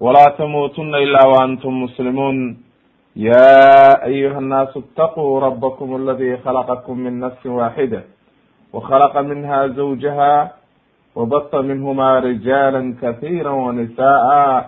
walaa 0.00 0.30
tamuutuna 0.30 0.98
ilaa 1.00 1.28
waantum 1.28 1.74
muslimuun 1.74 2.56
ya 3.16 4.02
ayuha 4.02 4.40
nnaasu 4.40 4.78
itaquu 4.78 5.40
rabakm 5.40 5.94
aladi 5.94 6.36
khalaqakum 6.44 6.98
min 6.98 7.14
nafsi 7.20 7.48
waaxida 7.48 8.02
wakhalaqa 8.72 9.22
minha 9.22 9.68
zawjaha 9.68 10.50
wabata 11.14 11.62
minhuma 11.62 12.20
rijaala 12.20 12.82
kasiira 13.00 13.50
wanisa'a 13.54 14.64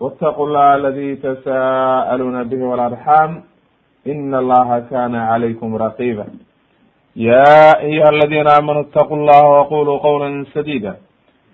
wاtaqu 0.00 0.46
llaha 0.46 0.72
aladi 0.78 1.16
tasa'aluna 1.18 2.44
bihi 2.44 2.62
walarxam 2.62 3.42
in 4.06 4.34
allaha 4.34 4.80
kana 4.90 5.26
calaykum 5.26 5.74
raqiba 5.76 6.26
ya 7.18 7.78
ayuha 7.82 8.08
aladina 8.08 8.50
aamanu 8.62 8.80
itaquu 8.86 9.16
llaha 9.26 9.48
waquluu 9.58 9.98
qawla 10.00 10.44
sadida 10.54 10.96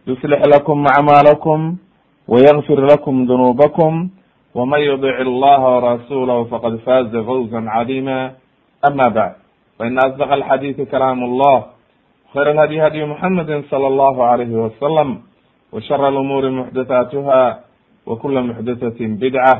yuslix 0.06 0.44
lakum 0.46 0.84
acmaalakum 0.86 1.78
ويغفر 2.27 2.85
لكم 2.85 3.25
ذنوبكم 3.25 4.09
ومن 4.55 4.79
يطع 4.79 5.15
الله 5.21 5.61
ورسوله 5.75 6.43
فقد 6.43 6.75
فاز 6.75 7.15
فوزا 7.15 7.61
عظيما 7.67 8.31
أما 8.87 9.07
بعد 9.07 9.33
فإن 9.79 9.97
أصدق 9.97 10.31
الحديث 10.33 10.81
كلام 10.81 11.23
الله 11.23 11.63
خير 12.33 12.51
الهدي 12.51 12.87
هدي 12.87 13.05
محمد 13.05 13.63
صلى 13.71 13.87
الله 13.87 14.25
عليه 14.25 14.53
وسلم 14.55 15.21
وشر 15.73 16.09
الأمور 16.09 16.49
محدثاتها 16.49 17.59
وكل 18.05 18.35
محدثة 18.41 18.99
بدعة 18.99 19.55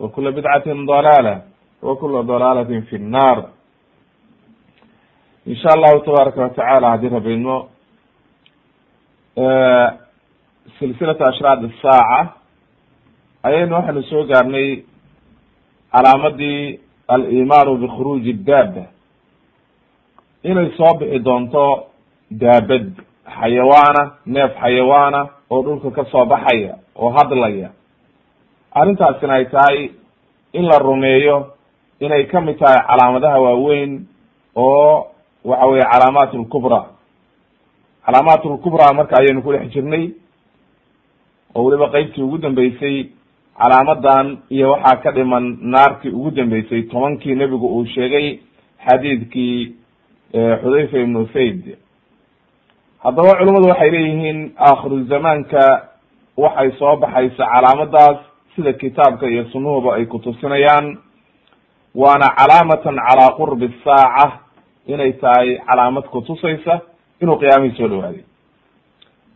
وكل 0.00 0.32
بدعة 0.32 0.66
ضلالة 0.66 1.42
وكل 1.82 2.12
ضلالة 2.22 2.80
في 2.80 2.96
النار 2.96 3.44
in 5.48 5.56
sha 5.56 5.68
allahu 5.72 6.00
tabaaraka 6.04 6.40
watacaala 6.42 6.90
haddii 6.90 7.08
rabayno 7.08 7.68
silsilatu 10.79 11.25
ashraad 11.25 11.65
asaaca 11.65 12.33
ayaynu 13.43 13.75
waxaynu 13.75 14.03
soo 14.03 14.23
gaarnay 14.23 14.83
calaamadii 15.91 16.79
alimaanu 17.07 17.77
bikhuruuji 17.77 18.33
daaba 18.33 18.85
inay 20.43 20.69
soo 20.77 20.93
bixi 20.99 21.19
doonto 21.19 21.85
daabad 22.31 22.85
xayawaana 23.39 24.03
neef 24.25 24.51
xayawaana 24.61 25.21
oo 25.51 25.61
dhulka 25.63 25.91
ka 25.91 26.05
soo 26.11 26.25
baxaya 26.25 26.75
oo 26.95 27.09
hadlaya. 27.09 27.69
Arrintaasina 28.73 29.33
ay 29.33 29.45
tahay 29.45 29.91
in 30.53 30.65
la 30.65 30.77
rumeeyo 30.79 31.53
inay 31.99 32.25
ka 32.27 32.41
mid 32.41 32.57
tahay 32.59 32.81
calaamadaha 32.87 33.39
waaweyn 33.39 34.05
oo 34.55 35.07
waxa 35.45 35.65
weye 35.67 35.83
calaamaat 35.91 36.33
lkubra 36.33 36.85
calaamaat 38.05 38.45
lkubra 38.45 38.93
marka 38.93 39.15
ayaynu 39.19 39.41
ku 39.43 39.51
dhex 39.53 39.69
jirnay 39.73 40.11
oo 41.55 41.63
weliba 41.65 41.87
qeybtii 41.95 42.21
ugu 42.23 42.37
dambeysay 42.37 43.05
calaamadan 43.61 44.37
iyo 44.49 44.71
waxaa 44.71 44.95
ka 45.03 45.11
dhiman 45.11 45.57
naartii 45.61 46.11
ugu 46.11 46.31
dambeysay 46.31 46.81
tobankii 46.83 47.35
nebigu 47.35 47.67
uu 47.67 47.85
sheegay 47.85 48.39
xadiidkii 48.87 49.75
xudayfa 50.61 50.97
ibnu 50.99 51.27
sayd 51.33 51.77
haddaba 53.03 53.35
culimmadu 53.39 53.67
waxay 53.69 53.89
leeyihiin 53.91 54.39
aakhiru 54.59 55.03
zamaanka 55.03 55.63
waxay 56.37 56.71
soo 56.79 56.95
baxaysa 56.95 57.45
calaamadaas 57.53 58.17
sida 58.55 58.73
kitaabka 58.73 59.27
iyo 59.29 59.45
sunnuhuba 59.51 59.95
ay 59.95 60.05
kutusinayaan 60.05 60.97
waana 61.95 62.27
calaamatan 62.39 62.95
calaa 63.07 63.31
qurbi 63.37 63.69
saaca 63.83 64.39
inay 64.87 65.13
tahay 65.13 65.57
calaamad 65.67 66.03
kutusaysa 66.03 66.81
inuu 67.21 67.37
qiyaamihii 67.41 67.77
soo 67.77 67.87
dhawaaday 67.87 68.23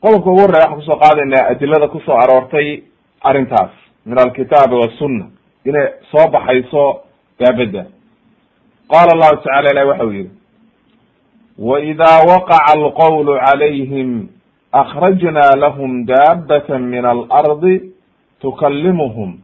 qodobka 0.01 0.29
ugu 0.29 0.39
horreya 0.41 0.63
waxaan 0.69 0.79
ku 0.79 0.85
soo 0.85 0.99
qaadaynaa 1.03 1.47
adilada 1.51 1.87
ku 1.87 1.99
soo 2.05 2.17
aroortay 2.23 2.83
arrintaas 3.23 3.71
min 4.05 4.17
alkitaabi 4.19 4.75
wasunna 4.75 5.25
inay 5.65 5.87
soo 6.11 6.25
baxayso 6.31 6.83
daabadda 7.39 7.83
qaala 8.91 9.11
allahu 9.15 9.35
tacala 9.43 9.71
ilahi 9.71 9.87
waxa 9.89 10.05
uu 10.05 10.11
yihi 10.11 10.29
waida 11.69 12.11
waqaca 12.29 12.73
alqawlu 12.77 13.33
calayhim 13.45 14.27
akrajna 14.71 15.45
lahm 15.63 16.05
daabata 16.05 16.79
min 16.79 17.05
alardi 17.05 17.91
tukalimuhum 18.41 19.39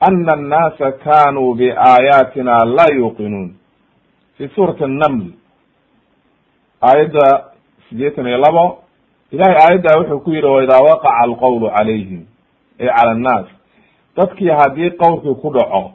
ana 0.00 0.32
annaasa 0.32 0.92
kanuu 0.92 1.54
biaayaatina 1.54 2.64
laa 2.76 2.92
yuuqinuun 2.96 3.54
fi 4.36 4.48
suurati 4.54 4.84
annaml 4.84 5.24
aayadda 6.82 7.44
sideetan 7.88 8.26
iyo 8.26 8.38
labo 8.38 8.64
ilahay 9.32 9.56
aayadda 9.56 9.98
wuxuu 9.98 10.20
ku 10.24 10.30
yihi 10.30 10.46
waidaa 10.46 10.80
waqaca 10.88 11.18
alqawlu 11.24 11.70
calayhim 11.76 12.22
ay 12.80 12.86
cala 12.86 13.10
annaas. 13.12 13.46
Dadkii 14.16 14.50
haddii 14.60 14.90
qowlkii 14.90 15.34
ku 15.42 15.48
dhaco 15.54 15.92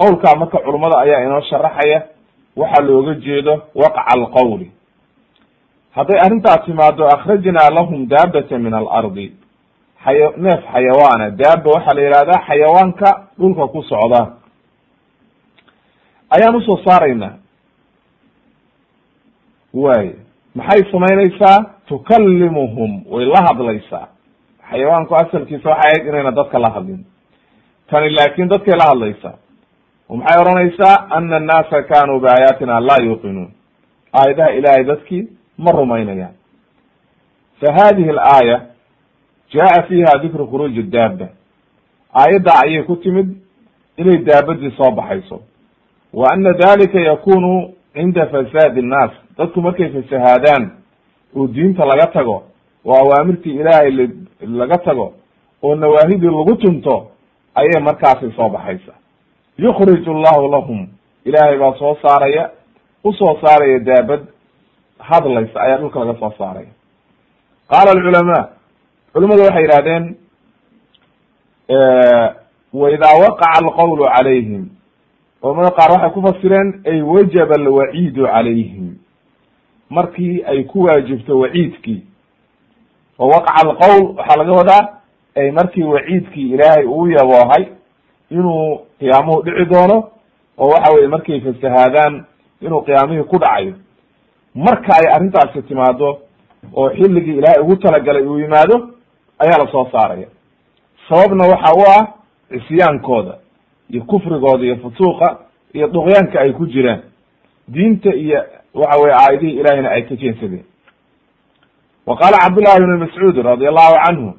qowlkaa 0.00 0.34
marka 0.38 0.58
culummada 0.58 0.98
ayaa 1.04 1.24
inoo 1.26 1.40
sharaxaya 1.50 2.02
waxaa 2.56 2.84
looga 2.86 3.14
jeedo 3.14 3.54
waqaca 3.74 4.06
alqawli. 4.16 4.70
Hadday 5.96 6.18
arrintaas 6.24 6.64
timaado 6.66 7.06
akhrajnaa 7.06 7.70
lahum 7.70 8.06
daabata 8.06 8.58
min 8.58 8.74
alardi 8.74 9.32
xaya 10.04 10.30
neef 10.36 10.60
xayawaana 10.72 11.30
daaba 11.30 11.70
waxaa 11.74 11.94
la 11.96 12.02
yihahdaa 12.02 12.44
xayawaanka 12.48 13.08
dhulka 13.38 13.64
ku 13.72 13.82
socda. 13.82 14.22
Ayaan 16.34 16.56
u 16.56 16.60
soo 16.62 16.78
saaraynaa 16.86 17.38
way 19.74 20.06
maxay 20.54 20.82
samaynaysaa 20.92 21.73
tukalimuhum 21.88 23.04
way 23.10 23.24
la 23.24 23.40
hadlaysaa. 23.48 24.08
Xayawaanku 24.70 25.14
asalkiisa 25.14 25.68
waxay 25.70 25.90
ahayd 25.90 26.06
inayna 26.08 26.30
dadka 26.32 26.58
la 26.58 26.70
hadlin. 26.70 27.04
Tani 27.90 28.10
laakin 28.10 28.48
dadkay 28.48 28.76
la 28.76 28.84
hadlaysaa. 28.84 29.34
Oo 30.08 30.16
maxay 30.16 30.40
odhanaysaa? 30.40 31.06
Ana 31.10 31.36
annaasa 31.36 31.82
kanuu 31.82 32.20
biaayaatina 32.20 32.80
laa 32.80 33.02
yuuqinuun. 33.04 33.50
Aayadaha 34.12 34.50
ilaahay 34.50 34.84
dadkii 34.84 35.28
ma 35.58 35.70
rumaynayaan. 35.72 36.34
Fa 37.60 37.72
hadihi 37.72 38.10
alaaya 38.10 38.60
jaa 39.54 39.82
fiha 39.88 40.18
dikru 40.22 40.46
khuruuji 40.46 40.82
daaba 40.82 41.28
aayadda 42.14 42.52
ayay 42.64 42.82
ku 42.82 42.96
timid 42.96 43.36
inay 43.96 44.18
daabadii 44.18 44.70
soo 44.76 44.90
baxayso. 44.90 45.40
Wa 46.12 46.32
ana 46.32 46.52
dalika 46.52 47.00
yakunu 47.00 47.72
cinda 47.94 48.26
fasaadi 48.26 48.80
innaas 48.80 49.10
dadku 49.38 49.62
markay 49.62 49.88
fasahaadaan 49.88 50.70
oo 51.36 51.46
diinta 51.46 51.84
laga 51.86 52.06
tago 52.06 52.42
oo 52.84 52.94
awaamirtii 53.02 53.54
ilaahay 53.60 53.90
laga 54.40 54.78
tago 54.78 55.12
oo 55.62 55.74
nawaahidii 55.74 56.26
lagu 56.38 56.56
tunto 56.56 57.10
ayay 57.54 57.80
markaasi 57.82 58.32
soo 58.36 58.48
baxaysa. 58.48 58.92
Yukhrij 59.58 60.08
allahu 60.08 60.48
lahum 60.52 60.86
ilaahay 61.24 61.58
baa 61.58 61.74
soo 61.78 61.96
saaraya 62.02 62.50
u 63.04 63.12
soo 63.12 63.38
saaraya 63.42 63.78
daabad 63.78 64.20
hadlaysa 64.98 65.60
ayaa 65.60 65.78
dhulka 65.78 66.00
laga 66.04 66.18
soo 66.20 66.32
saaraya. 66.38 66.72
Qaala 67.70 67.90
alculamaa 67.90 68.48
culimadu 69.12 69.42
waxay 69.42 69.62
yidhahdeen 69.62 70.04
waidaa 72.72 73.14
waqaca 73.22 73.58
alqawlu 73.62 74.04
calayhim. 74.16 74.64
Culamada 75.40 75.70
qaar 75.78 75.90
waxay 75.92 76.10
ku 76.14 76.20
fasireen 76.22 76.68
ay 76.86 77.02
wajaba 77.02 77.54
alwaciidu 77.60 78.26
calayhim 78.26 78.86
markii 79.90 80.42
ay 80.46 80.64
ku 80.64 80.82
waajibto 80.82 81.38
waciidkii. 81.38 82.02
Oo 83.18 83.28
waqaca 83.28 83.68
alqowl 83.68 84.16
waxaa 84.16 84.36
laga 84.36 84.52
wadaa 84.52 84.88
ay 85.36 85.50
markii 85.50 85.82
waciidkii 85.82 86.50
ilaahay 86.54 86.84
uu 86.86 87.06
yaboohay 87.06 87.64
inuu 88.30 88.80
qiyaamuhu 88.98 89.42
dhici 89.42 89.64
doono 89.64 90.08
oo 90.58 90.68
waxa 90.68 90.92
weye 90.94 91.08
markay 91.08 91.40
fasahaadaan 91.40 92.24
inuu 92.60 92.80
qiyaamihii 92.82 93.22
ku 93.24 93.38
dhacayo. 93.38 93.74
Marka 94.54 94.92
ay 94.96 95.06
arrintaasi 95.14 95.62
timaado 95.62 96.18
oo 96.74 96.90
xilligii 96.90 97.38
ilaahay 97.38 97.60
ugu 97.62 97.76
talagalay 97.76 98.22
uu 98.26 98.38
yimaado 98.38 98.90
ayaa 99.38 99.58
la 99.64 99.70
soo 99.72 99.88
saaraya. 99.92 100.26
Sababna 101.08 101.44
waxa 101.44 101.72
u 101.74 101.82
ah 101.98 102.06
cisyaankooda 102.48 103.38
iyo 103.90 104.04
kufrigooda 104.04 104.64
iyo 104.64 104.76
fusuuqa 104.76 105.38
iyo 105.74 105.88
duqyaanka 105.88 106.40
ay 106.40 106.52
ku 106.52 106.66
jiraan 106.66 107.00
diinta 107.68 108.14
iyo 108.14 108.44
waxa 108.74 109.00
weye 109.02 109.14
aayadihii 109.14 109.58
ilahina 109.60 109.90
ay 109.90 110.02
ka 110.02 110.14
jeensadeen 110.16 110.64
wa 112.06 112.16
qaala 112.16 112.38
cabdullahi 112.38 112.80
bn 112.80 112.96
mascuud 112.98 113.36
radi 113.46 113.66
allahu 113.66 113.94
canhu 114.06 114.34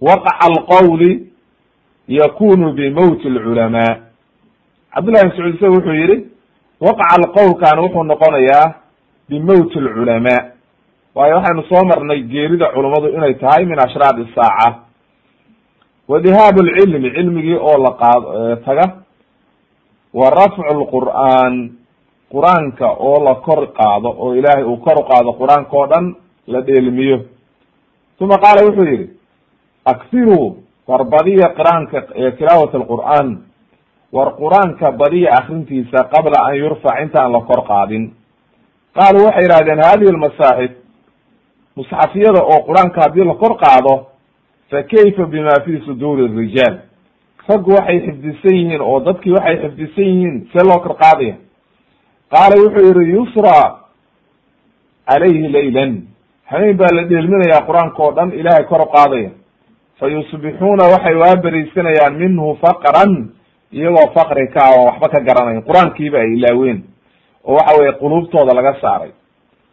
waqaca 0.00 0.46
alqawli 0.50 1.32
yakunu 2.08 2.72
bimowti 2.72 3.28
alculamaa. 3.28 3.96
Cabdullahi 4.94 5.24
bin 5.28 5.30
sacuud 5.36 5.54
isaga 5.54 5.72
wuxuu 5.72 5.94
yihi 5.94 6.16
waqca 6.80 7.04
alqowlkan 7.16 7.78
wuxuu 7.78 8.04
noqonayaa 8.04 8.74
bimowti 9.28 9.78
alculamaa. 9.78 10.50
Waayo 11.14 11.34
waxaynu 11.36 11.62
soo 11.70 11.84
marnay 11.86 12.20
geerida 12.22 12.68
culummadu 12.74 13.08
inay 13.16 13.34
tahay 13.34 13.64
min 13.64 13.78
ashraad 13.78 14.18
isaaca 14.18 14.74
wa 16.08 16.20
dihaabu 16.20 16.62
lcilmi 16.62 17.10
cilmigii 17.14 17.54
oo 17.56 17.78
la 17.78 17.90
qaad 18.02 18.22
taga 18.64 18.86
wa 20.12 20.30
rafcu 20.30 20.62
lqur'aan 20.80 21.70
qur'aanka 22.32 22.86
oo 22.98 23.24
la 23.24 23.34
kor 23.34 23.66
qaado 23.78 24.08
oo 24.18 24.34
ilaahay 24.34 24.64
uu 24.64 24.76
kor 24.76 24.98
qaado 25.10 25.32
qur'aanka 25.40 25.76
oo 25.76 25.86
dhan 25.86 26.14
la 26.46 26.60
dheelmiyo. 26.62 27.18
Uma 28.20 28.36
qaala 28.38 28.66
wuxuu 28.66 28.86
yihi 28.92 29.10
aksiruu 29.84 30.56
war 30.88 31.04
badiya 31.04 31.48
qiraanka 31.56 32.00
tilaawat 32.38 32.74
alqur'aan 32.74 33.28
war 34.12 34.28
qur'aanka 34.40 34.92
badiya 34.92 35.30
akrintiisa 35.40 36.04
qabla 36.12 36.38
an 36.48 36.54
yurfac 36.56 37.00
intaan 37.02 37.32
la 37.32 37.40
kor 37.40 37.64
qaadin. 37.68 38.10
Qaaluu 38.96 39.24
waxay 39.26 39.44
yihahdeen 39.48 39.80
hadihi 39.88 40.10
almasaaxif 40.14 40.72
musxafiyada 41.76 42.40
oo 42.42 42.60
qur'aanka 42.68 43.00
haddii 43.04 43.24
la 43.24 43.34
kor 43.34 43.56
qaado 43.62 43.94
fa 44.70 44.82
kayfa 44.82 45.24
bima 45.26 45.54
fi 45.64 45.80
suduuri 45.86 46.26
rijaal 46.38 46.76
raggu 47.48 47.70
waxay 47.72 47.98
xifdisan 48.06 48.54
yihiin 48.56 48.80
oo 48.80 49.00
dadkii 49.00 49.32
waxay 49.32 49.56
xifdisan 49.62 50.04
yihiin 50.04 50.36
see 50.52 50.64
loo 50.68 50.78
kor 50.84 50.94
qaadaya 51.02 51.34
qaala 52.32 52.54
wuxuu 52.62 53.00
yihi 53.00 53.12
yusra 53.12 53.56
calayhi 55.08 55.48
laylan. 55.52 55.92
Habeen 56.50 56.76
baa 56.80 56.92
la 56.96 57.02
dheelminayaa 57.10 57.66
qur'aanka 57.68 58.02
oo 58.02 58.12
dhan 58.16 58.32
ilaahay 58.32 58.64
kor 58.70 58.80
u 58.80 58.86
qaadaya. 58.96 59.30
Fa 59.98 60.06
yusbixuuna 60.08 60.84
waxay 60.92 61.14
waaberisanayaan 61.22 62.14
minhu 62.22 62.56
faqran 62.62 63.12
iyagoo 63.72 64.12
faqri 64.16 64.48
ka 64.54 64.60
ah 64.64 64.72
oo 64.78 64.84
waxba 64.88 65.08
ka 65.08 65.20
garanayn. 65.20 65.62
Qur'aankiiba 65.68 66.18
ay 66.18 66.32
ilaaween 66.36 66.78
oo 67.44 67.54
waxa 67.56 67.78
weye 67.78 67.92
quluubtooda 68.00 68.54
laga 68.54 68.74
saaray. 68.80 69.10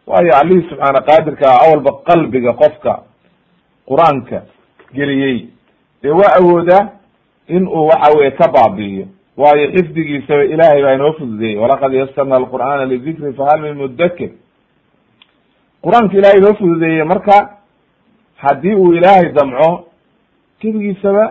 Waayo 0.06 0.32
allihii 0.40 0.68
subxaana 0.70 1.00
qaadirka 1.08 1.46
awalba 1.64 1.90
qalbiga 2.08 2.52
qofka 2.52 3.02
qur'aanka 3.88 4.42
geliyey 4.94 5.48
dee 6.02 6.10
waa 6.20 6.32
awoodaa 6.40 6.88
in 7.48 7.66
uu 7.68 7.86
waxa 7.90 8.16
weye 8.18 8.30
ka 8.30 8.48
baabi'iyo 8.48 9.06
waayo 9.40 9.66
xifdigiisaba 9.74 10.44
ilaahay 10.44 10.82
baa 10.82 10.94
inoo 10.94 11.12
fududeeyey 11.18 11.56
walaqad 11.62 11.92
yasarna 11.94 12.36
alqur'aana 12.36 12.84
lidikri 12.92 13.32
fahal 13.32 13.60
min 13.66 13.74
mudakir 13.82 14.30
qur'aanka 15.84 16.14
ilahay 16.18 16.38
inoo 16.38 16.54
fududeeyey 16.60 17.04
marka 17.04 17.36
haddii 18.36 18.74
uu 18.74 18.92
ilaahay 18.94 19.32
damco 19.32 19.84
keligiisaba 20.60 21.24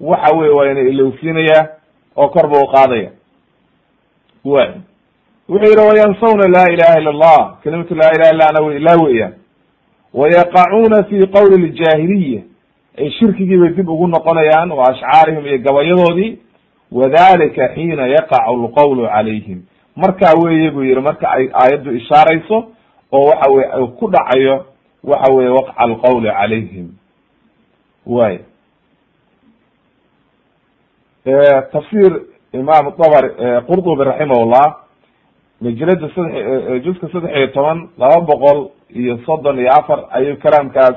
waxa 0.00 0.36
weye 0.36 0.50
waa 0.52 0.70
ina 0.72 0.80
ilowsiinayaa 0.80 1.66
oo 2.16 2.28
kor 2.28 2.46
ba 2.50 2.58
u 2.64 2.66
qaadaya. 2.74 3.10
Way 4.44 4.68
wuxuu 5.48 5.64
yihi 5.72 5.88
wayansawna 5.88 6.48
laa 6.48 6.68
ilaha 6.74 6.98
illa 7.00 7.10
allah. 7.10 7.56
Kelimatu 7.62 7.94
laa 7.94 8.10
ilaha 8.16 8.30
illa 8.34 8.48
ana 8.48 8.74
ilaa 8.76 8.96
weeyaan. 9.04 9.32
Wayaqacuuna 10.14 11.02
fi 11.08 11.26
qowli 11.26 11.68
ljaahiliya. 11.68 12.42
Ay 12.98 13.10
shirkigii 13.10 13.56
bay 13.58 13.68
dib 13.76 13.88
ugu 13.88 14.06
noqonayaan 14.06 14.70
wa 14.72 14.84
ashcaarihim 14.90 15.46
iyo 15.46 15.58
gabayadoodii 15.58 16.38
wadalika 16.92 17.68
xiina 17.74 18.06
yaqacu 18.08 18.56
lqowlu 18.64 19.06
calayhim. 19.08 19.62
Markaa 19.96 20.34
weeye 20.42 20.70
buu 20.70 20.82
yihi 20.82 21.00
marka 21.00 21.28
ay 21.30 21.48
aayaddu 21.52 21.90
ishaarayso 21.96 22.58
oo 23.12 23.24
waxa 23.30 23.50
weye 23.52 23.86
ku 23.98 24.10
dhacayo 24.10 24.64
waxa 25.04 25.32
weye 25.32 25.48
waqca 25.48 25.74
alqowli 25.76 26.28
calayhim. 26.30 26.88
Way 28.06 28.38
tafsir 31.72 32.12
imam 32.52 32.84
dabr 32.98 33.24
qurdubi 33.68 34.04
raximahullah 34.04 34.66
majlada 35.60 36.08
saddex 36.14 36.82
juska 36.84 37.06
saddex 37.12 37.36
iyo 37.36 37.46
toban 37.52 37.88
laba 37.98 38.20
boqol 38.30 38.70
iyo 39.00 39.18
soddon 39.26 39.58
iyo 39.58 39.70
afar 39.78 40.00
ayuu 40.10 40.36
kalaamkaas 40.42 40.96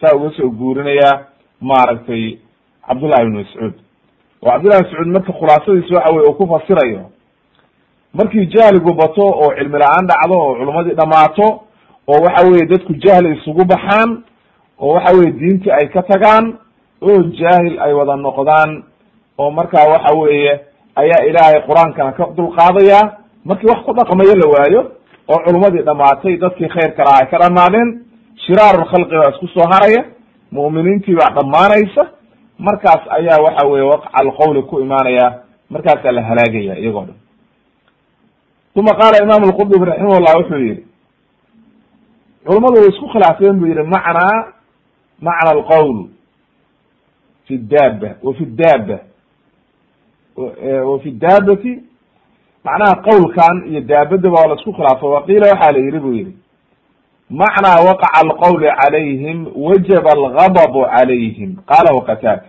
saa 0.00 0.16
uga 0.16 0.30
soo 0.36 0.50
guurinayaa 0.50 1.26
maaragtay 1.60 2.38
cabdullahi 2.86 3.22
ibn 3.26 3.36
mascuud 3.40 3.74
oo 4.44 4.50
cabdullahi 4.50 4.82
bin 4.82 4.90
mascuud 4.90 5.12
marka 5.16 5.32
khulaasadiisa 5.38 5.94
waxa 5.96 6.10
weye 6.14 6.26
uu 6.28 6.34
ku 6.38 6.44
fasirayo 6.52 7.00
markii 8.14 8.46
jahligu 8.54 8.92
bato 8.94 9.22
oo 9.26 9.50
cilmi 9.58 9.78
la'aan 9.78 10.06
dhacdo 10.10 10.34
oo 10.44 10.54
culummadii 10.58 10.94
dhamaato 11.00 11.46
oo 12.12 12.18
waxa 12.26 12.46
weye 12.50 12.66
dadku 12.72 12.92
jahli 13.04 13.28
isugu 13.38 13.64
baxaan 13.64 14.10
oo 14.80 14.92
waxa 14.94 15.16
weye 15.18 15.30
diintii 15.40 15.70
ay 15.78 15.86
ka 15.88 16.02
tagaan 16.02 16.44
oo 17.02 17.18
jaahil 17.40 17.74
ay 17.80 17.92
wada 17.98 18.16
noqdaan 18.16 18.70
oo 19.38 19.50
markaa 19.50 19.88
waxa 19.92 20.14
weeye 20.20 20.60
ayaa 20.96 21.24
ilaahay 21.28 21.60
qur'aankana 21.68 22.12
ka 22.12 22.24
dulqaadaya. 22.36 23.00
Markii 23.44 23.66
wax 23.68 23.80
ku 23.86 23.92
dhaqmayo 23.92 24.34
la 24.42 24.46
waayo 24.54 24.80
oo 25.28 25.38
culummadii 25.44 25.82
dhamaatay 25.88 26.36
dadkii 26.36 26.68
khayrka 26.68 27.02
lahaa 27.04 27.20
ay 27.22 27.26
ka 27.30 27.38
dhamaadeen 27.42 27.88
shiraaru 28.46 28.84
khalqi 28.92 29.14
baa 29.20 29.30
isku 29.34 29.46
soo 29.54 29.66
haraya 29.72 30.04
mu'miniintii 30.52 31.16
baa 31.20 31.30
dhammaanaysa 31.36 32.02
markaas 32.58 33.02
ayaa 33.10 33.42
waxa 33.42 33.66
weye 33.66 33.82
waqca 33.84 34.10
alqowli 34.12 34.62
ku 34.62 34.80
imaanaya 34.80 35.42
markaasaa 35.70 36.12
la 36.12 36.22
halaagaya 36.22 36.78
iyagoo 36.78 37.04
dhan. 37.04 37.16
Uma 38.76 38.90
qaala 39.00 39.22
imam 39.22 39.42
alqurdubi 39.44 39.84
raximahullah 39.84 40.34
wuxuu 40.38 40.58
yihi 40.58 40.84
culummadu 42.46 42.80
way 42.80 42.88
isku 42.88 43.08
khilaafeen 43.08 43.58
bu 43.60 43.66
yihi 43.66 43.82
macnaa 43.82 44.52
macna 45.20 45.50
alqowl 45.50 46.06
fi 47.46 47.58
daaba 47.58 48.10
wa 48.22 48.34
fi 48.34 48.44
daaba 48.46 48.98
wa 50.90 50.98
fi 51.02 51.10
daabati 51.10 51.72
macnaha 52.64 52.94
qowlkan 53.02 53.66
iyo 53.70 53.80
daabadaba 53.80 54.34
waa 54.40 54.46
la 54.48 54.54
isku 54.54 54.72
khilaafo. 54.72 55.10
Waqiila 55.10 55.46
waxaa 55.52 55.72
la 55.72 55.78
yihi 55.78 55.98
bu 55.98 56.12
yihi 56.12 56.32
macnaa 57.30 57.80
waqaca 57.88 58.20
alqowli 58.22 58.68
calayhim 58.80 59.46
wajaba 59.56 60.10
algadabu 60.12 60.84
calayhim 60.94 61.56
qalahu 61.70 62.00
qataada 62.08 62.44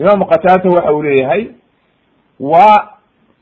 imaamu 0.00 0.24
qataada 0.26 0.70
waxa 0.70 0.92
uu 0.94 1.02
leeyahay 1.02 1.42
waa 2.40 2.88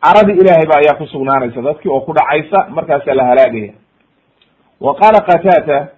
caradii 0.05 0.39
ilaahay 0.41 0.67
ba 0.67 0.77
ayaa 0.83 0.99
ku 0.99 1.07
sugnaanaysa 1.07 1.63
dadkii 1.63 1.89
oo 1.91 2.01
ku 2.01 2.13
dhacaysa 2.13 2.69
markaasaa 2.71 3.15
la 3.15 3.25
halaagaya 3.25 3.73
wa 4.81 4.95
qaala 4.95 5.21
qataada 5.21 5.89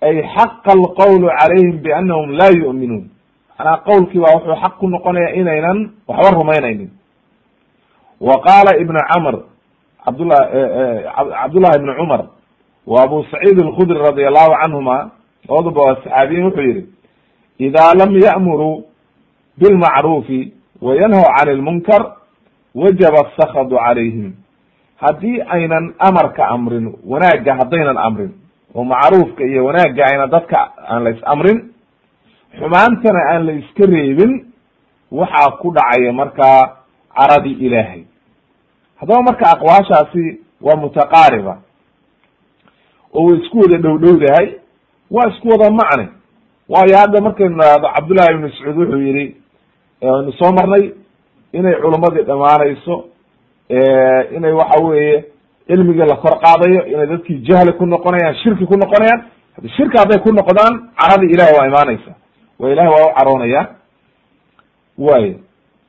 ay 0.00 0.22
xaqa 0.34 0.72
alqowlu 0.72 1.28
calayhim 1.40 1.78
biannahum 1.82 2.30
laa 2.38 2.50
yu'minuun 2.62 3.10
manaa 3.58 3.76
qowlkii 3.86 4.20
baa 4.20 4.34
wuxuu 4.36 4.56
xaq 4.62 4.74
ku 4.78 4.88
noqonaya 4.88 5.34
inaynan 5.40 5.90
waxba 6.08 6.30
rumaynaynin 6.38 6.90
wa 8.20 8.36
qaala 8.46 8.76
ibnu 8.82 8.98
camr 9.12 9.34
cabdullah 10.04 10.40
cabdullahi 11.40 11.76
ibnu 11.80 11.92
cumar 11.98 12.20
wa 12.86 13.02
abu 13.02 13.24
saciid 13.30 13.58
alkhudri 13.60 13.98
radi 13.98 14.24
allahu 14.26 14.52
canhuma 14.62 15.10
labaduba 15.48 15.80
waa 15.82 15.94
saxaabiyin 16.04 16.44
wuxuu 16.44 16.62
yihi 16.62 16.82
ida 17.58 17.94
lam 17.94 18.10
ya'muruu 18.26 18.84
bilmacruufi 19.58 20.52
wa 20.82 20.94
yanhaw 20.96 21.24
can 21.36 21.48
lmunkar 21.58 22.02
wajaba 22.74 23.18
asakadu 23.30 23.76
calayhim 23.76 24.32
haddii 24.96 25.40
aynan 25.48 25.94
amarka 25.98 26.48
amrin 26.48 26.92
wanaagga 27.06 27.54
haddaynan 27.60 27.96
amrin 27.98 28.32
oo 28.74 28.84
macruufka 28.84 29.44
iyo 29.44 29.64
wanaagga 29.64 30.04
aynan 30.10 30.30
dadka 30.30 30.58
aan 30.88 31.02
la 31.04 31.10
is 31.10 31.22
amrin 31.24 31.58
xumaantana 32.58 33.20
aan 33.32 33.46
la 33.46 33.52
iska 33.52 33.86
reebin 33.86 34.32
waxaa 35.12 35.50
ku 35.62 35.70
dhacaya 35.72 36.12
markaa 36.12 36.76
caradii 37.16 37.56
ilaahay. 37.66 38.02
Haddaba 38.98 39.22
marka 39.22 39.46
aqwaashaasi 39.54 40.40
waa 40.60 40.76
mutaqaariba 40.76 41.58
oo 43.14 43.24
way 43.26 43.38
isku 43.42 43.58
wada 43.58 43.78
dhow 43.78 43.98
dhowdahay 43.98 44.46
waa 45.10 45.28
isku 45.32 45.48
wada 45.48 45.70
macne 45.70 46.08
waayo 46.68 46.96
hadda 46.96 47.20
markaynu 47.20 47.56
nahdo 47.56 47.88
cabdullahi 47.94 48.28
ibn 48.34 48.42
mascuud 48.42 48.76
wuxuu 48.78 49.00
yihi 49.00 49.36
aynu 50.02 50.32
soo 50.32 50.52
marnay 50.52 50.84
inay 51.52 51.74
culummadii 51.82 52.22
dhamaanayso 52.24 53.04
inay 54.36 54.52
waxa 54.52 54.82
weeye 54.84 55.24
cilmigii 55.66 56.06
la 56.12 56.16
kor 56.16 56.40
qaadayo 56.40 56.86
inay 56.86 57.06
dadkii 57.06 57.38
jahli 57.48 57.72
ku 57.72 57.86
noqonayaan 57.86 58.34
shirki 58.42 58.66
ku 58.66 58.76
noqonayaan. 58.76 59.22
Shirki 59.76 59.96
hadday 59.98 60.18
ku 60.18 60.32
noqdaan 60.32 60.74
caradii 60.98 61.30
ilahi 61.34 61.52
waa 61.58 61.66
imaanaysa. 61.66 62.12
Waa 62.58 62.70
ilahi 62.70 62.88
waa 62.88 63.06
u 63.10 63.14
caroonaya 63.18 63.62
way 64.98 65.36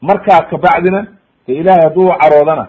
markaa 0.02 0.42
kabacdina 0.50 1.08
de 1.48 1.54
ilahay 1.54 1.82
hadduu 1.84 2.08
u 2.08 2.14
caroodana 2.22 2.68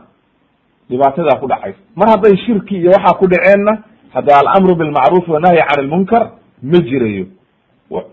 dhibaatadaa 0.91 1.39
ku 1.41 1.47
dhacaysa. 1.49 1.79
Mar 1.97 2.09
hadday 2.09 2.37
shirki 2.47 2.77
iyo 2.77 2.91
waxaa 2.91 3.19
ku 3.19 3.27
dhaceenna 3.29 3.79
hadda 4.16 4.32
alamru 4.40 4.75
bilmacruuf 4.80 5.28
wanahyi 5.28 5.62
can 5.68 5.85
ilmunkar 5.85 6.23
ma 6.62 6.78
jirayo. 6.88 7.26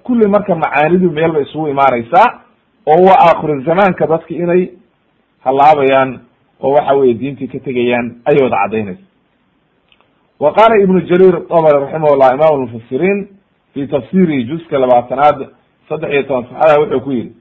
Kulli 0.04 0.28
marka 0.28 0.56
macaanidu 0.56 1.12
meel 1.12 1.32
bay 1.32 1.44
isugu 1.44 1.68
imaanaysaa 1.68 2.28
oo 2.92 3.00
waa 3.08 3.18
aakhiru 3.28 3.62
zamaanka 3.62 4.08
dadki 4.08 4.34
inay 4.44 4.62
halaabayaan 5.46 6.20
oo 6.64 6.72
waxa 6.76 6.94
weye 6.96 7.14
diintii 7.14 7.48
ka 7.48 7.60
tegayaan 7.60 8.16
ayay 8.26 8.44
wada 8.44 8.58
cadaynaysa 8.64 9.02
wa 10.40 10.54
qaala 10.54 10.76
ibnu 10.84 11.02
jariir 11.10 11.36
dabri 11.50 11.80
raximah 11.80 12.12
llah 12.20 12.32
imam 12.36 12.52
lmufasiriin 12.60 13.28
fi 13.74 13.88
tafsirihi 13.88 14.44
juska 14.44 14.78
labaatanaad 14.80 15.48
saddex 15.90 16.12
iyo 16.14 16.24
toban 16.24 16.46
saxada 16.50 16.80
wuxuu 16.82 17.02
ku 17.02 17.12
yihi 17.12 17.32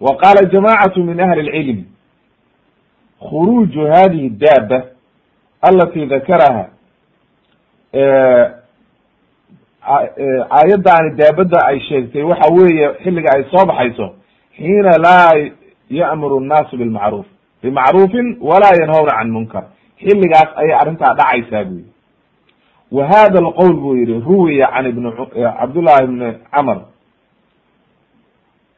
wa 0.00 0.16
qaala 0.16 0.44
jamacatu 0.52 1.04
min 1.04 1.20
ahli 1.20 1.42
lcilm 1.42 1.84
khuruuju 3.20 3.86
hadihi 3.92 4.30
daaba 4.30 4.84
alati 5.62 6.06
dakaraha 6.06 6.64
aayaddaani 10.50 11.10
daabadda 11.18 11.58
ay 11.66 11.80
sheegtay 11.80 12.22
waxa 12.22 12.52
weeye 12.54 12.88
xilliga 13.04 13.30
ay 13.36 13.44
soo 13.50 13.66
baxayso 13.66 14.14
xiina 14.56 14.98
laa 14.98 15.32
ya'muru 15.90 16.40
nnaasu 16.40 16.76
bilmacruuf. 16.76 17.26
Bimacruufin 17.62 18.36
walaa 18.40 18.74
yanhawna 18.80 19.12
can 19.18 19.30
munkar. 19.30 19.64
Xilligaas 20.00 20.48
ayay 20.56 20.74
arrintaa 20.80 21.14
dhacaysaa 21.14 21.64
bu 21.64 21.74
yihi 21.74 21.90
wa 22.92 23.06
hada 23.06 23.38
alqowl 23.38 23.72
buu 23.72 23.96
yihi 23.96 24.20
ruwiya 24.20 24.66
can 24.74 24.86
ibn 24.86 25.10
cabdullahi 25.60 26.04
ibni 26.04 26.32
camr 26.54 26.78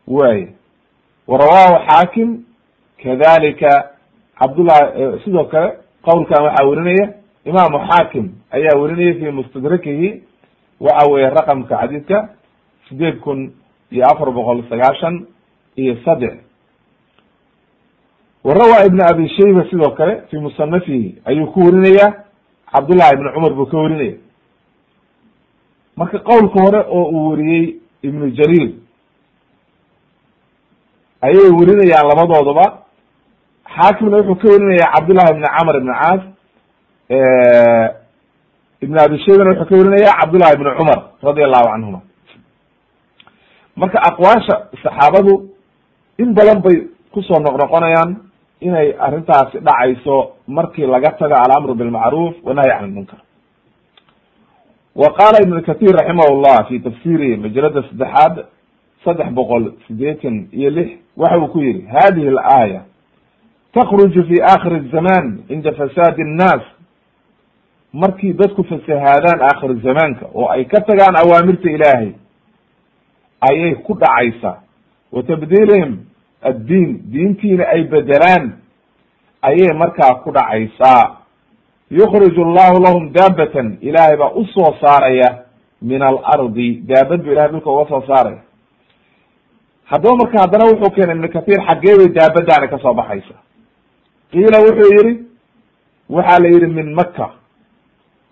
way 0.07 0.49
wa 1.29 1.39
rawahu 1.39 1.77
xaakim 1.89 2.45
kadalika 3.03 3.91
cabdullahi 4.39 5.21
sidoo 5.25 5.45
kale 5.45 5.73
qowlkan 6.03 6.43
waxaa 6.45 6.67
werinaya 6.69 7.07
imaamu 7.45 7.79
xaakim 7.89 8.27
ayaa 8.51 8.79
werinaya 8.81 9.15
fi 9.15 9.31
mustadrakihi 9.31 10.23
waxa 10.81 11.09
weeye 11.11 11.31
raqamka 11.31 11.77
xadiidka 11.81 12.29
sideed 12.89 13.21
kun 13.21 13.53
iyo 13.91 14.05
afar 14.07 14.31
boqol 14.33 14.63
sagaashan 14.69 15.27
iyo 15.77 15.97
saddex. 16.05 16.35
Wa 18.45 18.55
rawa 18.55 18.87
ibn 18.87 19.01
abi 19.03 19.29
shayba 19.29 19.65
sidoo 19.71 19.91
kale 19.97 20.23
fi 20.31 20.37
musanafihi 20.39 21.23
ayuu 21.25 21.47
ku 21.53 21.61
werinaya 21.65 22.25
cabdullahi 22.73 23.15
ibn 23.15 23.33
cumar 23.35 23.53
buu 23.55 23.67
ka 23.67 23.77
werinaya 23.77 24.17
marka 25.97 26.19
qowlka 26.19 26.63
hore 26.63 26.81
oo 26.89 27.05
uu 27.11 27.29
weriyey 27.31 27.77
ibnu 28.03 28.31
jariir 28.31 28.73
ayay 31.23 31.51
werinayaan 31.59 32.07
labadooduba. 32.09 32.67
Xaakimna 33.77 34.17
wuxuu 34.17 34.35
ka 34.43 34.49
werinaya 34.49 34.93
cabdullahi 34.95 35.31
ibn 35.35 35.43
camr 35.57 35.77
ibn 35.77 35.93
caas 35.93 36.21
ibn 38.83 38.99
abi 38.99 39.19
shaybana 39.25 39.51
wuxuu 39.51 39.69
ka 39.69 39.75
werinaya 39.77 40.13
cabdullahi 40.21 40.55
ibn 40.55 40.67
cumar 40.79 41.01
radi 41.23 41.43
allahu 41.45 41.69
canhuma 41.73 42.01
marka 43.77 43.99
aqwaasha 44.09 44.69
saxaabadu 44.83 45.51
in 46.19 46.35
badan 46.35 46.61
bay 46.63 46.77
ku 47.13 47.23
soo 47.23 47.41
noqnoqonayaan 47.41 48.17
inay 48.61 48.93
arrintaasi 48.99 49.59
dhacayso 49.61 50.33
markii 50.47 50.87
laga 50.87 51.11
tago 51.19 51.35
alamru 51.35 51.75
bilmacruuf 51.75 52.35
wanahyi 52.45 52.71
can 52.79 52.87
lmunkar 52.91 53.19
wa 54.95 55.09
qaala 55.19 55.39
ibn 55.43 55.63
kathir 55.63 55.95
raximah 55.95 56.29
llah 56.43 56.67
fi 56.69 56.81
tafsirihi 56.81 57.37
majalada 57.37 57.83
saddexaad 57.83 58.47
saddex 59.05 59.31
boqol 59.33 59.73
sideetan 59.87 60.49
iyo 60.53 60.71
lix 60.71 60.91
waxa 61.17 61.39
uu 61.39 61.49
ku 61.49 61.59
yihi 61.63 61.87
hadihi 61.87 62.29
alaaya 62.29 62.83
takruju 63.73 64.25
fi 64.29 64.43
akhiri 64.43 64.89
zaman 64.91 65.39
cinda 65.49 65.73
fasaadi 65.73 66.25
nnaas 66.25 66.63
markii 67.93 68.33
dadku 68.33 68.65
fasahaadaan 68.65 69.41
aakhir 69.43 69.75
zamaanka 69.83 70.27
oo 70.35 70.49
ay 70.49 70.65
ka 70.65 70.81
tagaan 70.81 71.17
awaamirta 71.17 71.71
ilaahay 71.71 72.13
ayay 73.41 73.75
ku 73.75 73.95
dhacaysaa. 73.95 74.57
Wa 75.13 75.23
tabdiilihim 75.23 75.99
addiin 76.43 77.03
diintiina 77.13 77.65
ay 77.75 77.85
bedelaan 77.85 78.53
ayay 79.43 79.73
markaa 79.77 80.15
ku 80.25 80.31
dhacaysaa. 80.33 81.17
Yukriju 81.91 82.43
allahu 82.45 82.83
lahum 82.85 83.13
daabatan 83.13 83.79
ilaahay 83.81 84.17
baa 84.17 84.31
u 84.37 84.45
soo 84.55 84.75
saaraya 84.81 85.45
min 85.83 86.03
alardi 86.03 86.83
daabad 86.89 87.23
bu 87.25 87.33
ilahay 87.33 87.51
dhulka 87.53 87.71
uga 87.71 87.89
soo 87.89 88.03
saaraya. 88.07 88.43
Haddaba 89.85 90.17
marka 90.17 90.39
haddana 90.43 90.65
wuxuu 90.71 90.91
keenay 90.95 91.17
ibnu 91.17 91.29
kathir 91.33 91.61
xaggee 91.69 91.97
bay 91.97 92.09
daabadaani 92.19 92.69
ka 92.69 92.79
soo 92.79 92.95
baxaysa 92.95 93.35
qiila 94.33 94.59
wuxuu 94.67 94.91
yihi 94.97 95.13
waxaa 96.11 96.39
la 96.43 96.49
yihi 96.49 96.67
min 96.67 96.93
maka 96.95 97.31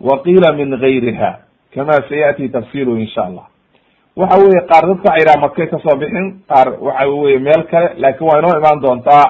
wa 0.01 0.19
qiila 0.23 0.53
min 0.53 0.77
gayriha 0.79 1.39
kama 1.73 1.93
sayati 2.09 2.49
tafsiru 2.49 2.97
insha 2.97 3.21
allah 3.21 3.45
waxa 4.15 4.37
weye 4.37 4.61
qaar 4.69 4.83
dadka 4.87 5.09
waxa 5.09 5.19
yidhaha 5.19 5.41
makay 5.41 5.67
ka 5.67 5.77
soo 5.79 5.97
bixin 5.99 6.41
qaar 6.49 6.67
waxa 6.81 7.07
weye 7.07 7.39
meel 7.39 7.63
kale 7.71 7.89
laakin 7.97 8.27
waa 8.27 8.39
inoo 8.39 8.57
imaan 8.59 8.81
doontaa 8.81 9.25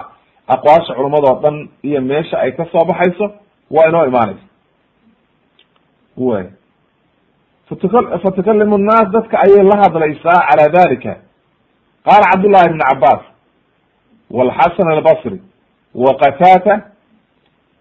aqwaasha 0.47 0.93
culumadoo 0.95 1.39
dhan 1.41 1.69
iyo 1.83 2.01
meesha 2.01 2.39
ay 2.39 2.51
ka 2.51 2.65
soo 2.71 2.85
baxayso 2.85 3.31
waa 3.71 3.87
inoo 3.89 4.05
imaanaysa. 4.05 4.45
Way 6.17 6.45
fat 7.69 7.81
fatukalimu 8.23 8.77
nnaas 8.77 9.09
dadka 9.11 9.37
ayay 9.45 9.63
la 9.63 9.77
hadlaysaa 9.83 10.39
cala 10.49 10.69
dalika 10.69 11.13
qaala 12.05 12.25
cabdullahi 12.31 12.65
ibn 12.69 12.79
cabas 12.89 13.21
walxasan 14.31 14.87
albasri 14.91 15.41
wa 15.95 16.13
qatata 16.21 16.81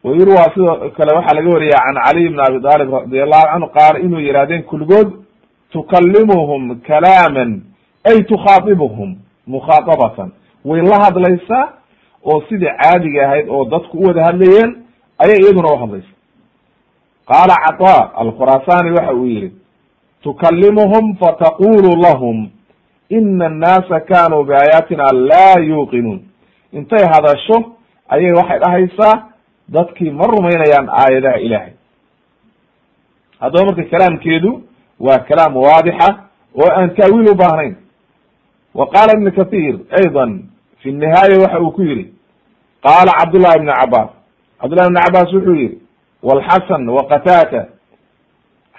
wayurwa 0.06 0.44
sidoo 0.54 0.90
kale 0.96 1.10
waxaa 1.16 1.34
laga 1.38 1.50
wariya 1.54 1.78
can 1.84 1.96
caliy 2.04 2.28
bn 2.28 2.40
abi 2.40 2.58
talib 2.66 2.88
radi 2.94 3.20
allahu 3.20 3.46
canhu 3.52 3.68
qaala 3.76 3.98
inuu 4.06 4.20
yihahdeen 4.20 4.62
kulligood 4.62 5.08
tukalimuhum 5.72 6.80
kalaaman 6.88 7.62
ay 8.10 8.22
tukhaatibuhum 8.22 9.16
mukhaadabatan 9.46 10.30
way 10.64 10.80
la 10.82 10.98
hadlaysaa 11.04 11.64
oo 12.24 12.42
sidii 12.48 12.72
caadiga 12.82 13.26
ahayd 13.26 13.48
oo 13.48 13.64
dadku 13.64 13.98
u 13.98 14.06
wada 14.06 14.24
hadlayeen 14.24 14.70
ayay 15.18 15.38
iyaduna 15.42 15.72
uhadlaysa 15.74 16.12
qaala 17.30 17.54
caطa 17.66 18.10
alkhurasani 18.22 18.90
waxa 18.90 19.12
uu 19.14 19.26
yihi 19.26 19.52
tukalimuhum 20.22 21.16
fataqulu 21.16 21.96
lahum 22.02 22.48
ina 23.08 23.46
annaasa 23.46 24.00
kanuu 24.00 24.44
biaayaatina 24.44 25.12
laa 25.12 25.60
yuuqinuun. 25.60 26.20
Intay 26.72 27.04
hadasho 27.12 27.64
ayay 28.08 28.32
waxay 28.32 28.58
dhahaysaa 28.58 29.22
dadkii 29.68 30.10
ma 30.10 30.26
rumaynayaan 30.26 30.88
aayadaha 30.88 31.38
ilaahay. 31.38 31.72
Haddaba 33.40 33.64
marka 33.66 33.82
kalaamkeedu 33.90 34.62
waa 35.00 35.18
kalaam 35.28 35.56
waadixa 35.56 36.08
oo 36.54 36.70
aan 36.78 36.90
taawiil 36.94 37.30
u 37.30 37.34
baahnayn. 37.34 37.76
Wa 38.74 38.86
qaala 38.86 39.12
ibn 39.16 39.30
kathir 39.30 39.74
ayضa 39.98 40.24
fi 40.82 40.92
nihaaya 40.92 41.38
waxa 41.42 41.60
uu 41.60 41.70
ku 41.72 41.82
yihi 41.82 42.04
qaala 42.82 43.12
cabdullahi 43.20 43.56
ibn 43.58 43.66
cabas 43.80 44.08
cabdullahi 44.60 44.88
ibn 44.88 45.00
cabas 45.04 45.32
wuxuu 45.34 45.54
yihi 45.54 45.78
walxasan 46.22 46.88
wa 46.88 47.02
qatata 47.08 47.68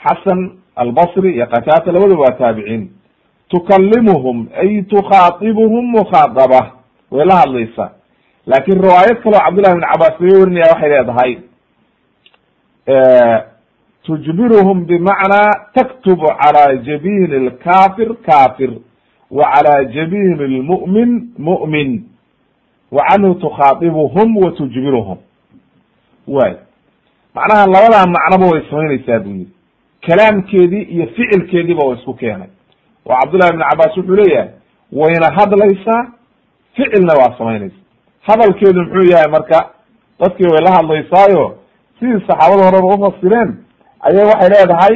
xasan 0.03 0.39
albasri 0.75 1.33
iyo 1.35 1.45
qatata 1.47 1.91
labaduba 1.91 2.21
waa 2.21 2.37
taabiciin. 2.37 2.89
Tukalimuhum 3.49 4.47
ay 4.61 4.81
tukhaatibuhum 4.83 5.85
mukhaadaba 5.91 6.61
way 7.11 7.25
la 7.25 7.35
hadlaysaa 7.35 7.91
laakiin 8.47 8.81
riwaayad 8.81 9.17
kaloo 9.23 9.39
cabdullahi 9.45 9.75
bn 9.75 9.85
cabbaas 9.91 10.15
laga 10.19 10.39
warinaya 10.39 10.71
waxay 10.73 10.89
leedahay 10.89 11.31
eh, 12.85 13.37
tujbiruhum 14.03 14.85
bimacnaa 14.85 15.51
taktubu 15.73 16.27
calaa 16.41 16.75
jabin 16.75 17.33
alkafir 17.33 18.15
kafir 18.25 18.71
wa 19.31 19.43
calaa 19.53 19.83
jabin 19.83 20.37
lmu'min 20.37 21.29
mu'min 21.37 22.03
wa 22.91 23.01
canhu 23.09 23.33
tukhaadibuhum 23.35 24.37
wa 24.37 24.51
tujbiruhum 24.51 25.17
way 26.27 26.53
macnaha 27.35 27.65
labadaa 27.67 28.05
macnoba 28.15 28.45
way 28.51 28.61
samaynaysaa 28.69 29.19
buu 29.19 29.31
yiri 29.31 29.49
kalaamkeedii 30.07 30.81
iyo 30.81 31.07
ficilkeediiba 31.07 31.83
wa 31.85 31.95
isku 31.97 32.13
keenay. 32.13 32.47
Oo 33.05 33.15
cabdullahi 33.21 33.51
bn 33.57 33.63
cabbaas 33.69 33.97
wuxuu 33.97 34.15
leeyahay 34.15 34.49
wayna 34.91 35.27
hadlaysaa 35.37 36.11
ficilna 36.75 37.13
waa 37.13 37.37
samaynaysa 37.37 37.75
hadalkeedu 38.27 38.81
muxuu 38.83 39.11
yahay 39.11 39.27
marka 39.31 39.59
dadkii 40.19 40.47
way 40.53 40.61
la 40.67 40.71
hadlaysaayo 40.77 41.45
sidii 41.99 42.21
saxaabada 42.27 42.63
horeba 42.65 42.87
ufasireen 42.95 43.49
ayay 44.07 44.25
waxay 44.31 44.49
leedahay 44.55 44.95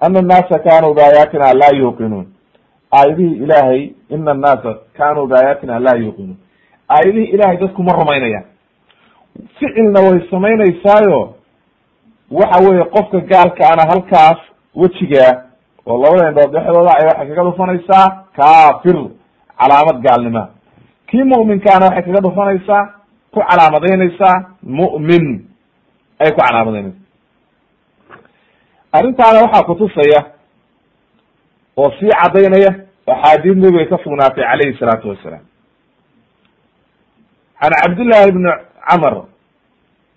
ana 0.00 0.18
annaasa 0.18 0.58
kanuu 0.58 0.94
biaayaatina 0.94 1.52
laa 1.54 1.74
yuuqinuun. 1.80 2.26
Aayadihii 2.98 3.36
ilaahay 3.44 3.90
ina 4.10 4.30
annaasa 4.30 4.74
kanuu 4.98 5.26
biaayaatina 5.26 5.78
laa 5.78 5.94
yuuqinuun. 6.04 6.36
Aayadihii 6.88 7.30
ilahay 7.34 7.56
dadku 7.56 7.82
ma 7.82 7.92
rumaynayaan. 7.92 8.44
Ficilna 9.58 10.00
way 10.00 10.18
samaynaysaayo 10.30 11.34
waxa 12.30 12.60
weeye 12.68 12.84
qofka 12.84 13.18
gaalkaana 13.20 13.82
halkaas 13.90 14.38
wejigaa 14.76 15.32
oo 15.86 15.96
labada 16.02 16.28
indhood 16.30 16.52
dhexdooda 16.54 16.92
ay 16.98 17.06
waxay 17.06 17.28
kaga 17.28 17.42
dhufanaysaa 17.50 18.06
kafir 18.36 18.96
calaamad 19.60 19.98
gaalnima 20.06 20.48
kii 21.12 21.24
mu'minkaana 21.32 21.86
waxay 21.92 22.02
kaga 22.08 22.20
dhufanaysaa 22.26 22.82
ku 23.34 23.40
calaamadaynaysaa 23.48 24.36
mu'min 24.64 25.24
ay 26.22 26.30
ku 26.32 26.40
calaamadaynaysaa 26.40 27.00
arrintaana 28.96 29.38
waxaa 29.44 29.66
kutusaya 29.68 30.20
oo 31.76 31.90
sii 32.00 32.12
cadaynaya 32.22 32.70
axaadiid 33.12 33.58
nabiga 33.58 33.86
ka 33.92 33.98
sugnaatay 34.04 34.44
calayhi 34.44 34.78
salaatu 34.78 35.08
wasalaam. 35.12 35.44
Can 37.60 37.72
cabdillahi 37.82 38.32
bni 38.32 38.50
camr 38.88 39.14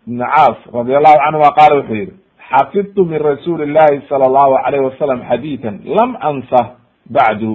bni 0.08 0.26
caas 0.34 0.58
radi 0.74 0.96
allahu 0.96 1.18
canhuma 1.24 1.50
qaala 1.58 1.76
wuxuu 1.80 1.96
yihi 1.96 2.14
xafidtu 2.50 3.06
min 3.06 3.20
rasuuli 3.20 3.66
llahi 3.76 4.02
sala 4.10 4.26
allahu 4.30 4.54
alayh 4.66 4.80
wasalam 4.88 5.20
xadiidan 5.30 5.76
lam 5.98 6.18
ansah 6.30 6.66
bacdu. 7.10 7.52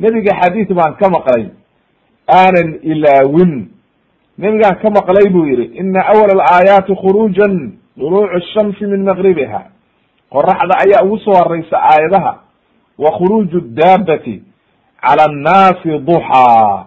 Nebiga 0.00 0.32
xadiid 0.42 0.68
baan 0.78 0.94
ka 1.00 1.06
maqlay 1.16 1.44
aanan 2.28 2.78
ilaawin 2.82 3.68
nebigaan 4.38 4.76
ka 4.82 4.90
maqlay 4.90 5.26
buu 5.32 5.46
yihi 5.46 5.64
ina 5.80 6.00
awal 6.12 6.30
alaayaati 6.36 6.94
khuruujan 6.94 7.72
duluucu 7.96 8.40
shamsi 8.54 8.86
min 8.86 9.04
maqribiha 9.04 9.60
qoraxda 10.32 10.74
ayaa 10.84 11.04
ugu 11.04 11.18
soo 11.24 11.34
horeysa 11.34 11.76
aayadaha. 11.80 12.32
Wa 12.98 13.10
khuruuju 13.18 13.60
daabati 13.60 14.42
cala 15.02 15.24
annaasi 15.30 15.98
duxaa 16.08 16.86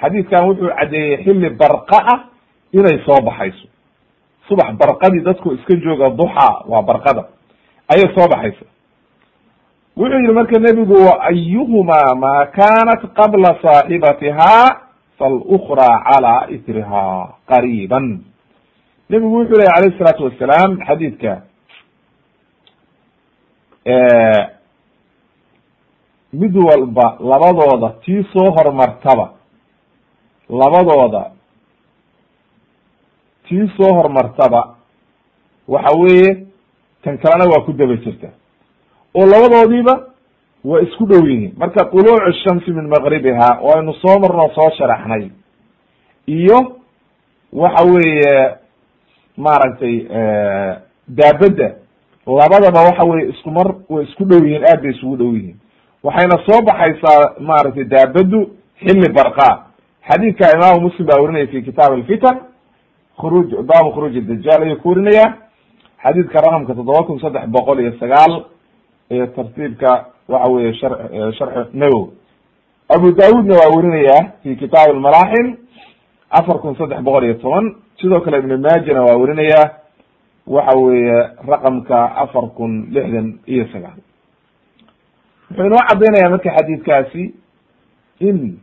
xadiidkan 0.00 0.46
wuxuu 0.48 0.70
caddeeyey 0.78 1.22
xilli 1.24 1.50
barqa 1.50 1.98
ah 2.14 2.20
inay 2.72 2.98
soo 3.06 3.20
baxayso. 3.24 3.66
Subax 4.48 4.74
barqadii 4.80 5.20
dadku 5.22 5.54
iska 5.54 5.74
jooga 5.84 6.10
duxaa 6.10 6.64
waa 6.68 6.82
barqada. 6.82 7.24
Ayay 7.92 8.08
soo 8.14 8.28
baxaysa 8.28 8.64
wuxuu 9.96 10.18
yihi 10.20 10.32
marka 10.32 10.58
nebigu 10.58 10.96
ayuhuma 11.20 12.14
ma 12.22 12.46
kanat 12.46 13.02
qabla 13.18 13.56
saaxibatiha 13.62 14.54
falukra 15.18 15.88
cala 16.08 16.46
itriha 16.50 17.28
qariiban. 17.48 18.20
Nebigu 19.10 19.34
wuxuu 19.38 19.56
lehy 19.60 19.70
alayh 19.76 19.94
isalaatu 19.94 20.24
wasalaam 20.24 20.78
xadiidka 20.86 21.42
mid 26.32 26.54
walba 26.56 27.16
labadooda 27.20 27.88
tii 28.04 28.24
soo 28.32 28.50
hormartaba 28.56 29.30
labadooda 30.48 31.30
tii 33.48 33.68
soo 33.76 33.94
hormartaba 33.94 34.74
waxa 35.68 35.98
weeye 35.98 36.46
tan 37.02 37.18
kalena 37.18 37.50
waa 37.50 37.64
ku 37.64 37.72
daba 37.72 37.96
jirta 37.96 38.28
oo 39.14 39.26
labadoodiiba 39.26 39.94
waa 40.64 40.80
isku 40.80 41.06
dhow 41.06 41.24
yihiin. 41.26 41.52
Marka 41.56 41.84
tuluucu 41.90 42.32
shamsi 42.44 42.70
min 42.72 42.88
maqribiha 42.88 43.58
oo 43.62 43.72
aynu 43.78 43.94
soo 43.94 44.18
marnoo 44.20 44.50
soo 44.54 44.70
sharaxnay. 44.78 45.30
Iyo 46.26 46.76
waxa 47.52 47.84
weeye 47.84 48.54
maaragtay 49.36 49.94
daabadda 51.08 51.74
labadaba 52.26 52.80
waxa 52.88 53.04
weye 53.04 53.28
isku 53.30 53.50
mar 53.50 53.74
way 53.88 54.04
isku 54.04 54.24
dhow 54.24 54.44
yihiin 54.44 54.64
aad 54.64 54.82
bay 54.82 54.90
isugu 54.90 55.16
dhow 55.16 55.32
yihiin. 55.34 55.56
Waxayna 56.02 56.36
soo 56.46 56.62
baxaysaa 56.62 57.34
maaragtay 57.40 57.84
daabaddu 57.84 58.50
xilli 58.84 59.08
barqa. 59.12 59.66
Xadiidka 60.10 60.52
imaamu 60.56 60.80
muslim 60.80 61.06
baa 61.06 61.20
warinaya 61.22 61.46
fi 61.46 61.62
kitaab 61.62 61.92
alfitan 61.92 62.38
khuruuj 63.20 63.50
baabu 63.68 63.90
khuruuj 63.92 64.14
dajaal 64.28 64.62
ayuu 64.62 64.76
ku 64.82 64.88
warinaya 64.88 65.34
xadiidka 66.04 66.40
raqamka 66.40 66.74
toddoba 66.74 67.02
kun 67.06 67.20
saddex 67.20 67.46
boqol 67.48 67.80
iyo 67.80 67.92
sagaal 68.00 68.44
tartiibka 69.10 70.06
waxa 70.28 70.50
weye 70.52 70.72
shar 70.74 70.92
sharxi 71.38 71.76
nawowi 71.78 72.10
abu 72.88 73.12
daawudna 73.12 73.54
waa 73.54 73.74
warinaya 73.76 74.32
fi 74.42 74.56
kitaab 74.56 74.90
almalaaxim 74.90 75.56
afar 76.30 76.58
kun 76.60 76.76
saddex 76.76 77.00
boqol 77.02 77.24
iyo 77.24 77.34
toban. 77.34 77.74
Sidoo 78.00 78.20
kale 78.20 78.38
ibn 78.38 78.56
maajana 78.62 79.02
waa 79.02 79.16
warinaya 79.16 79.70
waxa 80.46 80.78
weeye 80.78 81.18
raqamka 81.48 82.16
afar 82.16 82.50
kun 82.56 82.86
lixdan 82.90 83.38
iyo 83.46 83.66
sagaal. 83.72 83.98
Wuxuu 85.50 85.66
inoo 85.66 85.82
caddaynaya 85.88 86.30
marka 86.30 86.50
xadiidkaasi 86.56 87.34
in 88.20 88.58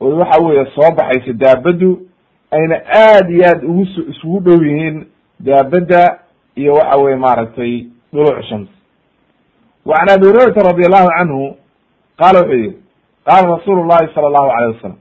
oy 0.00 0.12
waxa 0.12 0.42
weeye 0.42 0.64
soo 0.74 0.90
baxayso 0.96 1.32
daabaddu 1.32 2.08
ayna 2.50 2.76
aad 2.88 3.30
iyo 3.30 3.44
aad 3.48 3.64
ugu 3.64 3.82
isugu 4.10 4.40
dhow 4.40 4.62
yihiin 4.64 5.04
daabadda 5.40 6.18
iyo 6.56 6.72
waxa 6.74 6.96
weye 7.02 7.16
maaragtay 7.16 7.86
dhuluc 8.12 8.42
shams 8.48 8.68
can 9.92 10.08
abi 10.14 10.26
hurayrata 10.26 10.62
radi 10.70 10.84
allahu 10.88 11.08
canhu 11.18 11.56
qaala 12.20 12.38
wuxuu 12.40 12.56
yihi 12.62 12.76
qaala 13.26 13.56
rasuulu 13.56 13.82
llahi 13.90 14.08
sala 14.14 14.26
allahu 14.30 14.48
alayh 14.56 14.68
wasalam 14.76 14.98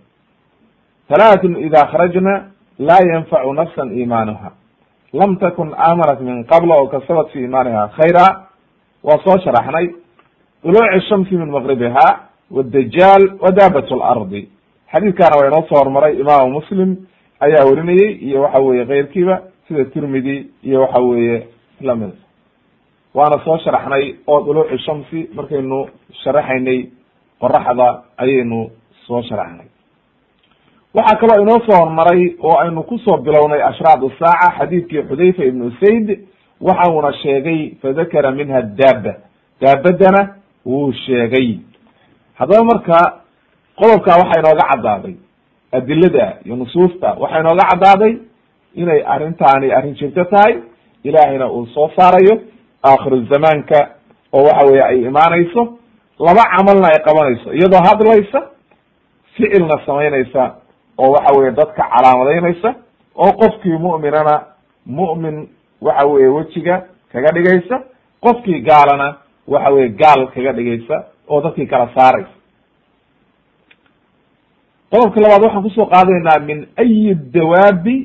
talaatun 1.09 1.57
ida 1.67 1.81
kharajna 1.91 2.33
laa 2.79 3.01
yanfacu 3.13 3.53
nafsan 3.53 3.87
iimaanuha 3.97 4.51
lam 5.13 5.37
takun 5.37 5.73
aamanat 5.77 6.19
min 6.21 6.43
qabla 6.45 6.75
oo 6.81 6.87
kasabat 6.87 7.29
fi 7.33 7.39
iimaaniha 7.39 7.87
khayra 7.97 8.25
waa 9.03 9.17
soo 9.25 9.37
sharaxnay 9.45 9.87
duluuci 10.63 11.07
shamsi 11.09 11.35
min 11.37 11.49
maqribiha 11.51 12.05
wadajaal 12.51 13.23
wa 13.43 13.51
daabat 13.51 13.89
lardi 13.91 14.49
xadiidkaana 14.93 15.35
waa 15.39 15.47
inoo 15.47 15.63
soo 15.69 15.77
hormaray 15.79 16.13
imaamu 16.19 16.49
muslim 16.59 16.95
ayaa 17.39 17.65
werinayey 17.69 18.11
iyo 18.27 18.41
waxa 18.41 18.59
weye 18.59 18.85
keyrkiiba 18.85 19.41
sida 19.67 19.85
tirmidi 19.85 20.51
iyo 20.63 20.81
waxa 20.81 20.99
weeye 20.99 21.47
la 21.81 21.95
mid 21.95 22.11
waana 23.13 23.37
soo 23.45 23.57
sharaxnay 23.63 24.15
oo 24.27 24.41
duluuci 24.45 24.77
shamsi 24.85 25.29
markaynu 25.35 25.79
sharaxaynay 26.23 26.79
qoraxda 27.41 27.87
ayaynu 28.17 28.69
soo 29.07 29.21
sharaxnay. 29.29 29.67
Waxaa 30.95 31.17
kaloo 31.21 31.41
inoo 31.43 31.59
soo 31.65 31.77
hormaray 31.79 32.35
oo 32.43 32.57
aynu 32.63 32.83
ku 32.83 32.97
soo 32.97 33.17
bilownay 33.17 33.61
ashraad 33.69 34.01
saaca 34.19 34.49
xadiidkii 34.57 35.03
xudayfa 35.09 35.43
ibnu 35.45 35.71
sayd 35.81 36.07
waxa 36.61 36.91
uuna 36.91 37.11
sheegay 37.21 37.75
fadakara 37.81 38.31
minha 38.31 38.61
daaba 38.61 39.13
daabadana 39.61 40.21
wuu 40.65 40.91
sheegay. 41.05 41.59
Haddaba 42.39 42.63
marka 42.63 42.97
qodobkaa 43.79 44.17
waxaa 44.21 44.39
inooga 44.41 44.65
caddaaday 44.71 45.15
adilada 45.71 46.37
iyo 46.45 46.55
nusuusta 46.55 47.13
waxaa 47.19 47.39
inooga 47.39 47.65
caddaaday 47.71 48.13
inay 48.75 49.01
arrintaani 49.13 49.71
arrin 49.71 49.95
jirto 49.95 50.23
tahay 50.25 50.53
ilaahayna 51.03 51.47
uu 51.51 51.65
soo 51.73 51.89
saarayo 51.97 52.41
aakhiru 52.89 53.25
zamaanka 53.31 53.79
oo 54.33 54.43
waxa 54.47 54.65
weye 54.71 54.83
ay 54.83 54.97
imaanayso 55.09 55.61
laba 56.19 56.43
camalna 56.55 56.87
ay 56.93 56.99
qabanayso 57.07 57.53
iyadoo 57.53 57.81
hadlaysa 57.87 58.39
ficilna 59.35 59.75
samaynaysa 59.85 60.43
oo 60.97 61.11
waxa 61.15 61.39
weye 61.39 61.51
dadka 61.51 61.83
calaamadaynaysa 61.93 62.69
oo 63.15 63.31
qofkii 63.41 63.77
mu'minana 63.85 64.35
mu'min 64.85 65.37
waxa 65.81 66.07
weye 66.07 66.27
wejiga 66.27 66.75
kaga 67.11 67.29
dhigaysa 67.35 67.75
qofkii 68.25 68.59
gaalana 68.69 69.07
waxa 69.47 69.69
weye 69.75 69.89
gaal 69.89 70.27
kaga 70.35 70.51
dhigaysa 70.53 71.03
oo 71.29 71.41
dadkii 71.41 71.65
kala 71.67 71.89
saaraysa. 71.95 72.35
Qodobka 74.91 75.19
labaad 75.21 75.41
waxaan 75.43 75.63
ku 75.63 75.69
soo 75.69 75.85
qaadaynaa 75.93 76.39
min 76.47 76.59
ayi 76.77 77.15
dawaabi 77.35 77.95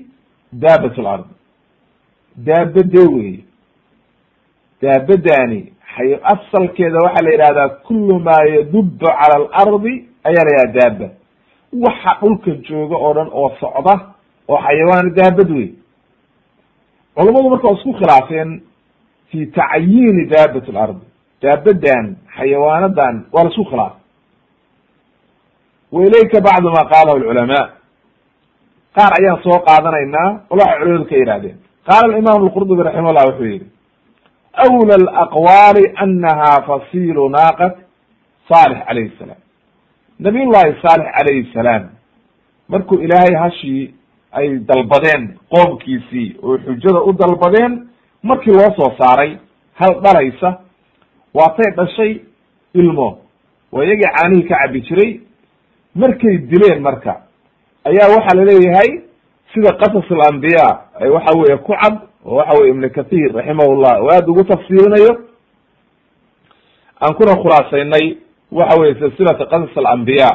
daabat 0.52 0.96
lard 0.98 1.24
daabade 2.46 3.00
weye 3.14 3.44
daabadani 4.82 5.72
asalkeeda 6.22 6.98
waxaa 7.04 7.24
la 7.26 7.30
yidhahdaa 7.30 7.68
kulu 7.68 8.20
maa 8.20 8.42
yadubu 8.54 8.98
cala 8.98 9.34
alardi 9.52 10.08
ayaa 10.28 10.44
la 10.44 10.72
daaba 10.72 11.08
waxa 11.72 12.18
dhulka 12.20 12.50
jooga 12.68 12.96
oo 12.96 13.14
dhan 13.14 13.28
oo 13.32 13.50
socda 13.60 13.94
oo 14.48 14.58
xayawaan 14.66 15.14
daabad 15.14 15.50
wey 15.50 15.70
culammadu 17.14 17.50
marka 17.50 17.66
waa 17.68 17.76
isku 17.78 17.92
khilaafeen 17.92 18.62
fi 19.30 19.46
tacyiini 19.46 20.26
daabat 20.26 20.68
lardi 20.68 21.06
daabadan 21.42 22.16
xayawaanadan 22.36 23.14
waa 23.32 23.44
la 23.44 23.50
isku 23.50 23.64
khilaafay 23.70 24.00
wa 25.92 26.40
bacdu 26.46 26.68
ma 26.76 26.82
qaalahu 26.92 27.18
lculamaa 27.18 27.66
qaar 28.96 29.12
ayaan 29.20 29.42
soo 29.42 29.58
qaadanaynaa 29.66 30.28
wal 30.50 30.60
waxay 30.60 30.78
culamadu 30.80 31.04
ka 31.10 31.16
yihahdeen 31.16 31.56
qaala 31.88 32.18
imam 32.18 32.38
lqurdubi 32.46 32.82
raximah 32.82 33.12
wuxuu 33.28 33.44
yihi 33.52 33.77
awla 34.66 34.94
alaqwaali 34.94 35.84
anaha 36.04 36.62
fasilu 36.68 37.28
naaqat 37.28 37.76
salix 38.48 38.78
calayhi 38.88 39.12
salaam 39.18 39.40
nabiy 40.18 40.44
llahi 40.54 40.74
saalix 40.82 41.08
calayhi 41.18 41.50
salaam 41.54 41.84
markuu 42.68 42.98
ilaahay 43.04 43.34
hashii 43.42 43.94
ay 44.32 44.48
dalbadeen 44.58 45.38
qoomkiisii 45.54 46.36
oo 46.42 46.58
xujada 46.58 47.00
u 47.08 47.12
dalbadeen 47.12 47.88
markii 48.22 48.52
loo 48.52 48.70
soo 48.78 48.90
saaray 48.98 49.36
hal 49.74 49.94
dhalaysa 50.04 50.58
waatay 51.34 51.70
dhashay 51.76 52.20
ilmo 52.74 53.18
waa 53.72 53.84
iyagii 53.84 54.10
caanihii 54.16 54.48
ka 54.48 54.56
cabi 54.62 54.80
jiray 54.80 55.20
markay 55.94 56.38
dileen 56.38 56.82
marka 56.82 57.20
ayaa 57.84 58.08
waxaa 58.16 58.36
la 58.38 58.44
leeyahay 58.44 58.90
sida 59.54 59.72
qasas 59.80 60.10
alambiya 60.10 60.66
ay 61.00 61.08
waxa 61.10 61.38
weye 61.38 61.56
ku 61.56 61.72
cad 61.82 61.98
oo 62.26 62.34
waxa 62.36 62.58
weye 62.60 62.70
ibnu 62.70 62.90
kathir 62.90 63.32
raximahullah 63.34 64.02
oo 64.02 64.08
aada 64.14 64.26
ugu 64.32 64.44
tafsiirinayo 64.44 65.12
aan 67.00 67.14
kuna 67.14 67.36
khulaasaynay 67.42 68.16
waxa 68.52 68.80
weye 68.80 68.94
silsilata 68.94 69.46
qasas 69.46 69.76
alambiya 69.76 70.28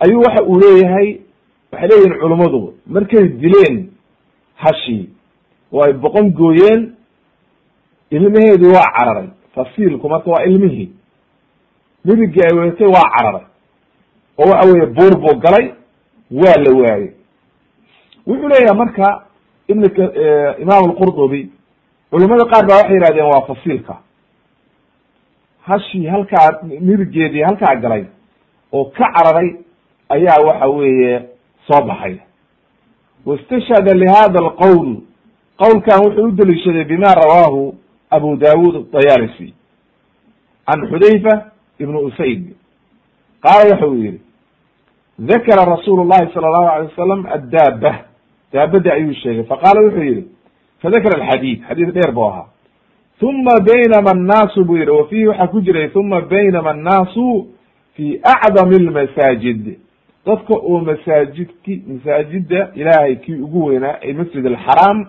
ayuu 0.00 0.20
waxa 0.22 0.42
uu 0.44 0.58
leeyahay 0.60 1.08
waxay 1.72 1.88
leeyihiin 1.88 2.20
culummadu 2.20 2.74
markay 2.86 3.28
dileen 3.28 3.90
hashii 4.54 5.08
oo 5.72 5.82
ay 5.84 5.92
boqon 5.92 6.30
gooyeen 6.30 6.92
ilmaheedii 8.10 8.72
waa 8.76 8.90
cararay 8.98 9.28
fasiilku 9.54 10.08
marka 10.08 10.30
waa 10.30 10.44
ilmihii 10.44 10.90
midigii 12.04 12.42
ay 12.50 12.58
weetay 12.58 12.86
waa 12.86 13.10
cararay 13.16 13.44
oo 14.38 14.50
waxa 14.50 14.68
weye 14.72 14.86
buur 14.86 15.16
buu 15.20 15.38
galay 15.40 15.66
waa 16.30 16.56
la 16.64 16.70
waayey 16.80 17.10
wuxuu 18.26 18.48
leeyahay 18.48 18.76
marka 18.76 19.24
ibn 19.70 19.84
imaam 20.62 20.84
alqurdubi 20.90 21.42
culimada 22.10 22.44
qaar 22.52 22.66
baa 22.68 22.76
waxay 22.80 22.96
yihahdeen 22.98 23.26
waa 23.32 23.46
fasiilka. 23.48 23.94
Hashii 25.66 26.06
halkaa 26.06 26.60
midigeedii 26.80 27.42
halkaa 27.42 27.74
galay 27.76 28.04
oo 28.72 28.84
ka 28.84 29.12
cararay 29.14 29.50
ayaa 30.08 30.40
waxa 30.46 30.66
weeye 30.68 31.22
soo 31.68 31.82
baxay. 31.86 32.16
Wastashhada 33.26 33.94
lihada 33.94 34.38
alqowl. 34.38 34.96
Qowlkan 35.58 36.00
wuxuu 36.04 36.24
u 36.28 36.30
deliishaday 36.32 36.84
bima 36.84 37.14
rawaahu 37.14 37.74
abu 38.10 38.36
dawud 38.36 38.90
dayalisi 38.92 39.54
can 40.66 40.80
xudayfa 40.90 41.52
ibn 41.78 41.96
usayd. 41.96 42.54
Qaala 43.42 43.70
waxa 43.70 43.86
uu 43.86 43.94
yihi 43.94 44.20
dakara 45.18 45.64
rasuulu 45.64 46.04
llahi 46.04 46.32
sala 46.34 46.46
allahu 46.48 46.68
alay 46.68 46.86
wasalam 46.88 47.26
addaaba 47.26 47.92
daabada 48.52 48.92
ayuu 48.92 49.14
sheegay. 49.14 49.44
Faqaala 49.44 49.80
wuxuu 49.86 50.02
yihi 50.02 50.24
fadakara 50.82 51.22
alxadiid 51.22 51.62
xadiid 51.68 51.92
dheer 51.94 52.12
bu 52.12 52.24
ahaa. 52.28 52.46
Uma 53.22 53.60
baynama 53.60 54.10
annaasu 54.10 54.64
buu 54.64 54.78
wa 54.98 55.06
fiihi 55.08 55.26
waxaa 55.28 55.46
ku 55.46 55.60
jiray 55.60 55.90
uma 55.94 56.20
baynama 56.20 56.70
annaasu 56.70 57.46
fi 57.94 58.20
acdami 58.24 58.76
almasaajid. 58.76 59.78
Dadka 60.26 60.54
oo 60.54 60.80
masaajidki 60.80 61.82
masaajida 61.88 62.70
ilaahay 62.74 63.16
kii 63.16 63.34
ugu 63.34 63.64
weynaa 63.66 63.98
ee 64.02 64.12
masjid 64.12 64.46
alxaraam 64.46 65.06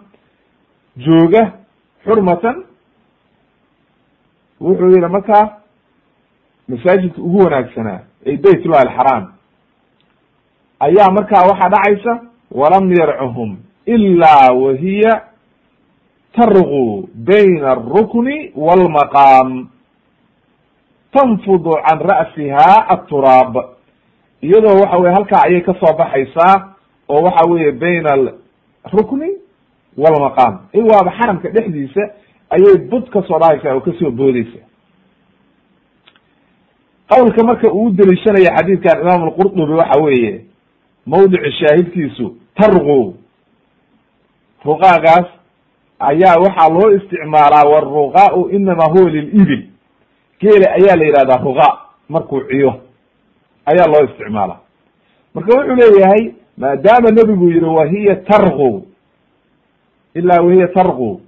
jooga 0.97 1.53
xurmatan 2.05 2.63
wuxuu 4.61 4.89
yihi 4.89 5.07
markaa 5.07 5.57
masaajidka 6.67 7.21
ugu 7.21 7.37
wanaagsanaa 7.43 7.99
ee 8.25 8.37
bayt 8.37 8.65
llahi 8.65 8.87
alxaraam 8.87 9.33
ayaa 10.79 11.11
markaa 11.11 11.47
waxaa 11.49 11.69
dhacaysa 11.69 12.30
walam 12.51 12.91
yarcuhum 12.99 13.57
ila 13.85 14.51
wahiya 14.53 15.21
tarqu 16.35 17.09
bayna 17.15 17.71
alrukni 17.71 18.51
walmaqaam 18.55 19.67
tanfudu 21.13 21.71
can 21.87 21.99
ra'siha 21.99 22.87
aturaab 22.95 23.55
iyadoo 24.41 24.79
waxa 24.81 24.97
weye 24.97 25.13
halkaa 25.13 25.41
ayay 25.47 25.61
ka 25.61 25.73
soo 25.79 25.93
baxaysaa 25.97 26.75
oo 27.09 27.21
waxa 27.23 27.45
weeye 27.49 27.71
bayna 27.71 28.09
alrukni 28.83 29.29
walmaqaam 29.97 30.59
i 30.73 30.79
waaba 30.81 31.11
xaramka 31.19 31.49
dhexdiisa 31.49 32.01
ayay 32.49 32.77
bud 32.89 33.09
ka 33.09 33.21
soo 33.27 33.39
dhahaysaa 33.39 33.73
oo 33.75 33.79
ka 33.81 33.91
soo 33.99 34.11
boodeysa 34.11 34.59
qawlka 37.09 37.43
marka 37.43 37.67
uu 37.73 37.89
deliishanaya 37.91 38.55
xadiidkan 38.57 39.01
imaam 39.01 39.23
alqurdubi 39.23 39.73
waxa 39.73 39.99
weeye 40.01 40.45
mawdicu 41.05 41.51
shaahidkiisu 41.59 42.35
tarqu. 42.55 43.15
Ruqaagaas 44.65 45.27
ayaa 45.99 46.37
waxaa 46.43 46.69
loo 46.69 46.89
isticmaalaa 46.97 47.65
waruqaau 47.73 48.49
inama 48.49 48.85
huwa 48.93 49.09
lilibil 49.09 49.63
geela 50.41 50.67
ayaa 50.77 50.95
la 50.95 51.05
yihahdaa 51.05 51.43
ruqa 51.43 51.67
markuu 52.09 52.41
ciyo. 52.49 52.73
Ayaa 53.65 53.87
loo 53.87 54.03
isticmaala 54.09 54.55
marka 55.33 55.51
wuxuu 55.57 55.75
leeyahay 55.75 56.23
maadaama 56.57 57.09
nebigu 57.11 57.49
yihi 57.49 57.65
wahiya 57.65 58.15
tarqu 58.15 58.85
ilaa 60.15 60.41
wahiya 60.45 60.67
tarqu. 60.67 61.21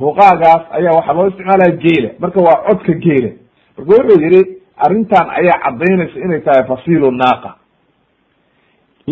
Ruqaagaas 0.00 0.62
ayaa 0.70 0.94
waxaa 0.96 1.12
loo 1.14 1.26
isticmaalaya 1.28 1.76
geela. 1.76 2.10
Marka 2.18 2.40
waa 2.40 2.62
codka 2.68 2.92
geela. 2.92 3.30
Marka 3.76 3.92
wuxuu 3.92 4.20
yihi 4.22 4.40
arrintan 4.76 5.30
ayaa 5.30 5.58
caddaynaysa 5.64 6.18
inay 6.24 6.40
tahay 6.40 6.64
fasilu 6.68 7.10
naaqa 7.10 7.56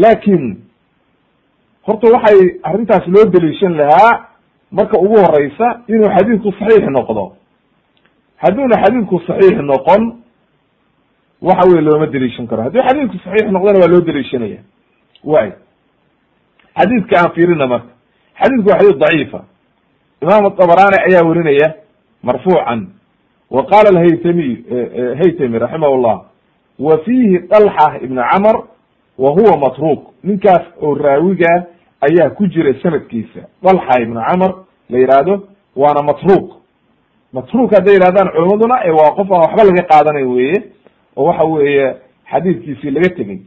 laakin 0.03 0.43
horta 1.87 2.07
waxay 2.15 2.39
arrintaas 2.69 3.05
loo 3.15 3.25
deliishan 3.35 3.73
lahaa 3.81 4.13
marka 4.79 4.97
ugu 5.05 5.17
horeysa 5.25 5.67
inuu 5.89 6.09
xadiidku 6.17 6.49
saxiix 6.59 6.85
noqdo. 6.99 7.25
Hadduuna 8.43 8.77
xadiidku 8.85 9.17
saxiix 9.29 9.59
noqon 9.73 10.03
waxa 11.49 11.69
weye 11.71 11.83
looma 11.87 12.07
deliishan 12.15 12.47
karo. 12.51 12.63
Haddii 12.67 12.83
xadiidku 12.89 13.17
saxiix 13.25 13.49
noqdona 13.55 13.79
waa 13.83 13.93
loo 13.93 14.01
deliishanaya 14.09 14.61
way 15.33 15.49
xadiidka 16.79 17.15
aan 17.21 17.31
fiirina 17.35 17.67
marka. 17.73 17.91
Xadiidku 18.41 18.69
waa 18.71 18.79
xadiid 18.81 18.99
daciifa. 19.05 19.41
Imaam 20.23 20.45
abarani 20.47 20.99
ayaa 21.09 21.25
werinaya 21.29 21.69
marfuucan. 22.23 22.81
Wa 23.51 23.63
qala 23.71 23.89
alhaytamiy 23.95 24.53
haytami 25.21 25.59
raximah 25.59 25.91
llah 26.05 26.19
wa 26.79 26.99
fiihi 27.05 27.39
dalxa 27.53 27.89
ibn 28.03 28.17
camr 28.33 28.57
wa 29.18 29.31
huwa 29.31 29.57
matruk 29.59 30.00
ninkaas 30.24 30.62
oo 30.83 30.94
raawiga 30.94 31.66
ayaa 32.00 32.31
ku 32.31 32.46
jira 32.46 32.74
sanadkiisa. 32.83 33.40
Dalxa 33.62 34.02
ibn 34.02 34.14
camr 34.29 34.55
la 34.90 34.98
yihahdo 34.98 35.48
waana 35.76 36.02
matruk 36.02 36.57
matruk 37.33 37.70
hadday 37.74 37.94
yihahdaan 37.94 38.29
culimaduna 38.33 38.85
e 38.85 38.90
waa 38.90 39.11
qof 39.16 39.31
aan 39.33 39.40
waxba 39.40 39.64
laga 39.64 39.83
qaadanayn 39.83 40.26
weye 40.26 40.62
oo 41.16 41.24
waxa 41.24 41.44
weeye 41.44 41.94
xadiidkiisii 42.31 42.90
laga 42.90 43.09
tegey 43.16 43.40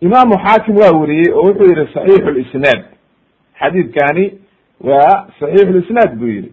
imaamu 0.00 0.34
xaakim 0.44 0.76
waa 0.76 0.98
weriyey 1.00 1.32
oo 1.34 1.42
wuxuu 1.46 1.64
yihi 1.66 1.92
saxiixu 1.94 2.30
lisnaad 2.30 2.84
xadiidkani 3.60 4.24
waa 4.80 5.26
saxiixu 5.40 5.72
lisnaad 5.72 6.14
buu 6.18 6.26
yihi 6.28 6.52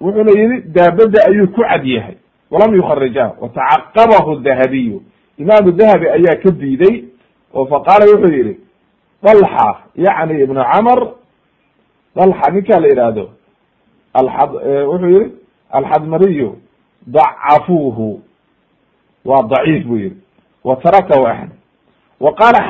wuxuuna 0.00 0.30
yihi 0.40 0.60
daabada 0.60 1.24
ayuu 1.28 1.46
ku 1.48 1.60
cad 1.62 1.86
yahay 1.86 2.16
walam 2.52 2.74
yukharijah 2.76 3.28
watacaqabahu 3.40 4.40
dahabiyu. 4.44 5.02
Imaamu 5.38 5.72
dahabi 5.72 6.06
ayaa 6.08 6.36
ka 6.42 6.50
diiday 6.50 7.04
oo 7.54 7.66
faqaala 7.66 8.04
wuxuu 8.12 8.32
yihi 8.36 8.54
dalxa 9.22 9.68
yacni 9.96 10.42
ibnu 10.44 10.60
camr 10.72 11.00
dalxa 12.16 12.52
ninkaa 12.52 12.80
la 12.80 12.88
yihahdo 12.88 13.24
wuxuu 14.14 15.08
yihi 15.08 15.32
alxadmariyu 15.70 16.50
dacafuuhu. 17.06 18.20
Waa 19.24 19.42
daciif 19.42 19.86
buu 19.86 19.96
yihi 19.96 20.16
wa 20.64 20.76
tarakahu 20.76 21.26
axmed 21.26 21.56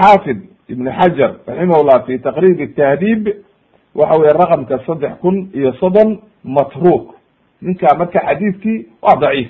xaafid 0.01 0.39
ibn 0.69 0.87
xajar 0.99 1.37
raximah 1.47 1.83
llah 1.85 2.05
fi 2.07 2.19
taqrib 2.19 2.75
tahdiib 2.77 3.29
waxa 3.95 4.21
weye 4.21 4.33
raqamka 4.33 4.79
saddex 4.87 5.19
kun 5.21 5.51
iyo 5.55 5.73
soddon 5.81 6.19
matruk 6.45 7.15
ninka 7.63 7.95
marka 7.99 8.21
xadiidkii 8.21 8.87
waa 9.03 9.17
daciif 9.17 9.49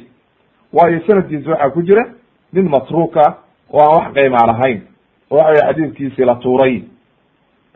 waayo 0.73 1.01
sanadkiisa 1.07 1.51
waxaa 1.51 1.71
ku 1.71 1.83
jira 1.83 2.05
nin 2.53 2.69
matruka 2.69 3.39
oo 3.73 3.81
aan 3.81 3.95
wax 3.97 4.15
qaymaa 4.15 4.47
lahayn 4.47 4.81
oo 5.31 5.37
waxa 5.39 5.51
weye 5.53 5.63
xadiidkiisi 5.69 6.25
la 6.25 6.35
tuuray 6.35 6.83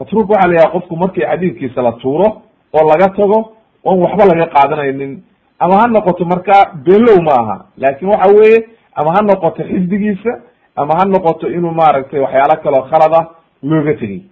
matruk 0.00 0.30
waxa 0.30 0.48
la 0.48 0.54
yahay 0.54 0.70
qofku 0.72 0.96
markii 0.96 1.24
xadiidkiisa 1.30 1.82
la 1.82 1.92
tuuro 1.92 2.42
oo 2.72 2.84
laga 2.90 3.08
tago 3.16 3.52
oon 3.84 4.02
waxba 4.02 4.24
laga 4.26 4.46
qaadanaynin. 4.54 5.22
Ama 5.58 5.74
ha 5.80 5.86
noqoto 5.88 6.24
marka 6.24 6.72
below 6.84 7.22
ma 7.22 7.32
aha 7.40 7.56
laakin 7.78 8.08
waxa 8.08 8.32
weeye 8.34 8.58
ama 8.94 9.10
ha 9.16 9.22
noqoto 9.22 9.62
xifdigiisa 9.64 10.32
ama 10.76 10.94
ha 10.98 11.04
noqoto 11.04 11.48
inuu 11.50 11.70
maaragtay 11.70 12.20
waxyaalo 12.20 12.56
kaloo 12.62 12.82
khalada 12.90 13.20
looga 13.62 13.94
tegey. 13.94 14.22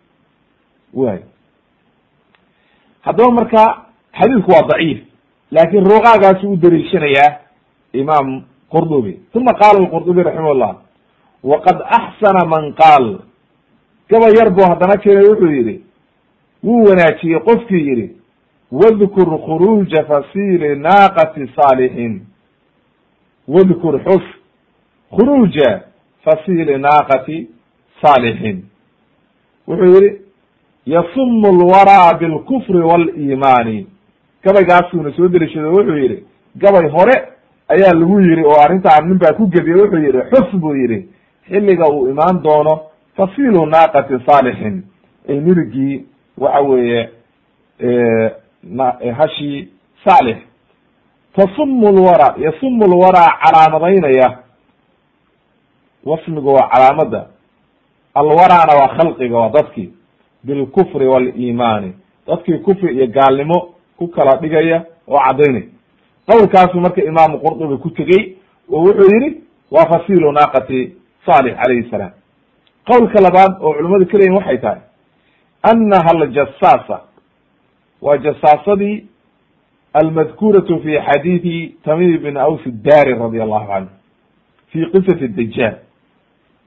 Way 0.94 1.18
haddaba 3.02 3.30
marka 3.30 3.62
xadiidku 4.18 4.50
waa 4.50 4.66
daciif 4.68 4.98
laakin 5.50 5.84
ruqaagaasi 5.84 6.46
u 6.46 6.56
daliishanayaa 6.56 7.36
imaam 7.92 8.42
qurdubi. 8.70 9.18
Uma 9.34 9.52
qaala 9.54 9.86
qurdubi 9.90 10.22
raximah 10.22 10.54
llah 10.54 10.74
waqad 11.44 11.78
axsana 11.82 12.46
man 12.46 12.72
qaal. 12.74 13.18
Gaba 14.10 14.26
yar 14.38 14.50
buu 14.50 14.64
haddana 14.64 14.96
keenay 14.96 15.28
wuxuu 15.28 15.50
yihi 15.50 15.82
wuu 16.64 16.84
wanaajiyey 16.84 17.40
qofkii 17.40 17.86
yihi 17.88 18.16
wadkur 18.72 19.28
khuruuja 19.46 20.04
fasili 20.04 20.76
naaqati 20.76 21.50
saalixin 21.56 22.20
wadkur 23.48 24.00
xus 24.04 24.24
khuruuja 25.10 25.80
fasili 26.24 26.78
naaqati 26.78 27.48
saalixin 28.02 28.64
wuxuu 29.68 29.94
yihi 29.94 30.20
yasumu 30.86 31.52
lwaraa 31.52 32.14
bilkufri 32.18 32.78
waliimaani. 32.78 33.86
Gabaygaasuuna 34.44 35.12
soo 35.16 35.28
delishado 35.28 35.72
wuxuu 35.72 35.96
yihi 35.96 36.24
gabay 36.56 36.88
hore 36.90 37.33
ayaa 37.68 37.92
lagu 37.94 38.20
yihi 38.20 38.44
oo 38.44 38.60
arrintaan 38.60 39.08
nin 39.08 39.18
baa 39.18 39.32
ku 39.32 39.46
gediye 39.46 39.74
wuxuu 39.76 39.98
yihi 39.98 40.20
xus 40.30 40.54
buu 40.60 40.74
yihi 40.76 41.08
xilliga 41.48 41.88
uu 41.90 42.08
imaan 42.10 42.42
doono 42.42 42.80
fasilu 43.16 43.66
naaqati 43.66 44.14
saalixin 44.26 44.82
ay 45.28 45.40
nirigii 45.40 46.04
waxa 46.38 46.60
weeye 46.60 47.10
hashii 49.18 49.68
saalix. 50.04 50.36
Tasumu 51.36 51.92
lwara 51.92 52.34
yasumu 52.38 52.86
lwaraa 52.86 53.38
calaamadaynaya. 53.42 54.38
Wasmiga 56.04 56.50
waa 56.50 56.68
calaamada. 56.68 57.26
Alwaraana 58.14 58.74
waa 58.80 58.88
khalqiga 58.96 59.38
waa 59.38 59.48
dadkii 59.48 59.90
bilkufri 60.44 61.06
waliimaani 61.06 61.92
dadkii 62.26 62.58
kufri 62.58 62.94
iyo 62.96 63.06
gaalnimo 63.06 63.68
ku 63.98 64.08
kala 64.08 64.36
dhigaya 64.36 64.84
oo 65.08 65.18
caddaynaya 65.18 65.64
qowlkaasu 66.30 66.80
marka 66.80 67.02
imaamu 67.04 67.38
qurdubi 67.38 67.76
ku 67.82 67.90
tegey 67.90 68.36
oo 68.72 68.80
wuxuu 68.86 69.08
yihi 69.14 69.40
waa 69.70 69.86
fasilu 69.92 70.32
naaqati 70.32 70.94
salix 71.26 71.54
calayhi 71.56 71.90
salaam. 71.90 72.10
Qowlka 72.88 73.20
labaad 73.20 73.52
oo 73.60 73.72
culimadu 73.74 74.06
ka 74.06 74.18
leyihin 74.18 74.36
waxay 74.36 74.58
tahay 74.58 74.80
annaha 75.62 76.10
aljasaasa 76.20 77.00
waa 78.02 78.16
jasaasadii 78.18 79.04
almadkuratu 79.94 80.80
fi 80.82 80.98
xadiidi 81.06 81.74
tamim 81.84 82.18
bn 82.22 82.36
aws 82.36 82.60
daari 82.66 83.14
radi 83.14 83.40
allahu 83.40 83.66
canhu 83.68 83.88
fi 84.72 84.78
qisati 84.92 85.28
dajaal 85.28 85.76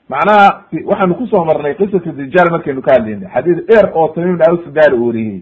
macnaha 0.10 0.64
waxaanu 0.86 1.16
ku 1.16 1.28
soo 1.28 1.46
marnay 1.46 1.74
qisatu 1.76 2.12
dajaal 2.12 2.52
markaynu 2.52 2.82
ka 2.82 2.94
hadlaynay 2.94 3.30
xadiis 3.34 3.66
dheer 3.68 3.92
oo 3.94 4.08
tamim 4.16 4.38
awsadaal 4.50 4.94
u 4.94 5.08
wariyey 5.08 5.42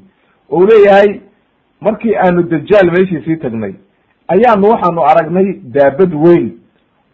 oo 0.52 0.66
leeyahay. 0.66 1.22
Markii 1.82 2.16
aanu 2.16 2.44
dajaal 2.44 2.88
meeshiisii 2.92 3.38
tagnay 3.38 3.74
ayaanu 4.34 4.70
waxaanu 4.74 5.02
aragnay 5.12 5.48
daabad 5.76 6.14
weyn 6.26 6.48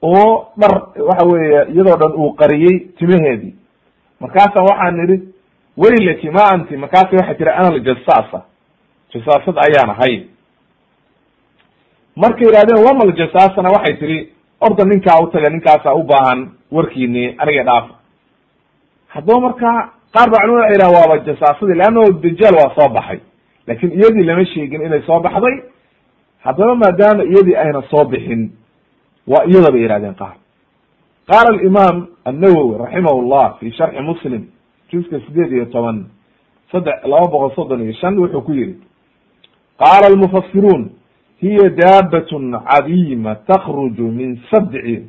oo 0.01 0.47
dhar 0.57 0.73
waxa 1.09 1.25
weeye 1.31 1.65
iyadoo 1.73 1.97
dhan 2.01 2.13
uu 2.21 2.33
qariyey 2.41 2.79
timaheedii. 2.99 3.55
Markaasa 4.19 4.63
waxaan 4.69 4.95
nidhi 4.97 5.17
weylaki 5.77 6.29
ma 6.29 6.43
anti 6.53 6.77
markaasa 6.77 7.15
waxay 7.19 7.35
tiri 7.35 7.49
ana 7.51 7.67
aljasaasa 7.67 8.39
jasaasad 9.13 9.55
ayaan 9.65 9.89
ahay. 9.89 10.15
Markay 12.15 12.45
yidhahdeen 12.47 12.83
wamal 12.85 13.11
jasaasana 13.19 13.69
waxay 13.75 13.95
tihi 13.99 14.29
orda 14.61 14.83
ninkaa 14.85 15.19
utaga 15.23 15.49
ninkaasa 15.49 15.93
u 15.95 16.03
baahan 16.03 16.49
warkiini 16.71 17.35
aniga 17.37 17.63
dhaafa 17.63 17.93
haddaba 19.07 19.39
markaa 19.39 19.89
qaar 20.13 20.29
baa 20.31 20.41
culimada 20.43 20.61
waxay 20.61 20.73
yidhahan 20.73 20.95
waaba 20.95 21.17
jasaasadii 21.27 21.77
leanno 21.81 22.03
dajaal 22.23 22.55
waa 22.55 22.75
soo 22.75 22.89
baxay. 22.93 23.19
Lakin 23.67 23.91
iyadii 23.91 24.23
lama 24.23 24.45
sheegin 24.45 24.81
inay 24.81 25.01
soo 25.07 25.19
baxday 25.19 25.55
haddaba 26.43 26.75
maadaama 26.75 27.23
iyadii 27.23 27.55
ayna 27.55 27.81
soo 27.91 28.05
bixin 28.05 28.51
waa 29.27 29.45
iyada 29.45 29.71
bay 29.71 29.81
yihahdeen 29.81 30.15
qaar. 30.15 30.35
Qaala 31.29 31.49
alimaam 31.59 32.07
annawowi 32.25 32.77
raximah 32.83 33.15
llah 33.31 33.57
fi 33.59 33.71
sharxi 33.71 34.01
muslim 34.01 34.43
juska 34.91 35.19
sideed 35.25 35.51
iyo 35.51 35.65
toban 35.65 36.05
saddex 36.71 37.03
laba 37.05 37.27
boqol 37.31 37.51
soddon 37.55 37.81
iyo 37.83 37.93
shan 37.93 38.17
wuxuu 38.19 38.41
ku 38.41 38.53
yihi 38.53 38.75
qaala 39.77 40.07
almufasiruun 40.11 40.89
hiya 41.41 41.69
daabatun 41.69 42.51
cadiima 42.69 43.35
takruju 43.35 44.03
min 44.11 44.39
sabci 44.51 45.07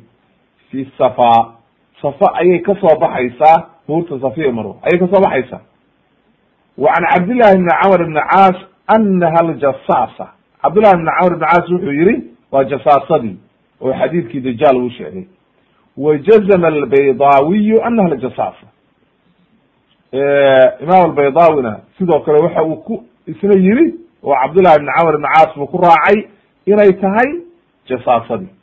fi 0.69 0.87
safa. 0.97 1.55
Safa 2.01 2.27
ayay 2.35 2.59
ka 2.61 2.73
soo 2.81 2.99
baxaysaa 2.99 3.69
buurta 3.87 4.19
safiya 4.19 4.51
marw 4.51 4.75
ayay 4.83 4.99
ka 4.99 5.07
soo 5.07 5.21
baxaysaa. 5.23 5.61
Wa 6.77 6.93
can 6.93 7.03
cabdillahi 7.13 7.57
bni 7.57 7.71
camr 7.81 8.01
ibni 8.01 8.21
caas 8.31 8.57
anaha 8.87 9.39
aljasaasa 9.45 10.25
cabdullahi 10.63 10.95
bni 10.97 11.11
camr 11.19 11.33
ibni 11.33 11.45
caas 11.45 11.69
wuxuu 11.69 11.91
yihi 11.91 12.15
waa 12.51 12.63
jasaasadii 12.63 13.37
oo 13.81 13.93
xadiidkii 13.93 14.39
dajaal 14.41 14.77
uu 14.77 14.89
sheegay. 14.89 15.25
Wa 15.97 16.17
jazma 16.17 16.67
albaydaawiyu 16.67 17.81
anaha 17.83 18.07
aljasaasa. 18.11 18.67
Imaam 20.81 21.03
albaydaawina 21.09 21.79
sidoo 21.97 22.19
kale 22.19 22.39
waxa 22.43 22.63
uu 22.63 22.75
ku 22.75 23.03
isna 23.27 23.53
yiri 23.59 23.93
oo 24.23 24.35
cabdullahi 24.41 24.79
bni 24.79 24.91
camr 24.97 25.13
ibni 25.15 25.27
caas 25.35 25.55
buu 25.57 25.67
ku 25.67 25.77
raacay 25.77 26.27
inay 26.65 26.93
tahay 26.93 27.29
jasaasadii 27.89 28.53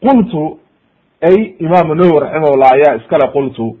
qultu 0.00 0.58
ay 1.22 1.54
imaamu 1.58 1.94
nawowi 1.94 2.20
raximahullah 2.20 2.72
ayaa 2.72 2.96
iskale 2.96 3.28
qultu. 3.32 3.76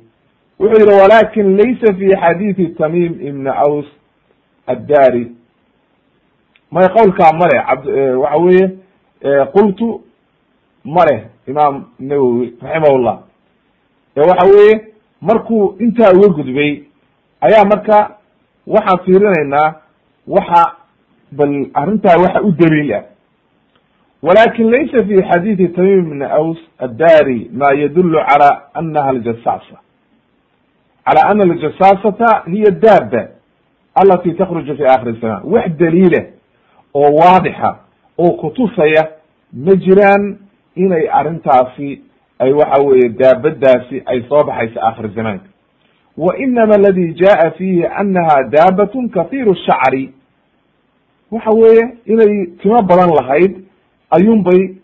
Wuxuu 0.60 0.80
yihi 0.80 1.00
walakin 1.00 1.56
laysa 1.56 1.94
fi 1.94 2.06
xadiidi 2.22 2.66
tamim 2.68 3.12
ibni 3.28 3.48
aws 3.50 3.86
addari 4.66 5.32
may 6.72 6.88
qowlkaa 6.88 7.32
male 7.32 7.58
ab 7.72 7.86
waxa 8.22 8.38
weeye 8.38 8.70
qultu 9.52 10.00
maleh 10.84 11.20
imaam 11.46 11.84
nawowi 11.98 12.54
raximahullah. 12.62 13.18
Waxa 14.16 14.46
weeye 14.46 14.80
markuu 15.20 15.76
intaa 15.78 16.12
uga 16.16 16.28
gudbay 16.28 16.82
ayaa 17.40 17.64
marka 17.64 18.16
waxaan 18.66 18.98
fiirinaynaa 19.04 19.74
waxa 20.26 20.76
bal 21.32 21.52
arrintaa 21.74 22.16
waxa 22.18 22.42
u 22.42 22.52
daliil 22.52 22.92
ah. 22.94 23.04
Walakin 24.22 24.70
laysa 24.70 25.02
fi 25.04 25.22
xadiidi 25.22 25.68
tamim 25.68 26.10
bni 26.10 26.24
aws 26.24 26.58
addari 26.78 27.50
ma 27.52 27.72
yadulu 27.74 28.18
cala 28.28 28.62
anaha 28.74 29.08
aljasaasa 29.08 29.76
cala 31.04 31.20
ana 31.30 31.42
aljasaasata 31.44 32.42
hiya 32.46 32.70
daaba 32.70 33.28
alati 33.94 34.34
takruju 34.34 34.76
fi 34.76 34.84
akhiri 34.86 35.18
zaman 35.20 35.40
wax 35.44 35.68
daliila 35.78 36.22
oo 36.94 37.10
waadixa 37.20 37.76
oo 38.18 38.30
kutusaya 38.40 39.08
ma 39.52 39.74
jiraan 39.76 40.38
inay 40.76 41.08
arrintaasi 41.12 42.02
ay 42.38 42.52
waxa 42.52 42.82
weeye 42.82 43.08
daabadaasi 43.08 44.02
ay 44.06 44.22
soo 44.28 44.44
baxayso 44.44 44.80
akhir 44.80 45.08
zamaanka. 45.14 45.46
Wa 46.16 46.36
inama 46.38 46.74
aladi 46.74 47.14
jaa 47.14 47.50
fihi 47.50 47.86
anaha 47.86 48.42
daabatun 48.50 49.08
kathiru 49.10 49.54
shacri. 49.54 50.12
Waxa 51.30 51.50
weeye 51.50 51.84
inay 52.06 52.46
timo 52.62 52.82
badan 52.82 53.10
lahayd 53.18 53.64
ayuun 54.10 54.42
bay 54.42 54.76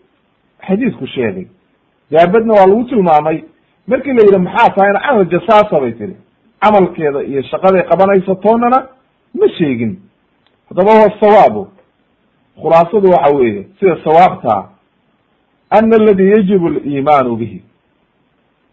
xadiidku 0.67 1.07
sheegay. 1.07 1.47
Daabadna 2.11 2.53
waa 2.53 2.65
lagu 2.67 2.83
tilmaamay 2.89 3.43
markii 3.87 4.13
la 4.13 4.21
yidhi 4.23 4.37
maxaa 4.37 4.69
tahay 4.75 4.91
na 4.93 4.99
camal 4.99 5.25
jasaasa 5.25 5.79
bay 5.79 5.91
tiri 5.91 6.15
camalkeeda 6.61 7.23
iyo 7.23 7.41
shaqaday 7.43 7.83
qabanayso 7.83 8.35
toonana 8.35 8.87
ma 9.39 9.47
sheegin. 9.57 9.99
Haddaba 10.69 10.91
huwa 10.91 11.11
sawaabo 11.19 11.67
khulaasadu 12.61 13.09
waxa 13.09 13.35
weeye 13.35 13.67
sida 13.79 13.97
sawaabtaa 14.03 14.69
ana 15.69 15.95
aladi 15.95 16.29
yajibu 16.31 16.67
aliimaanu 16.67 17.35
bihi. 17.35 17.63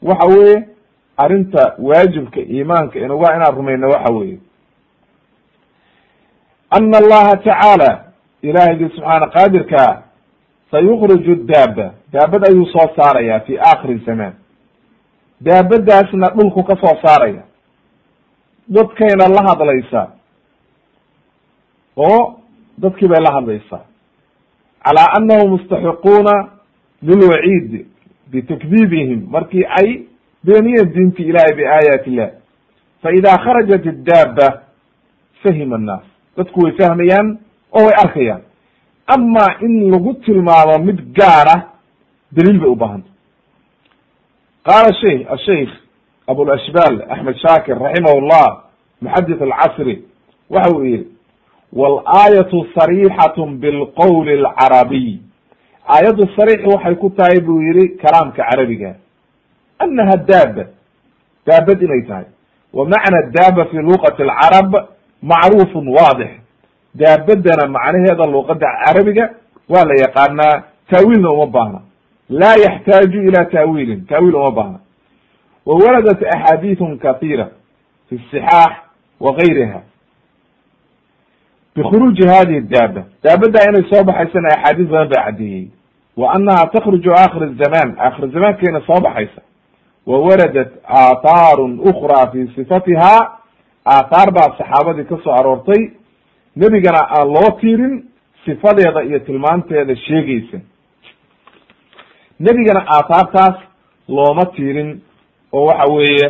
Waxa 0.02 0.26
weeye 0.26 0.68
arrinta 1.16 1.74
waajibka 1.78 2.40
iimaanka 2.40 2.98
inuga 2.98 3.36
inaan 3.36 3.54
rumayno 3.56 3.88
waxa 3.88 4.12
weeye. 4.12 4.38
Ana 6.70 6.98
allaha 6.98 7.36
tacaala 7.36 8.04
ilaahaygi 8.42 8.88
subxaana 8.94 9.26
qaadirkaa 9.26 10.02
sayukriju 10.70 11.34
daaba 11.34 11.94
daabad 12.12 12.44
ayuu 12.48 12.66
soo 12.66 12.88
saaraya 12.96 13.40
fi 13.40 13.58
aakhiri 13.58 13.98
zamaan. 14.06 14.34
Daabadaasna 15.40 16.28
dhulku 16.36 16.62
ka 16.64 16.76
soo 16.76 16.96
saaraya. 17.02 17.42
Dadkayna 18.68 19.28
la 19.28 19.42
hadlaysaa 19.48 20.08
oo 21.96 22.40
dadkii 22.78 23.08
bay 23.08 23.20
la 23.26 23.32
hadlaysaa. 23.36 23.84
Calaa 24.84 25.08
anahum 25.18 25.50
mustaxiquuna 25.50 26.34
lilwaciid 27.02 27.86
bitakdiibihim 28.30 29.26
markii 29.30 29.64
ay 29.80 29.88
beeniyeen 30.44 30.92
diinti 30.94 31.22
ilahay 31.22 31.54
biaayaati 31.56 32.10
illah 32.10 32.30
faida 33.02 33.38
kharajat 33.44 33.84
iddaaba 33.86 34.62
fahima 35.42 35.76
annaas. 35.76 36.04
Dadku 36.36 36.60
way 36.64 36.72
fahmayaan 36.78 37.38
oo 37.72 37.84
way 37.86 37.94
arkayaan. 38.04 38.42
Ama 39.06 39.46
in 39.60 39.90
lagu 39.90 40.14
tilmaamo 40.14 40.78
mid 40.84 40.98
gaara 41.18 41.56
daliil 42.32 42.58
bay 42.60 42.68
u 42.70 42.76
baahanta 42.76 43.10
qaala 44.66 44.90
shei 45.00 45.26
asheikh 45.34 45.70
abulashbaal 46.26 46.96
axmed 47.14 47.36
shaakir 47.44 47.78
raximah 47.78 48.14
llah 48.30 48.48
muxadith 49.02 49.42
alcasri 49.42 50.04
waxa 50.50 50.74
uu 50.74 50.84
yihi 50.84 51.06
walaayatu 51.76 52.66
sarixatu 52.74 53.46
bilqowli 53.46 54.32
alcarabiy 54.44 55.18
aayaddu 55.94 56.24
sariix 56.36 56.60
waxay 56.74 56.94
ku 56.94 57.10
tahay 57.10 57.40
buu 57.40 57.60
yihi 57.62 57.88
kalaamka 58.02 58.42
carabiga 58.50 58.94
anaha 59.78 60.16
daaba 60.30 60.64
daabad 61.46 61.82
inay 61.82 62.02
tahay 62.08 62.24
wa 62.72 62.84
macna 62.88 63.18
daaba 63.36 63.64
fi 63.70 63.76
luqati 63.76 64.22
alcarab 64.22 64.72
macruufun 65.22 65.88
waadix 65.88 66.30
daabadana 66.94 67.68
macnaheeda 67.76 68.26
luqada 68.26 68.66
carabiga 68.84 69.24
waa 69.68 69.84
la 69.84 69.94
yaqaanaa 70.04 70.62
taawiilna 70.90 71.30
uma 71.30 71.46
baahna 71.46 71.80
laa 72.30 72.56
yaxtaaju 72.66 73.18
ila 73.28 73.44
taawiilin 73.44 74.06
taawiil 74.06 74.34
uma 74.34 74.50
baahna 74.50 74.78
wa 75.66 75.74
waradat 75.74 76.22
axaadiithun 76.34 76.98
kahiira 76.98 77.48
fi 78.08 78.20
sixaax 78.30 78.72
wa 79.20 79.32
gayriha 79.38 79.80
bikhuruuji 81.76 82.28
hadihi 82.28 82.60
daaba 82.60 83.02
daabaddaa 83.24 83.68
inay 83.70 83.84
soo 83.90 84.04
baxaysana 84.04 84.48
axaadiis 84.56 84.88
badan 84.90 85.08
baa 85.08 85.24
caddeeyey 85.24 85.68
wa 86.16 86.32
annaha 86.36 86.66
takruju 86.74 87.10
aakhir 87.12 87.42
zaman 87.62 87.88
aakhir 88.06 88.28
zamaankayna 88.34 88.80
soo 88.86 89.00
baxaysa 89.06 89.40
wa 90.06 90.18
waradat 90.26 90.70
aathaarun 91.00 91.72
ukra 91.90 92.20
fi 92.32 92.40
sifatiha 92.56 93.14
aathaar 93.96 94.30
baa 94.38 94.48
saxaabadii 94.58 95.04
ka 95.04 95.16
soo 95.24 95.32
aroortay 95.40 95.82
nebigana 96.56 97.00
aan 97.18 97.28
loo 97.36 97.50
tiirin 97.60 97.94
sifadeeda 98.44 99.02
iyo 99.04 99.18
tilmaanteeda 99.18 99.96
sheegeysa 99.96 100.58
nebigana 102.40 102.80
aathaartaas 102.96 103.56
looma 104.08 104.44
tiirin 104.56 105.00
oo 105.52 105.64
waxa 105.66 105.92
weeye 105.94 106.26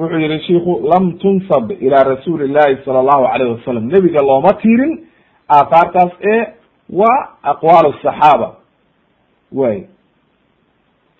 wuxuu 0.00 0.18
yihi 0.20 0.38
shiku 0.46 0.80
lam 0.92 1.12
tunsab 1.18 1.70
ila 1.72 2.04
rasuuli 2.04 2.48
llahi 2.48 2.76
sala 2.84 2.98
allahu 3.04 3.24
alayh 3.26 3.52
wasalam 3.58 3.84
nebiga 3.92 4.22
looma 4.22 4.52
tiirin 4.62 4.92
aathaartaas 5.48 6.12
ee 6.32 6.44
waa 6.90 7.28
aqwaal 7.42 7.92
saxaaba. 8.02 8.54
Way. 9.52 9.86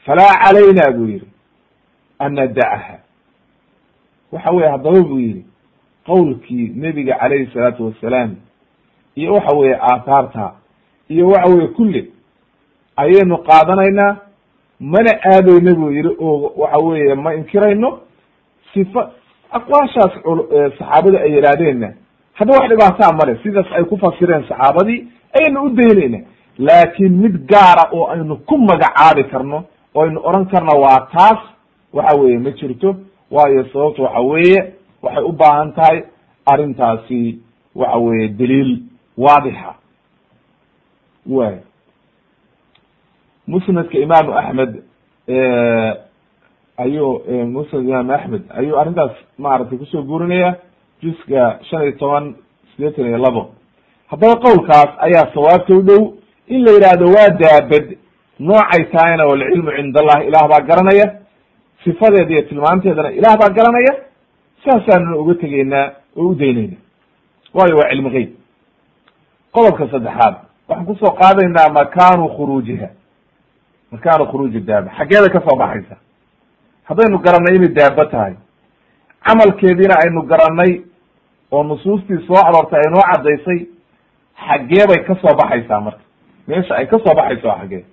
Falaa 0.06 0.34
calayna 0.44 0.92
buu 0.96 1.06
yihi 1.06 1.26
an 2.18 2.32
nadacaha 2.34 2.98
waxa 4.32 4.50
weye 4.50 4.68
haddaba 4.70 5.00
buu 5.02 5.18
yihi 5.20 5.44
qowlkii 6.06 6.72
nebiga 6.76 7.14
calayhi 7.20 7.50
salaatu 7.52 7.86
wasalaam 7.86 8.36
iyo 9.16 9.34
waxa 9.34 9.56
weeye 9.56 9.74
aathaarta 9.76 10.52
iyo 11.08 11.26
waxa 11.28 11.50
weye 11.54 11.68
kulli 11.68 12.12
ayaynu 12.96 13.38
qaadanaynaa 13.38 14.16
mana 14.80 15.10
aadeyna 15.32 15.74
buu 15.74 15.90
yihi 15.92 16.08
oo 16.20 16.52
waxa 16.56 16.78
weeye 16.78 17.14
ma 17.14 17.34
inkirayno 17.34 17.98
sifa 18.74 19.10
aqwaashaas 19.58 20.12
saxaabada 20.78 21.18
ay 21.20 21.32
yidhaahdeenna 21.34 21.88
hadda 22.34 22.52
wax 22.58 22.68
dhibaataa 22.70 23.12
male 23.20 23.38
sidaas 23.42 23.66
ay 23.72 23.84
ku 23.84 23.96
fasireen 23.96 24.44
saxaabadii 24.48 24.98
ayaynu 25.38 25.62
u 25.62 25.70
daynayna 25.70 26.18
laakiin 26.58 27.12
mid 27.22 27.36
gaara 27.52 27.84
oo 27.92 28.06
aynu 28.12 28.36
ku 28.36 28.58
magacaabi 28.58 29.24
karno 29.24 29.64
oo 29.94 30.02
aynu 30.04 30.20
oran 30.24 30.46
karna 30.46 30.72
waa 30.82 31.00
taas 31.16 31.38
waxa 31.92 32.16
weeye 32.20 32.38
ma 32.38 32.50
jirto. 32.50 32.96
Waayo 33.30 33.64
sababta 33.72 34.02
waxa 34.02 34.20
weeye 34.20 34.72
waxay 35.02 35.24
u 35.24 35.32
baahan 35.32 35.72
tahay 35.72 36.02
arrintaasi 36.46 37.38
waxa 37.74 37.98
weeye 37.98 38.28
daliil 38.28 38.82
waadixa. 39.18 39.74
Way 41.26 41.56
musnadka 43.46 43.98
imaamu 43.98 44.32
axmed 44.38 44.82
ayuu 46.84 47.12
musnad 47.54 47.82
imaam 47.88 48.10
axmed 48.10 48.42
ayuu 48.58 48.76
arrintaas 48.80 49.12
maaragtay 49.38 49.78
ku 49.78 49.86
soo 49.86 50.02
guurinaya 50.02 50.50
juska 51.02 51.58
shan 51.68 51.82
iyo 51.82 51.92
toban 51.98 52.34
sideetan 52.76 53.06
iyo 53.06 53.18
labo. 53.18 53.42
Haddaba 54.10 54.34
qowlkaas 54.44 54.90
ayaa 55.06 55.32
sawaabta 55.34 55.74
u 55.74 55.82
dhow 55.82 56.02
in 56.48 56.64
la 56.64 56.70
yidhaahdo 56.72 57.06
waa 57.16 57.28
daabad. 57.42 57.86
Noocay 58.38 58.84
tahayna 58.92 59.24
walcilmu 59.30 59.70
cind 59.76 59.96
allah 59.96 60.18
ilaah 60.28 60.48
baa 60.48 60.60
garanaya. 60.68 61.06
Sifadeeda 61.84 62.30
iyo 62.32 62.42
tilmaanteedana 62.42 63.10
ilaah 63.18 63.36
baa 63.40 63.48
garanaya. 63.58 63.92
Saasaanuna 64.64 65.16
uga 65.16 65.34
tegeynaa 65.34 65.86
oo 66.16 66.28
u 66.30 66.34
daynayna. 66.34 66.76
Waayo 67.54 67.76
waa 67.78 67.90
cilmi 67.90 68.10
geyb. 68.10 68.30
Qodobka 69.54 69.88
saddexaad 69.92 70.34
waxaan 70.68 70.86
ku 70.86 70.94
soo 71.00 71.12
qaadaynaa 71.20 71.68
makaanu 71.78 72.28
khuruujiha. 72.36 72.88
Makaanu 73.92 74.24
khuruuji 74.30 74.60
daaba. 74.60 74.90
Xaggeeda 74.98 75.28
ka 75.34 75.40
soo 75.46 75.56
baxaysa 75.58 75.96
haddaynu 76.90 77.18
garanay 77.24 77.54
inay 77.56 77.68
daaba 77.78 78.04
tahay. 78.10 78.34
Camalkeediina 79.26 79.94
aynu 80.04 80.22
garanay 80.26 80.80
oo 81.52 81.62
nusuustii 81.64 82.26
soo 82.26 82.36
aroortay 82.46 82.80
aynoo 82.84 83.02
caddaysay 83.10 83.58
xaggee 84.46 84.86
bay 84.90 85.00
ka 85.06 85.14
soo 85.22 85.34
baxaysaa 85.40 85.80
marka. 85.80 86.02
Meesha 86.48 86.74
ay 86.76 86.86
ka 86.86 86.98
soo 86.98 87.14
baxayso 87.14 87.48
waa 87.48 87.58
xaggee. 87.62 87.84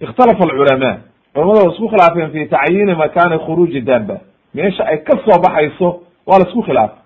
Ikhtalafa 0.00 0.42
alculamaa 0.44 0.96
culamada 1.34 1.60
waa 1.64 1.72
isku 1.72 1.88
khilaafeen 1.88 2.30
fi 2.32 2.46
tacyiini 2.46 2.94
makani 2.94 3.38
khuruuji 3.38 3.80
daaba. 3.80 4.16
Meesha 4.54 4.84
ay 4.86 4.98
ka 4.98 5.14
soo 5.24 5.38
baxayso 5.44 6.02
waa 6.26 6.38
la 6.38 6.48
isku 6.48 6.62
khilaafay 6.62 6.98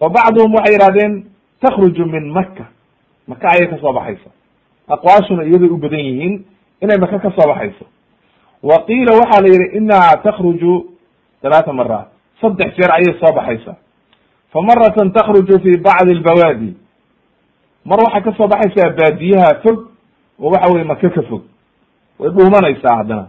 fa 0.00 0.08
bacduhum 0.08 0.54
waxay 0.54 0.74
yihahdeen 0.76 1.24
takhruju 1.60 2.06
min 2.06 2.32
maka 2.32 2.64
maka 3.28 3.48
ayay 3.52 3.66
ka 3.68 3.76
soo 3.80 3.92
baxaysa 3.92 4.30
aqwaashuna 4.88 5.44
iyaday 5.44 5.68
u 5.68 5.76
badan 5.76 5.98
yihiin 6.00 6.44
inay 6.80 6.98
maka 6.98 7.18
ka 7.18 7.30
soo 7.36 7.46
baxayso 7.52 7.84
wa 8.62 8.76
qiila 8.86 9.12
waxaa 9.20 9.40
la 9.44 9.48
yihi 9.54 9.76
inaha 9.78 10.16
takhruju 10.22 10.86
talaata 11.42 11.72
maraat 11.72 12.08
saddex 12.40 12.76
jeer 12.76 12.90
ayay 12.92 13.14
soo 13.20 13.32
baxaysaa 13.34 13.76
fa 14.52 14.60
maratan 14.62 15.12
takhruju 15.12 15.60
fi 15.62 15.70
bacdi 15.86 16.10
albawaadi. 16.16 16.74
Mar 17.84 17.98
waxay 18.04 18.22
ka 18.22 18.32
soo 18.36 18.48
baxaysaa 18.48 18.90
baadiyaha 18.98 19.50
fog 19.62 19.78
oo 20.40 20.50
waxa 20.50 20.72
weye 20.72 20.84
maka 20.84 21.10
ka 21.10 21.22
fog. 21.22 21.42
Way 22.18 22.30
dhuumanaysaa 22.30 22.96
haddana. 22.96 23.26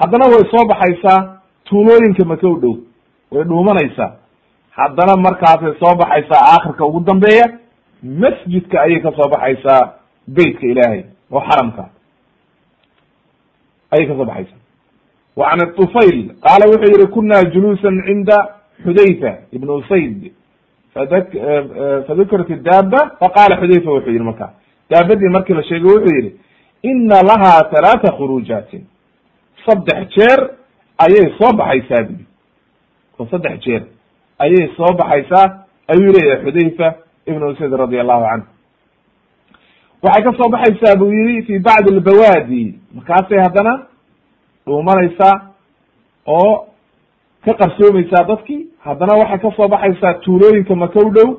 Haddana 0.00 0.24
way 0.32 0.44
soo 0.50 0.64
baxaysaa 0.68 1.40
tuulooyinka 1.64 2.24
maka 2.24 2.48
u 2.48 2.56
dhow. 2.60 2.76
Way 3.32 3.44
dhuumanaysaa. 3.44 4.12
Haddana 4.70 5.16
markaasay 5.16 5.74
soo 5.80 5.94
baxaysaa 6.00 6.42
aakhirka 6.52 6.86
ugu 6.86 7.00
dambeeya 7.00 7.46
masjidka 8.02 8.80
ayay 8.82 9.00
ka 9.02 9.12
soo 9.16 9.28
baxaysaa 9.28 9.92
beytka 10.28 10.66
ilaahay 10.66 11.02
oo 11.32 11.40
xaramka 11.40 11.84
ayay 13.92 14.06
ka 14.08 14.14
soo 14.18 14.24
baxaysaa 14.24 14.60
wa 15.36 15.48
can 15.50 15.60
طufayl 15.78 16.18
qaala 16.44 16.64
wuxuu 16.72 16.92
yihi 16.94 17.06
kuna 17.16 17.36
juluusan 17.52 18.02
cinda 18.06 18.36
xudayfa 18.84 19.32
ibn 19.52 19.68
usayd. 19.70 20.32
Fadak 20.94 21.28
fadukrat 22.06 22.48
daaba 22.68 23.00
faqala 23.20 23.56
xudayfa 23.60 23.90
wuxuu 23.90 24.10
yihi 24.12 24.24
marka 24.24 24.50
daabadii 24.90 25.28
markii 25.36 25.54
la 25.54 25.62
sheegay 25.62 25.90
wuxuu 25.92 26.16
yihi 26.18 26.30
ina 26.82 27.22
laha 27.22 27.52
talaata 27.72 28.12
khuruujaatin 28.16 28.82
saddex 29.66 30.08
jeer 30.16 30.40
ayay 31.04 31.26
soo 31.38 31.52
baxaysaa 31.56 32.02
bui 32.08 32.24
oo 33.18 33.26
saddex 33.30 33.60
jeer 33.64 33.82
ayay 34.38 34.68
soo 34.76 34.92
baxaysaa 35.00 35.46
ayuu 35.92 36.12
leeyahay 36.12 36.44
xudayfa 36.44 36.94
ibn 37.26 37.42
usayd 37.42 37.72
radi 37.72 38.00
allahu 38.00 38.24
canhu 38.30 38.46
waxay 40.02 40.22
ka 40.22 40.32
soo 40.38 40.48
baxaysaa 40.50 40.96
buu 40.98 41.12
yihi 41.12 41.42
fi 41.42 41.58
bacdi 41.58 41.94
albawaadi. 41.94 42.74
Markaasay 42.94 43.38
haddana 43.42 43.86
dhuumanaysaa 44.66 45.34
oo 46.26 46.66
ka 47.44 47.54
qarsoomaysaa 47.54 48.24
dadkii. 48.28 48.66
Haddana 48.84 49.14
waxay 49.18 49.38
ka 49.38 49.50
soo 49.56 49.68
baxaysaa 49.68 50.14
tuulooyinka 50.14 50.74
maka 50.74 51.00
u 51.00 51.10
dhow. 51.10 51.30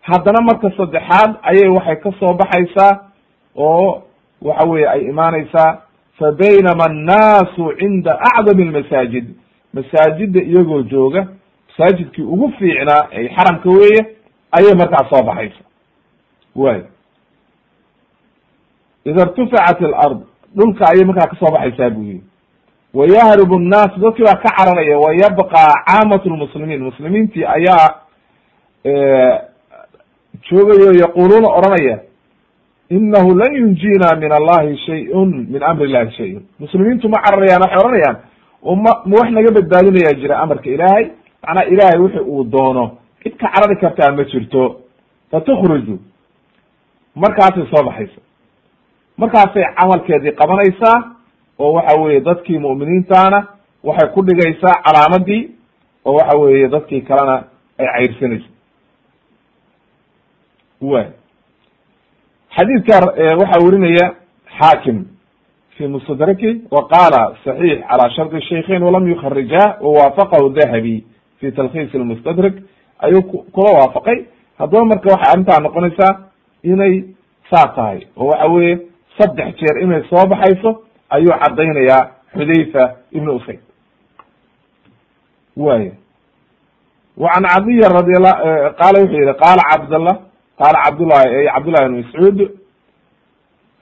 Haddana 0.00 0.40
marka 0.42 0.70
saddexaad 0.76 1.34
ayay 1.42 1.68
waxay 1.68 1.96
ka 1.96 2.10
soo 2.20 2.34
baxaysaa 2.34 3.00
oo 3.56 4.02
waxa 4.42 4.68
weye 4.68 4.88
ay 4.88 5.00
imaanaysaa 5.04 5.78
fa 6.18 6.32
baynama 6.32 6.84
annaasu 6.84 7.72
cinda 7.78 8.18
acdami 8.20 8.62
almasaajid. 8.62 9.26
Masaajida 9.74 10.40
iyagoo 10.42 10.82
jooga 10.82 11.26
masaajidkii 11.68 12.22
ugu 12.22 12.52
fiicnaa 12.58 13.08
ay 13.12 13.28
xaramka 13.28 13.68
weeye 13.70 14.16
ayay 14.52 14.74
markaas 14.74 15.08
soo 15.10 15.22
baxaysa 15.22 15.62
way 16.56 16.80
ida 19.08 19.20
irtuficat 19.26 19.78
alard 19.88 20.20
dhulka 20.56 20.84
ayay 20.92 21.04
markaa 21.10 21.30
ka 21.32 21.36
soo 21.40 21.52
baxaysaa 21.56 21.90
buu 21.94 22.02
yihi 22.10 22.22
wayahribu 22.98 23.58
nnaas 23.58 23.92
dadkii 24.02 24.24
baa 24.28 24.40
ka 24.44 24.50
cararaya 24.58 24.98
wayabqa 25.04 25.62
caamat 25.86 26.22
lmuslimiin 26.26 26.82
muslimiintii 26.88 27.44
ayaa 27.56 27.86
joogayo 30.50 30.92
yaquluuna 31.02 31.48
odhanaya 31.58 31.96
inahu 32.90 33.34
lan 33.40 33.52
yunjina 33.60 34.08
min 34.22 34.32
allahi 34.32 34.76
shayun 34.86 35.30
min 35.52 35.62
amri 35.62 35.84
illahi 35.88 36.10
shayun 36.16 36.42
muslimiintu 36.60 37.08
ma 37.08 37.18
cararayaan 37.24 37.62
waxay 37.62 37.78
odhanayaan 37.84 38.16
ma 38.84 38.92
ma 39.10 39.14
wax 39.20 39.28
naga 39.36 39.50
badbaadinayaa 39.56 40.18
jira 40.20 40.34
amarka 40.44 40.68
ilaahay 40.74 41.04
macnaa 41.42 41.64
ilaahay 41.72 41.98
wixi 42.04 42.20
uu 42.20 42.44
doono 42.44 42.84
cid 43.22 43.34
ka 43.40 43.48
carari 43.54 43.76
kartaa 43.82 44.12
ma 44.18 44.24
jirto 44.32 44.62
fatukhruju 45.30 45.96
markaasay 47.22 47.66
soo 47.72 47.82
baxaysa 47.88 48.20
markaasay 49.20 49.64
camalkeedii 49.80 50.32
qabanaysaa 50.40 50.96
oo 51.58 51.72
waxa 51.72 52.00
weeye 52.02 52.20
dadkii 52.20 52.58
mu'miniintaana 52.58 53.38
waxay 53.84 54.08
ku 54.14 54.22
dhigaysaa 54.22 54.74
calaamadii 54.86 55.42
oo 56.04 56.14
waxa 56.18 56.38
weeye 56.38 56.68
dadkii 56.68 57.00
kalena 57.08 57.36
ay 57.78 57.86
cayrsanayso 57.94 58.48
way 60.80 61.06
xadiidka 62.56 62.96
waxaa 63.40 63.64
werinaya 63.64 64.06
xaakim 64.58 65.04
fi 65.76 65.86
mustadraki 65.86 66.50
wa 66.70 66.88
qaala 66.92 67.22
صaxiix 67.44 67.78
calى 67.88 68.10
shardi 68.16 68.40
shaykhayn 68.48 68.82
walam 68.82 69.08
yukharijah 69.08 69.66
wawaafaqahu 69.84 70.50
dahabi 70.58 71.04
fi 71.40 71.52
talkhiis 71.52 71.94
lmustadrak 71.94 72.54
ayuu 72.98 73.22
kula 73.54 73.70
waafaqay. 73.78 74.18
Haddaba 74.58 74.84
marka 74.84 75.08
waxay 75.12 75.32
arrintaa 75.32 75.60
noqonaysaa 75.66 76.12
inay 76.62 76.94
saa 77.50 77.68
tahay 77.76 77.98
oo 78.16 78.26
waxa 78.30 78.46
weeye 78.54 78.78
saddex 79.18 79.56
jeer 79.60 79.82
inay 79.82 80.02
soo 80.10 80.26
baxayso 80.28 80.82
ayuu 81.10 81.32
caddaynayaa 81.42 82.10
xudayfa 82.36 82.82
ibn 83.12 83.28
usayd. 83.28 83.60
Way 85.56 85.92
wa 87.16 87.30
can 87.34 87.44
cadiya 87.44 87.88
radiala 87.88 88.32
qaala 88.78 89.00
wuxuu 89.00 89.20
yihi 89.20 89.34
qaala 89.42 89.62
cabdallah 89.72 90.16
qaala 90.58 90.78
cabdullahi 90.84 91.46
cabdullahi 91.54 91.84
ibn 91.86 91.96
mascuud 92.02 92.38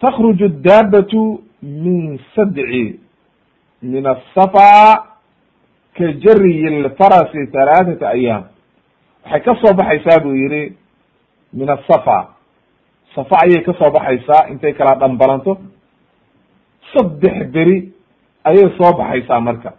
takruju 0.00 0.48
daabatu 0.48 1.42
min 1.62 2.18
sadci 2.34 3.00
min 3.82 4.06
asafa 4.06 5.18
ka 5.96 6.04
jariyi 6.22 6.82
lfarasi 6.84 7.50
halaathata 7.54 8.08
ayaam. 8.08 8.44
Waxay 9.24 9.40
ka 9.40 9.54
soo 9.62 9.74
baxaysaa 9.74 10.22
buu 10.22 10.34
yihi 10.34 10.76
min 11.52 11.68
asafa 11.70 12.33
safa 13.14 13.36
ayay 13.44 13.62
ka 13.64 13.72
soo 13.78 13.90
baxaysaa 13.90 14.48
intay 14.50 14.72
kala 14.74 14.94
dhambalanto 15.00 15.58
saddex 16.92 17.36
beri 17.54 17.92
ayay 18.44 18.68
soo 18.78 18.92
baxaysaa 18.98 19.40
marka. 19.40 19.72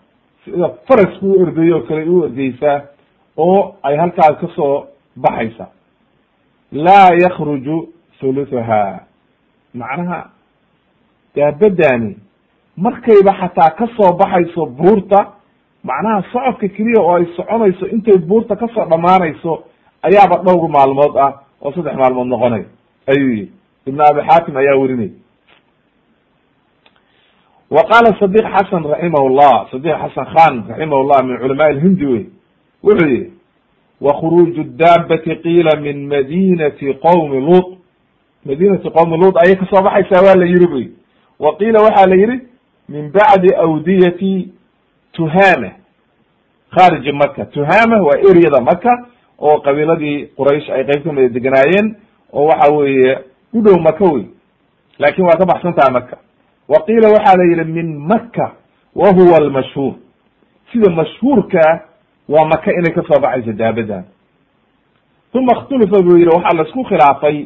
Sida 0.46 0.70
farasku 0.88 1.26
u 1.32 1.42
ordayo 1.42 1.78
o 1.78 1.82
kale 1.88 2.04
u 2.10 2.22
ordeysaa 2.24 2.82
oo 3.38 3.76
ay 3.84 3.96
halkaas 3.98 4.38
ka 4.42 4.48
soo 4.56 4.86
baxaysa 5.16 5.66
laa 6.72 7.10
yakruju 7.24 7.78
thuluthaha. 8.20 9.00
Macnaha 9.74 10.20
daabadani 11.36 12.16
markayba 12.78 13.34
xataa 13.40 13.70
ka 13.78 13.88
soo 13.98 14.14
baxayso 14.18 14.66
buurta 14.66 15.20
macnaha 15.84 16.24
socodka 16.32 16.68
keliya 16.76 17.02
oo 17.02 17.16
ay 17.16 17.26
soconayso 17.36 17.86
intay 17.88 18.18
buurta 18.18 18.56
ka 18.56 18.68
soo 18.74 18.86
dhamaanayso 18.90 19.64
ayaaba 20.04 20.38
dhowr 20.46 20.70
maalmood 20.70 21.18
ah 21.18 21.34
oo 21.62 21.72
saddex 21.76 21.96
maalmood 21.98 22.28
noqonay 22.28 22.64
ayuu 23.08 23.30
yihi 23.32 23.52
ibn 23.86 24.00
abi 24.02 24.22
xaatim 24.30 24.58
ayaa 24.58 24.78
werinay 24.82 25.12
wa 27.70 27.84
qaala 27.90 28.16
sadiq 28.20 28.46
xasan 28.56 28.84
raximah 28.92 29.24
llah 29.38 29.68
sadiq 29.72 29.96
xasan 30.04 30.26
khan 30.36 30.54
raximah 30.70 31.00
llah 31.10 31.24
min 31.24 31.38
culama 31.40 31.72
lhindi 31.72 32.06
wey. 32.06 32.26
Wuxuu 32.84 33.08
yihi 33.10 33.32
wa 34.02 34.14
khuruuju 34.14 34.64
daabati 34.78 35.36
qiila 35.44 35.80
min 35.82 36.08
madinati 36.08 36.94
qowmi 37.02 37.42
luut. 37.42 37.78
Madinati 38.46 38.90
qowmi 38.90 39.18
luut 39.18 39.36
ayay 39.44 39.56
ka 39.58 39.66
soo 39.66 39.82
baxaysaa 39.84 40.22
waa 40.26 40.36
la 40.36 40.46
yihi 40.46 40.68
buy 40.68 40.88
wa 41.40 41.56
qiila 41.58 41.80
waxaa 41.82 42.08
la 42.08 42.16
yihi 42.16 42.40
min 42.90 43.12
bacdi 43.12 43.50
awdiyati 43.56 44.52
tuhama 45.14 45.72
khariji 46.76 47.12
maka 47.12 47.46
tuhama 47.46 47.98
waa 48.02 48.20
eryada 48.30 48.62
maka 48.62 48.92
oo 49.40 49.58
qabiiladii 49.62 50.28
quraysh 50.38 50.70
ay 50.70 50.84
qeyb 50.86 51.04
kamida 51.04 51.30
deganaayeen 51.30 51.96
oo 52.36 52.46
waxa 52.48 52.74
weeye 52.74 53.14
u 53.54 53.62
dhow 53.62 53.78
maka 53.82 54.04
wey 54.14 54.26
laakin 55.00 55.26
waa 55.26 55.38
ka 55.38 55.46
baxsan 55.46 55.74
taha 55.74 55.92
maka 55.92 56.18
wa 56.68 56.80
qiila 56.86 57.08
waxaa 57.16 57.38
la 57.38 57.44
yihi 57.44 57.72
min 57.72 57.98
maka 57.98 58.52
wa 58.96 59.10
huwa 59.12 59.38
almashhuur. 59.38 59.94
Sida 60.72 60.92
mashhuurkaa 60.92 61.80
waa 62.30 62.46
maka 62.46 62.72
inay 62.72 62.94
ka 62.94 63.02
soo 63.08 63.20
baxayso 63.22 63.54
daabadan 63.54 64.04
uma 65.34 65.52
اkhtulifa 65.58 66.02
buu 66.04 66.18
yihi 66.18 66.30
waxaa 66.36 66.58
la 66.58 66.64
isku 66.68 66.84
khilaafay 66.84 67.46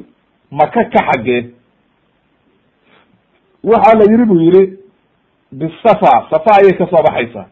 maka 0.52 0.84
ka 0.94 1.00
xaggee 1.12 1.42
waxaa 3.64 3.98
la 4.00 4.06
yihi 4.12 4.26
buu 4.26 4.40
yihi 4.42 4.78
bisafa 5.52 6.28
safa 6.30 6.52
ayay 6.62 6.78
ka 6.78 6.86
soo 6.88 7.04
baxaysaa. 7.04 7.46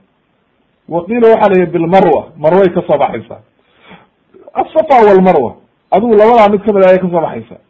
Wa 0.89 1.05
qiila 1.05 1.27
waxaa 1.33 1.49
la 1.49 1.55
yihi 1.59 1.71
bilmarwa. 1.71 2.31
Marway 2.37 2.69
ka 2.73 2.81
soo 2.87 2.97
baxaysaa. 2.97 3.41
Asafa 4.53 5.05
walmarwa 5.07 5.55
adigu 5.91 6.13
labadaa 6.13 6.49
mid 6.49 6.61
ka 6.65 6.73
mid 6.73 6.83
ayay 6.85 6.99
ka 6.99 7.07
soo 7.09 7.21
baxaysaa 7.21 7.61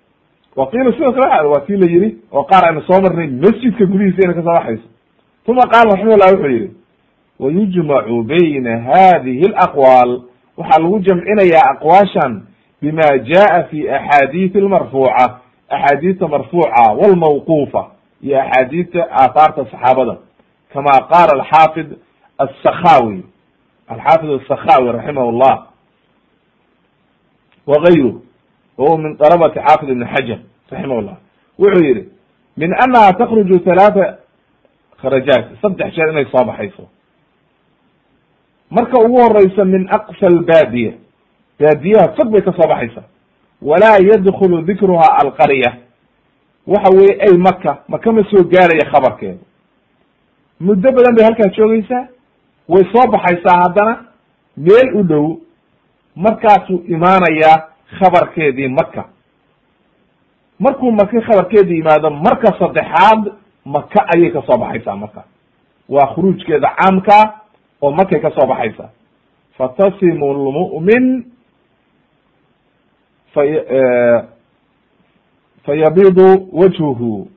wa 0.56 0.68
qiila 0.72 0.92
sidoo 0.92 1.12
kale 1.12 1.48
waa 1.48 1.60
tii 1.68 1.78
la 1.78 1.86
yihi 1.86 2.18
oo 2.32 2.44
qaar 2.44 2.66
aynu 2.66 2.82
soo 2.82 3.02
marnay 3.02 3.28
masjidka 3.28 3.86
gudihiisa 3.86 4.22
inay 4.24 4.36
ka 4.36 4.42
soo 4.44 4.54
baxayso. 4.54 4.88
Uma 5.48 5.62
qaala 5.72 5.92
raximahullah 5.92 6.32
wuxuu 6.34 6.50
yihi 6.50 6.72
wayujmacu 7.40 8.24
bayna 8.24 8.80
hadihi 8.80 9.46
alaqwaal. 9.54 10.22
Waxaa 10.58 10.82
lagu 10.82 11.00
jamcinayaa 11.00 11.70
aqwaashan 11.74 12.42
bima 12.82 13.18
jaa 13.30 13.64
fi 13.70 13.90
axaadiisi 13.90 14.58
almarfuuca 14.58 15.40
axaadiista 15.70 16.28
marfuuca 16.28 16.82
walmawquufa 17.00 17.86
iyo 18.24 18.42
axaadiista 18.42 19.08
aathaarta 19.12 19.66
saxaabada. 19.72 20.18
Kama 20.74 20.92
qaala 21.12 21.32
alxaafid 21.38 21.88
asakhawi 22.38 23.24
alxaafid 23.88 24.30
asakhawi 24.42 24.92
raximah 24.92 25.24
wagayru 27.68 28.22
wahuwa 28.78 28.98
min 28.98 29.18
dalabati 29.18 29.60
xaafid 29.60 29.90
ibn 29.90 30.06
xajar 30.06 30.40
raximah 30.72 31.02
llah 31.02 31.18
wuxuu 31.60 31.84
yihi 31.86 32.04
min 32.58 32.74
anaha 32.74 33.14
takruju 33.14 33.60
halaata 33.66 34.18
kharajaat 35.02 35.46
saddex 35.62 35.94
jeer 35.96 36.10
inay 36.12 36.26
soo 36.26 36.46
baxayso. 36.46 36.88
Marka 38.72 39.00
ugu 39.06 39.22
horeysa 39.22 39.66
min 39.66 39.88
aqsa 39.90 40.26
albaadiya 40.28 40.94
baadiyaha 41.60 42.16
fog 42.16 42.32
bay 42.32 42.42
ka 42.42 42.52
soo 42.52 42.68
baxaysa. 42.70 43.04
Walaa 43.62 43.98
yadkulu 44.10 44.62
dikruha 44.66 45.08
alqarya 45.22 45.72
waxa 46.68 46.90
weye 46.98 47.14
ay 47.22 47.38
maka 47.38 47.84
maka 47.88 48.12
ma 48.12 48.22
soo 48.32 48.44
gaaraya 48.44 48.92
khabarkeeda 48.92 49.40
muddo 50.60 50.92
badan 50.92 51.16
bay 51.16 51.26
halkaa 51.26 51.50
joogeysaa 51.58 52.08
way 52.68 52.84
soo 52.94 53.08
baxaysaa 53.12 53.58
haddana 53.64 53.94
meel 54.58 54.96
u 55.00 55.04
dhow 55.04 55.38
markaasuu 56.26 56.84
imaanayaa 56.88 57.58
khabarkeedii 58.00 58.68
maka 58.68 59.04
markuu 60.60 60.92
maka 60.92 61.22
khabarkeedii 61.22 61.76
yimaado 61.78 62.10
marka 62.10 62.50
saddexaad 62.60 63.22
maka 63.66 64.00
ayay 64.14 64.30
ka 64.32 64.42
soo 64.48 64.58
baxaysaa 64.58 64.96
marka 64.96 65.24
waa 65.90 66.08
khuruujkeeda 66.14 66.70
caamka 66.78 67.18
oo 67.82 67.92
makay 67.92 68.20
ka 68.20 68.32
soo 68.32 68.48
baxaysaa. 68.48 68.90
Fatasimu 69.58 70.34
lmu'min 70.34 71.26
fa 73.34 73.42
fayabidu 75.66 76.50
wajhuhu. 76.54 77.28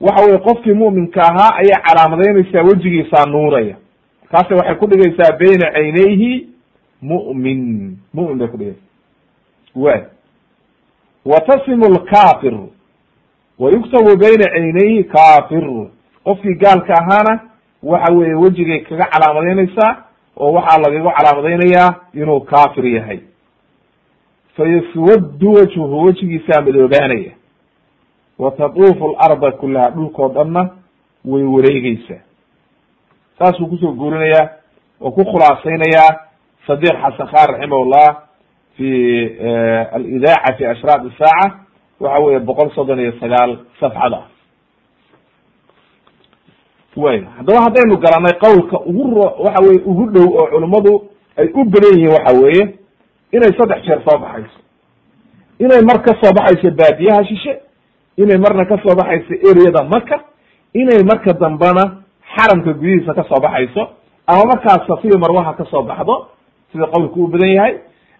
Waxa 0.00 0.24
weye 0.26 0.38
qofkii 0.38 0.72
mu'minka 0.74 1.22
ahaa 1.22 1.54
ayay 1.56 1.82
calaamadaynaysaa 1.86 2.62
wejigiisaa 2.62 3.26
nuuraya. 3.26 3.76
Markaase 4.22 4.54
waxay 4.54 4.74
ku 4.74 4.86
dhigaysaa 4.86 5.36
bayna 5.38 5.72
caynayhi 5.72 6.48
mu'min 7.02 7.96
mu'min 8.14 8.38
bay 8.38 8.48
kudhigaysaa 8.48 8.82
way 9.76 10.00
wa 11.24 11.40
tasimu 11.40 11.88
lkafir 11.94 12.54
wa 13.58 13.70
yuktabu 13.70 14.16
bayna 14.16 14.44
caynayhi 14.52 15.04
kafir 15.04 15.64
qofkii 16.24 16.54
gaalka 16.54 16.94
ahaana 16.94 17.40
waxa 17.82 18.12
weye 18.14 18.34
wejigay 18.34 18.80
kaga 18.80 19.04
calaamadaynaysaa 19.04 19.96
oo 20.36 20.52
waxaa 20.52 20.78
lagaga 20.78 21.10
calaamadaynayaa 21.16 21.94
inuu 22.14 22.40
kafir 22.40 22.86
yahay. 22.86 23.18
Fayaswadu 24.56 25.52
wajhuhu 25.52 26.04
wejigiisaa 26.04 26.60
madoobaanaya 26.60 27.32
wa 28.38 28.50
tatuufu 28.50 29.16
larda 29.20 29.52
kulaha 29.52 29.90
dhulkoo 29.90 30.28
dhanna 30.28 30.70
way 31.24 31.42
wareegeysaa 31.42 32.20
saasuu 33.38 33.66
ku 33.66 33.76
soo 33.78 33.92
guurinayaa 33.92 34.48
oo 35.00 35.10
ku 35.10 35.24
khulaasaynayaa 35.24 36.16
sadiq 36.68 36.94
xasan 37.02 37.26
khan 37.32 37.46
raximahullah 37.54 38.06
fi 38.76 38.88
alidaaca 39.96 40.56
fi 40.58 40.64
ashraaq 40.72 41.00
isaaca 41.10 41.46
waxa 42.00 42.18
weye 42.24 42.38
boqol 42.50 42.70
soddon 42.74 43.00
iyo 43.00 43.12
sagaal 43.20 43.58
safxada 43.80 44.20
way 46.96 47.18
haddaba 47.36 47.58
haddaynu 47.66 47.96
garanay 48.04 48.34
qowlka 48.44 48.76
ugu 48.90 49.14
ro 49.14 49.26
waxa 49.44 49.60
weye 49.66 49.80
ugu 49.90 50.06
dhow 50.14 50.28
oo 50.40 50.46
culummadu 50.52 50.92
ay 51.36 51.48
u 51.54 51.64
badan 51.64 51.94
yihiin 51.98 52.12
waxa 52.16 52.32
weeye 52.42 52.64
inay 53.32 53.52
saddex 53.58 53.80
jeer 53.86 54.00
soo 54.08 54.18
baxayso 54.18 54.58
inay 55.64 55.82
mar 55.90 55.98
ka 56.06 56.12
soo 56.22 56.32
baxayso 56.38 56.70
baadiyaha 56.80 57.24
shishe 57.30 57.54
inay 58.16 58.38
marna 58.38 58.64
ka 58.70 58.76
soo 58.82 58.94
baxayso 59.00 59.34
eryada 59.50 59.82
maka 59.94 60.16
inay 60.74 61.02
marka 61.10 61.32
dambena 61.32 61.84
xaramka 62.36 62.72
gudihiisa 62.72 63.14
ka 63.14 63.24
soo 63.30 63.40
baxayso 63.46 63.82
ama 64.26 64.42
markaas 64.52 64.86
safiya 64.90 65.18
marwaha 65.18 65.54
ka 65.54 65.64
soo 65.70 65.82
baxdo 65.82 66.16
sida 66.72 66.86
qowlku 66.86 67.24
u 67.24 67.28
badan 67.28 67.48
yahay 67.54 67.74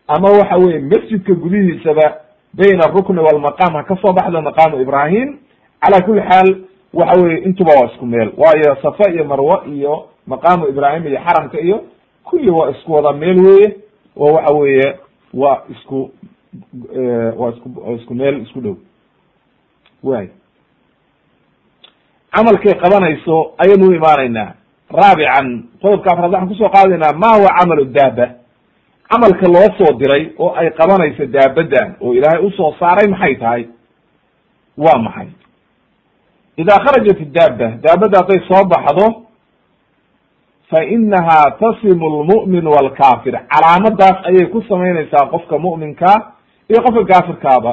ama 0.08 0.28
waxa 0.30 0.56
weye 0.56 0.78
masjidka 0.80 1.34
gudihiisaba 1.34 2.06
bayna 2.54 2.84
arukni 2.84 3.20
walmaqaam 3.20 3.72
ha 3.76 3.82
ka 3.84 3.96
soo 3.96 4.12
baxdo 4.12 4.40
maqaamu 4.42 4.80
ibrahim 4.82 5.38
cala 5.80 6.00
kuli 6.06 6.20
xaal 6.20 6.48
waxa 6.94 7.20
weye 7.22 7.38
intuba 7.44 7.72
waa 7.80 7.86
isku 7.92 8.06
meel. 8.06 8.32
Waayo 8.36 8.76
safa 8.82 9.10
iyo 9.10 9.24
marwa 9.24 9.64
iyo 9.66 10.08
maqaamu 10.26 10.68
ibrahim 10.68 11.06
iyo 11.06 11.18
xaramka 11.26 11.60
iyo 11.60 11.84
kulli 12.24 12.50
waa 12.50 12.70
isku 12.70 12.92
wada 12.92 13.12
meel 13.12 13.38
weye 13.46 13.76
oo 14.16 14.32
waxa 14.32 14.54
weeye 14.54 14.96
waa 15.34 15.62
isku 15.70 16.10
waa 17.36 17.50
isku 17.50 17.68
isku 18.00 18.14
meel 18.14 18.42
isku 18.42 18.60
dhow. 18.60 18.76
Way 20.02 20.28
camalkay 22.32 22.74
qabanayso 22.74 23.52
ayaynu 23.58 23.88
u 23.88 23.92
imaanaynaa. 23.94 24.52
Raabican 24.90 25.64
qodobka 25.82 26.10
afraad 26.12 26.32
waxaan 26.32 26.48
ku 26.48 26.54
soo 26.54 26.68
qaadaynaa 26.68 27.12
ma 27.12 27.36
huwa 27.36 27.50
camalu 27.58 27.84
daaba 27.84 28.26
camalka 29.10 29.46
loo 29.48 29.68
soo 29.78 29.92
diray 29.98 30.32
oo 30.38 30.54
ay 30.54 30.70
qabanayso 30.70 31.26
daabadan 31.26 31.94
oo 32.00 32.14
ilaahay 32.14 32.44
u 32.46 32.50
soo 32.50 32.74
saaray 32.80 33.08
maxay 33.08 33.34
tahay? 33.36 33.68
Waa 34.78 34.98
maxay? 34.98 35.28
Idaa 36.56 36.78
kharajat 36.84 37.20
daaba 37.32 37.66
daabadda 37.84 38.18
hadday 38.18 38.40
soo 38.48 38.64
baxdo 38.68 39.06
fa 40.70 40.84
inaha 40.84 41.50
tasimu 41.60 42.06
lmu'min 42.22 42.66
walkafir 42.66 43.34
calaamadaas 43.52 44.26
ayay 44.28 44.46
ku 44.52 44.62
samaynaysaa 44.68 45.26
qofka 45.32 45.58
mu'minka 45.58 46.32
iyo 46.68 46.82
qofka 46.82 47.04
kaafirkaaba. 47.12 47.72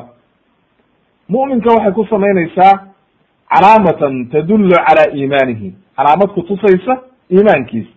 Mu'minka 1.30 1.70
waxay 1.76 1.92
ku 1.94 2.06
samaynaysaa 2.10 2.74
calaamatan 3.54 4.30
tadullu 4.32 4.76
cala 4.88 5.12
iimaanihi. 5.16 5.74
Calaamad 5.98 6.30
kutusaysa 6.34 6.94
iimaankiisa 7.32 7.92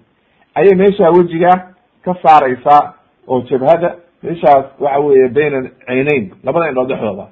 ayay 0.55 0.75
meesha 0.75 1.11
wejiga 1.11 1.75
ka 2.05 2.15
saaraysaa 2.23 2.95
oo 3.29 3.41
jabhada 3.51 3.97
meeshaas 4.23 4.67
waxa 4.81 4.99
weeye 5.01 5.29
bayna 5.29 5.71
caynayn 5.87 6.31
labada 6.45 6.69
indhood 6.71 6.89
dhexdooda. 6.89 7.27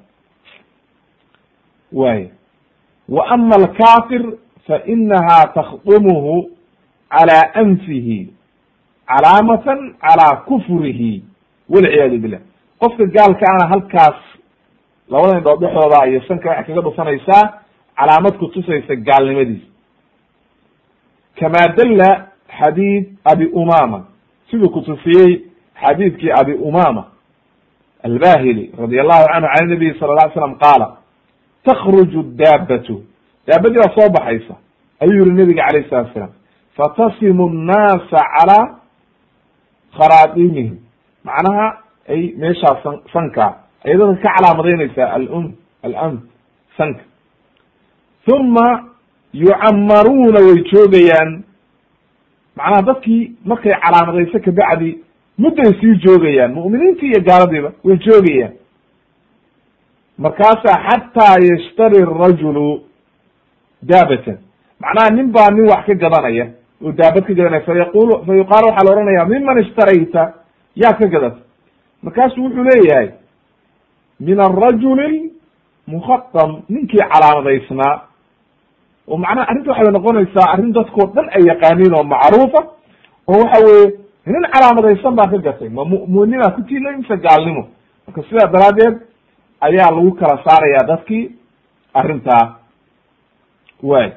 Way 1.91 2.29
wa 3.09 3.27
ama 3.29 3.55
alkafir 3.55 4.23
fa 4.67 4.81
inaha 4.85 5.47
takdumuhu 5.53 6.49
cala 7.09 7.53
anfihi 7.55 8.33
calaamatan 9.07 9.95
cala 10.01 10.35
kufrihi 10.47 11.23
walciyaadu 11.69 12.17
billah. 12.19 12.39
Qofka 12.79 13.05
gaalka 13.05 13.45
ana 13.53 13.67
halkaas 13.73 14.19
labada 15.09 15.37
indhood 15.37 15.59
dhexdooda 15.59 16.07
iyo 16.09 16.21
sanka 16.27 16.49
waxay 16.49 16.75
kaga 16.75 16.81
dhufanaysaa 16.81 17.43
calaamad 17.97 18.33
kutusaysa 18.37 18.95
gaalnimadiisa 18.95 19.67
kama 21.39 21.67
dalla 21.77 22.27
xadiid 22.59 23.05
abi 23.25 23.45
umama 23.45 24.05
siduu 24.51 24.69
kutusiyey 24.69 25.41
xadiidkii 25.81 26.31
abi 26.31 26.53
umama 26.53 27.03
albahili 28.03 28.71
radi 28.79 28.99
allahu 28.99 29.25
canhu 29.33 29.47
can 29.55 29.67
nabiyi 29.69 29.99
sala 29.99 30.13
la 30.15 30.25
ly 30.27 30.33
slam 30.33 30.55
qaala 30.63 30.87
takruju 31.63 32.23
daabatu 32.23 33.03
daabadii 33.47 33.79
baa 33.83 33.95
soo 33.97 34.09
baxaysa 34.09 34.55
ayuu 34.99 35.25
yihi 35.25 35.37
nabiga 35.37 35.67
calayh 35.67 35.89
salatu 35.89 36.13
salaam 36.13 36.33
fatasimu 36.77 37.49
nnaasa 37.49 38.19
calaa 38.35 38.65
kharaadimihim 39.97 40.77
macnaha 41.23 41.67
ay 42.09 42.33
meeshaa 42.37 42.81
san 42.83 42.95
sanka 43.13 43.67
ay 43.85 43.97
dadka 43.97 44.21
ka 44.23 44.29
calaamadaynaysaa 44.35 45.13
alum 45.15 45.53
alam 45.83 46.27
sanka. 46.77 47.03
Uma 48.27 48.91
yucamaruuna 49.33 50.39
way 50.39 50.63
joogayaan. 50.71 51.43
Macnaha 52.55 52.81
dadkii 52.81 53.31
markay 53.45 53.73
calaamadayso 53.83 54.39
kabacdi 54.39 55.03
mudday 55.37 55.71
sii 55.81 55.95
joogayaan. 56.05 56.53
Mu'miniintii 56.53 57.09
iyo 57.11 57.21
gaaladiiba 57.29 57.71
way 57.83 57.97
joogayaan. 58.05 58.53
Markaasaa 60.17 60.77
xataa 60.87 61.35
yashtari 61.49 62.05
rajulu 62.05 62.81
daabatan. 63.89 64.37
Macnaha 64.81 65.09
nin 65.15 65.31
baa 65.31 65.49
nin 65.51 65.67
wax 65.69 65.85
ka 65.85 65.93
gadanaya 65.95 66.45
oo 66.83 66.91
daabad 66.91 67.23
ka 67.27 67.33
gadanaya. 67.33 67.61
Fayaqulu 67.65 68.25
fa 68.25 68.33
yuqaal 68.35 68.65
waxaa 68.65 68.85
la 68.85 68.91
ohanaya 68.93 69.25
miman 69.25 69.57
ishtarayta? 69.63 70.33
Yaa 70.75 70.93
ka 70.93 71.07
gadata 71.07 71.39
markaasu 72.03 72.41
wuxuu 72.43 72.63
leeyahay 72.63 73.09
min 74.19 74.39
arajuli 74.39 75.31
mukhatam 75.87 76.61
ninkii 76.69 76.97
calaamadaysnaa 77.11 77.95
oo 79.07 79.17
macnaha 79.17 79.47
arrinta 79.49 79.71
waxay 79.71 79.91
noqonaysaa 79.91 80.51
arrin 80.53 80.73
dadkoo 80.73 81.07
dhan 81.15 81.27
ay 81.35 81.43
yaqaaniin 81.51 81.93
oo 81.97 82.03
macruufa 82.03 82.61
oo 83.27 83.39
waxa 83.43 83.65
weye 83.65 83.85
nin 84.31 84.43
calaamadaysan 84.53 85.15
baa 85.19 85.27
ka 85.31 85.37
gatay. 85.47 85.69
Ma 85.69 85.83
mu'minimaa 85.85 86.51
ku 86.55 86.61
tiilo 86.67 86.89
mise 86.97 87.15
gaalnimo. 87.25 87.63
Marka 88.07 88.21
sidaa 88.29 88.51
daraaddeed 88.53 88.95
ayaa 89.67 89.91
lagu 89.95 90.11
kala 90.19 90.35
saaraya 90.45 90.81
dadkii 90.91 91.23
arrintaa 91.99 92.43
way 93.83 94.07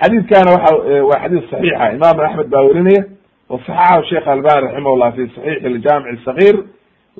xadiidkana 0.00 0.50
waxa 0.54 0.70
waa 1.08 1.20
xadiis 1.22 1.44
saxiixa. 1.50 1.92
Imam 1.96 2.16
axmed 2.26 2.48
baa 2.52 2.62
werinaya 2.68 3.02
wa 3.50 3.58
saxaxahu 3.66 4.02
sheekh 4.10 4.28
albani 4.34 4.60
raximahullah 4.66 5.10
fi 5.16 5.22
saxiix 5.34 5.64
aljamic 5.70 6.18
sagiir 6.28 6.56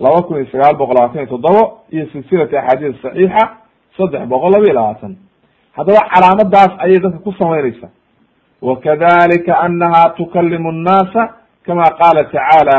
laba 0.05 0.23
kun 0.27 0.37
iyo 0.37 0.47
sagaal 0.53 0.77
boqol 0.81 0.95
labaatan 0.99 1.19
iyo 1.23 1.31
toddoba 1.35 1.63
iyo 1.95 2.05
silsilati 2.13 2.57
axaadiis 2.57 3.01
saxiixa 3.03 3.43
saddex 3.97 4.23
boqol 4.33 4.51
laba 4.55 4.65
iyo 4.67 4.75
labaatan. 4.81 5.13
Haddaba 5.77 6.01
calaamadaas 6.13 6.73
ayay 6.85 6.99
dadka 7.05 7.19
ku 7.27 7.33
samaynaysaa 7.41 7.91
wakadalika 8.63 9.53
anaha 9.67 10.03
tukalimu 10.19 10.73
nnaasa 10.73 11.23
kama 11.69 11.85
qaala 12.01 12.25
tacaala 12.33 12.79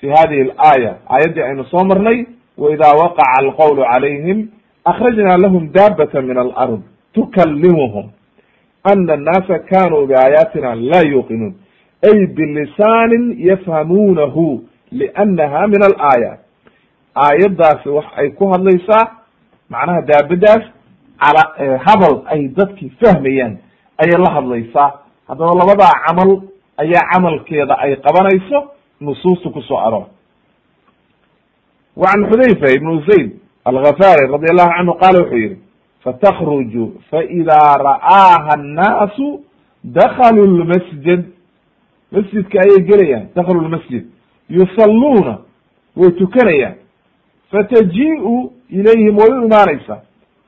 fi 0.00 0.06
hadihi 0.16 0.40
alaaya 0.50 0.92
aayaddii 1.10 1.42
aynu 1.48 1.64
soo 1.72 1.84
marnay 1.90 2.18
waida 2.58 2.88
waqaca 3.00 3.38
alqawlu 3.42 3.82
calayhim 3.92 4.38
akhrajna 4.90 5.36
lahum 5.44 5.62
daabata 5.76 6.22
min 6.22 6.38
alard 6.44 6.80
tukalimuhum 7.14 8.06
ana 8.90 9.12
annaasa 9.18 9.58
kanuu 9.70 10.06
biaayaatina 10.10 10.74
la 10.90 11.00
yuqinuun 11.12 11.54
ay 12.10 12.18
bilisaanin 12.36 13.24
yafhamuunahu 13.48 14.44
liannaha 15.00 15.66
min 15.72 15.82
alaaya 15.90 16.32
aayaddaasi 17.14 17.88
wax 17.88 18.06
ay 18.16 18.30
ku 18.38 18.48
hadlaysaa 18.52 19.04
macnaha 19.70 20.02
daabadaas 20.10 20.64
cala 21.22 21.42
hadal 21.86 22.22
ay 22.34 22.48
dadki 22.58 22.92
fahmayaan 23.02 23.58
ayay 24.02 24.18
la 24.24 24.30
hadlaysaa 24.36 24.88
haddaba 25.28 25.54
labadaa 25.60 25.92
camal 26.06 26.30
ayaa 26.82 27.04
camalkeeda 27.12 27.74
ay 27.78 27.96
qabanayso 27.96 28.58
nusuusta 29.00 29.50
ku 29.50 29.62
soo 29.62 29.78
aroor 29.78 30.06
wa 31.96 32.06
can 32.12 32.24
xudayfa 32.30 32.66
ibnu 32.76 33.02
zayd 33.08 33.30
alghafari 33.64 34.26
radi 34.32 34.46
allahu 34.50 34.70
canhu 34.76 34.94
qaala 35.02 35.18
wuxuu 35.22 35.36
yihi 35.38 35.56
fatakruju 36.04 36.84
faidaa 37.10 37.74
ra'aaha 37.88 38.50
annaasu 38.58 39.40
dakaluu 39.84 40.46
lmasjid. 40.46 41.24
Masjidka 42.12 42.58
ayay 42.64 42.80
gelayaan 42.88 43.28
dakalu 43.36 43.60
lmasjid. 43.60 44.04
Yusalluuna 44.48 45.38
way 45.96 46.10
tukanayaan. 46.18 46.74
Fataji-u 47.50 48.52
ilayhim 48.70 49.16
way 49.18 49.28
u 49.30 49.44
imaanaysaa 49.44 50.00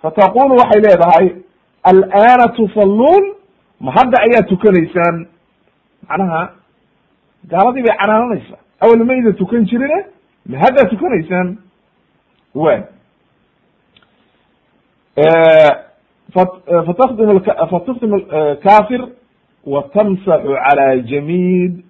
fataqulu 0.03 0.55
waxay 0.61 0.81
leedahay 0.83 1.26
alana 1.83 2.49
tusalluun. 2.57 3.24
Ma 3.81 3.91
hadda 3.93 4.16
ayaa 4.22 4.43
tukanaysaan 4.49 5.26
macnaha 6.11 6.40
gaaladii 7.52 7.82
bay 7.86 7.96
canaananaysaa 8.00 8.61
awal 8.84 9.04
mayda 9.11 9.32
tukan 9.40 9.64
jirine 9.70 9.98
ma 10.50 10.58
haddaa 10.64 10.88
tukanaysaan 10.92 11.48
wa 12.54 12.74
fatakdim 16.86 17.40
fatukdim 17.70 18.12
kafir 18.64 19.00
wa 19.66 19.82
tamsaxu 19.94 20.52
cala 20.64 20.96
jamiid 21.11 21.82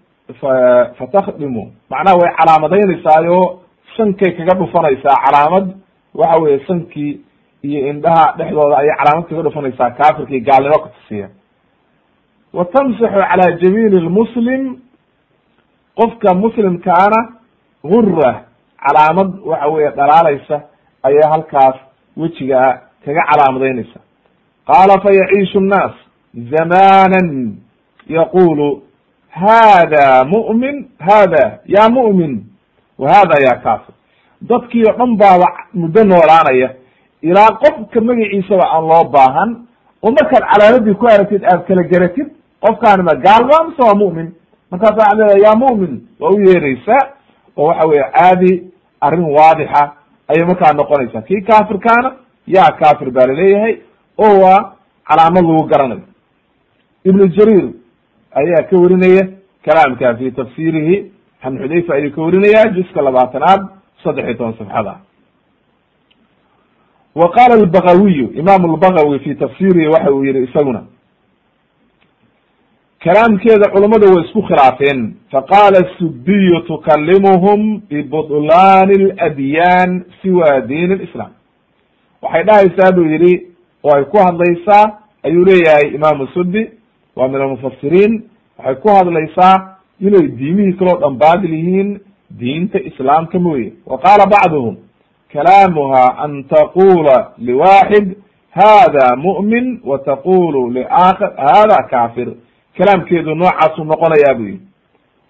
fatakdimu 0.98 1.62
macnaha 1.90 2.16
way 2.20 2.30
calaamadaynaysaayoo 2.38 3.60
sankay 3.96 4.30
kaga 4.36 4.54
dhufanaysaa 4.60 5.16
calaamad. 5.26 5.66
Waxa 6.14 6.38
weye 6.42 6.60
sankii 6.66 7.20
iyo 7.62 7.80
indhaha 7.90 8.34
dhexdooda 8.38 8.76
ayay 8.78 8.94
calaamad 8.98 9.24
kaga 9.28 9.42
dhufanaysaa 9.42 9.90
kafirkii 9.90 10.40
gaalnimo 10.40 10.78
ka 10.78 10.88
tusiya 10.88 11.28
wa 12.52 12.64
tamsaxu 12.64 13.20
cala 13.30 13.52
jamiili 13.60 14.00
lmuslim 14.00 14.76
qofka 15.98 16.34
muslimkaana 16.34 17.20
gura 17.84 18.44
calaamad 18.84 19.30
waxa 19.50 19.68
weye 19.68 19.90
dhalaalaysa 19.90 20.60
ayaa 21.02 21.30
halkaas 21.30 21.76
wejigaa 22.16 22.78
kaga 23.04 23.22
calaamadaynaysa 23.30 24.00
qaala 24.66 25.00
fayaciishu 25.04 25.60
nnaas 25.60 25.92
zamanan 26.52 27.56
yaqulu 28.08 28.82
hada 29.30 30.24
mu'min 30.24 30.76
hada 30.98 31.58
ya 31.66 31.88
mu'min 31.88 32.44
wa 32.98 33.08
hada 33.14 33.36
ya 33.46 33.54
kafir 33.64 33.94
dadkii 34.42 34.84
o 34.90 34.92
dhan 34.98 35.16
baaba 35.16 35.46
muddo 35.74 36.04
noolaanaya 36.04 36.68
ilaa 37.22 37.48
qofka 37.62 38.00
magaciisaba 38.00 38.64
aan 38.74 38.84
loo 38.90 39.04
baahan 39.14 39.50
oo 40.02 40.10
markaad 40.10 40.44
calaamadii 40.52 40.94
ku 40.94 41.06
aragtid 41.06 41.44
aad 41.44 41.64
kala 41.68 41.82
garatid 41.82 42.28
qofkaani 42.64 43.02
ma 43.02 43.14
gaal 43.14 43.44
ba 43.50 43.64
mise 43.68 43.82
waa 43.88 43.94
mu'min 44.02 44.28
markaas 44.70 44.96
waxaad 44.98 45.18
leedahay 45.18 45.42
ya 45.42 45.52
mu'min 45.62 45.92
waa 46.20 46.30
u 46.30 46.40
yeeraysaa 46.46 47.02
oo 47.56 47.66
waxa 47.66 47.86
weye 47.88 48.04
caadi 48.16 48.52
arrin 49.00 49.24
waadixa 49.36 49.82
ayay 50.28 50.44
markaa 50.46 50.72
noqonaysaa. 50.72 51.22
Kii 51.22 51.40
kafirkaana 51.42 52.12
yaa 52.46 52.70
kafir 52.80 53.10
baa 53.10 53.26
la 53.26 53.32
leeyahay 53.34 53.74
oo 54.18 54.40
waa 54.44 54.72
calaamad 55.08 55.44
lagu 55.44 55.64
garanayo. 55.66 56.02
Ibnu 57.04 57.26
jariir 57.36 57.66
ayaa 58.34 58.62
ka 58.70 58.76
warinaya 58.76 59.22
kalaamka 59.64 60.14
fi 60.18 60.30
tafsirihi 60.32 61.12
an 61.42 61.58
xudayfa 61.58 61.94
ayuu 61.94 62.12
ka 62.14 62.20
warinaya 62.22 62.68
juska 62.76 63.02
labaatanaad 63.02 63.60
saddex 64.04 64.24
iyo 64.24 64.34
toban 64.34 64.54
safxada 64.58 64.94
wa 67.14 67.28
qala 67.30 67.54
albagawiyu 67.54 68.30
imam 68.34 68.74
lbagawi 68.74 69.18
fi 69.18 69.34
tafsirihi 69.34 69.86
waxa 69.88 70.12
uu 70.12 70.24
yihi 70.24 70.42
isaguna 70.44 70.82
kalaamkeeda 73.04 73.70
culammada 73.72 74.06
way 74.12 74.24
isku 74.24 74.42
khilaafeen 74.42 75.14
faqala 75.32 75.80
sudiyu 75.98 76.60
tukalimuhum 76.60 77.80
bibudlaani 77.90 78.94
اladyaan 79.04 80.04
siwa 80.22 80.60
diin 80.68 80.90
اlislam 80.92 81.30
waxay 82.22 82.42
dhahaysaa 82.44 82.92
buu 82.96 83.04
yihi 83.14 83.32
oo 83.84 83.94
ay 83.96 84.04
ku 84.04 84.18
hadlaysaa 84.18 84.84
ayuu 85.22 85.44
leeyahay 85.44 85.88
imam 85.94 86.28
sudi 86.34 86.70
waa 87.16 87.28
min 87.28 87.40
almufasiriin 87.42 88.12
waxay 88.58 88.74
ku 88.82 88.88
hadlaysaa 88.88 89.54
inay 90.00 90.26
diimihii 90.38 90.72
kaloo 90.78 90.98
dhan 91.00 91.16
baadil 91.18 91.54
yihiin 91.54 92.00
diinta 92.40 92.78
islaamka 92.90 93.38
mooye. 93.38 93.72
Wa 93.86 93.98
qaala 93.98 94.26
bacduhum 94.26 94.76
kalaamuha 95.32 96.04
an 96.24 96.44
taqula 96.44 97.32
liwaxid 97.38 98.06
hada 98.50 99.16
mu'min 99.16 99.80
wa 99.84 99.98
taqulu 99.98 100.70
liaakar 100.70 101.32
hada 101.36 101.78
kafir 101.90 102.28
kalaamkeedu 102.76 103.34
noocaasuu 103.34 103.84
noqonayaa 103.84 104.34
buu 104.34 104.44
yihi 104.46 104.60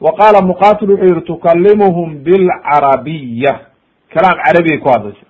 wa 0.01 0.12
qaala 0.12 0.43
muqatil 0.43 0.91
wuxuu 0.91 1.07
yihi 1.07 1.20
tukalimuhum 1.20 2.14
bilcarabiya. 2.24 3.61
Kalaam 4.14 4.38
carabiyay 4.45 4.78
ku 4.78 4.88
hadlaysa 4.88 5.26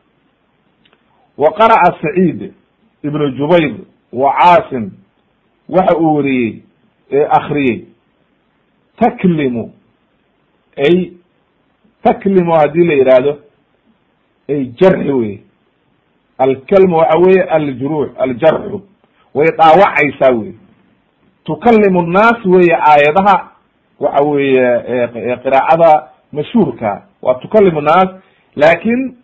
wa 1.38 1.50
qara'a 1.58 1.90
saciid 2.02 2.52
ibnu 3.02 3.30
jubayr 3.36 3.74
wa 4.12 4.32
caasim 4.38 4.90
waxa 5.68 5.96
uu 5.98 6.14
weriyey 6.16 6.62
ee 7.12 7.24
akriyey 7.30 7.84
taklimu 9.00 9.72
ay 10.76 11.12
taklimu 12.02 12.52
haddii 12.52 12.84
la 12.84 12.94
yihahdo 12.94 13.38
ay 14.48 14.64
jarxi 14.80 15.10
wey 15.12 15.38
alkalmu 16.38 16.96
waxa 16.96 17.18
weye 17.18 17.42
aljurux 17.42 18.10
aljarxu 18.18 18.80
way 19.34 19.48
dhaawacaysaa 19.58 20.32
wey 20.38 20.52
tukalimu 21.50 22.02
nnaas 22.02 22.44
weye 22.44 22.74
aayadaha 22.74 23.48
waxa 24.00 24.24
weeye 24.24 25.36
qiraacada 25.42 26.08
mashhuurka. 26.32 27.02
Waa 27.22 27.34
tukalimu 27.34 27.80
nnaas 27.80 28.08
laakin 28.56 29.16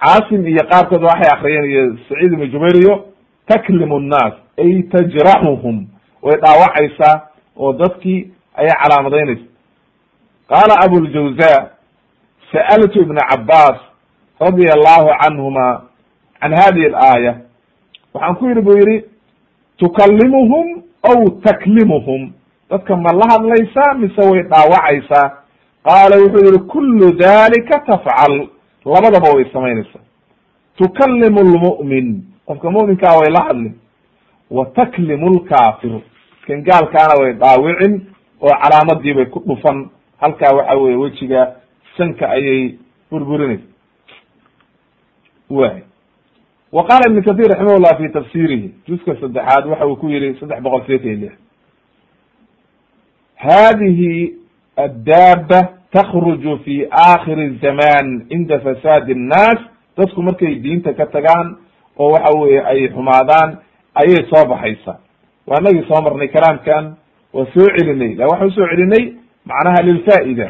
caasim 0.00 0.46
iyo 0.46 0.64
qaarkood 0.70 1.02
waxay 1.02 1.30
akriyeen 1.32 1.64
iyo 1.70 1.96
saciid 2.08 2.32
ibnu 2.32 2.46
jubayr 2.46 2.76
iyo 2.76 3.04
taklimu 3.46 4.00
nnaas 4.00 4.32
ay 4.58 4.82
tajraxuhum 4.82 5.86
way 6.22 6.36
dhaawacaysaa 6.36 7.20
oo 7.56 7.72
dadkii 7.72 8.30
ayay 8.54 8.72
calaamadaynaysa 8.82 9.42
qaala 10.48 10.74
abuljawza 10.84 11.70
sa'altu 12.52 13.00
ibna 13.02 13.20
cabaas 13.30 13.78
radia 14.40 14.72
allahu 14.74 15.08
canhuma 15.22 15.82
can 16.40 16.52
hadihi 16.54 16.86
alaaya. 16.86 17.36
Waxaan 18.14 18.34
ku 18.36 18.46
yidhi 18.48 18.60
buu 18.60 18.76
yidhi 18.78 19.04
tukallimuhum 19.78 20.82
aw 21.02 21.28
taklimuhum 21.44 22.32
dadka 22.70 22.96
ma 22.96 23.12
la 23.12 23.26
hadlaysaa 23.32 23.94
mise 23.94 24.20
way 24.30 24.42
dhaawacaysaa 24.42 25.30
qaala 25.84 26.16
wuxuu 26.22 26.44
yihi 26.46 26.58
kullu 26.58 27.12
dalika 27.12 27.78
tafcal 27.86 28.48
labadaba 28.84 29.34
way 29.36 29.44
samaynaysaa 29.52 30.00
tukallimu 30.76 31.40
lmu'min 31.40 32.22
qofka 32.46 32.70
mu'minkaa 32.70 33.18
way 33.20 33.30
la 33.30 33.42
hadlin 33.48 33.74
wa 34.50 34.66
taklimu 34.66 35.30
lkaafir 35.36 36.00
kan 36.46 36.62
gaalkaana 36.62 37.14
way 37.22 37.32
dhaawicin 37.32 38.00
oo 38.40 38.54
calaamadii 38.62 39.14
bay 39.14 39.24
ku 39.26 39.40
dhufan 39.46 39.88
halkaa 40.20 40.54
waxa 40.56 40.74
weye 40.78 40.96
wejiga 40.96 41.52
sanka 41.96 42.28
ayay 42.30 42.74
burburinaysa 43.10 43.62
way 45.50 45.82
wa 46.72 46.82
qaala 46.88 47.04
ibn 47.10 47.22
kathir 47.22 47.48
raximah 47.52 47.78
llah 47.84 47.96
fi 47.98 48.08
tafsirihi 48.12 48.72
juska 48.88 49.16
saddexaad 49.20 49.66
waxa 49.66 49.86
uu 49.86 49.96
ku 49.96 50.08
yihi 50.08 50.34
saddex 50.40 50.60
boqol 50.62 50.82
sideetan 50.86 51.20
lix 51.20 51.34
hadihi 53.36 54.34
addaaba 54.76 55.60
takruju 55.92 56.58
fi 56.64 56.86
akhiri 56.90 57.58
zaman 57.62 58.26
cinda 58.28 58.60
fasaadi 58.60 59.12
الnaas 59.12 59.60
dadku 59.96 60.22
markay 60.22 60.54
diinta 60.64 60.94
ka 60.94 61.06
tagaan 61.06 61.56
oo 61.98 62.12
waxa 62.12 62.38
weye 62.40 62.60
ay 62.64 62.88
xumaadaan 62.88 63.58
ayay 63.94 64.24
soo 64.30 64.48
baxaysa. 64.48 64.98
Waa 65.46 65.60
inagii 65.60 65.84
soo 65.88 66.00
marnay 66.02 66.28
kalaamkan 66.28 66.96
waa 67.32 67.46
soo 67.54 67.68
celinay. 67.76 68.14
La 68.14 68.24
waxaan 68.26 68.48
u 68.48 68.52
soo 68.56 68.66
celinay 68.70 69.04
macnaha 69.44 69.82
lilfaa'ida 69.84 70.48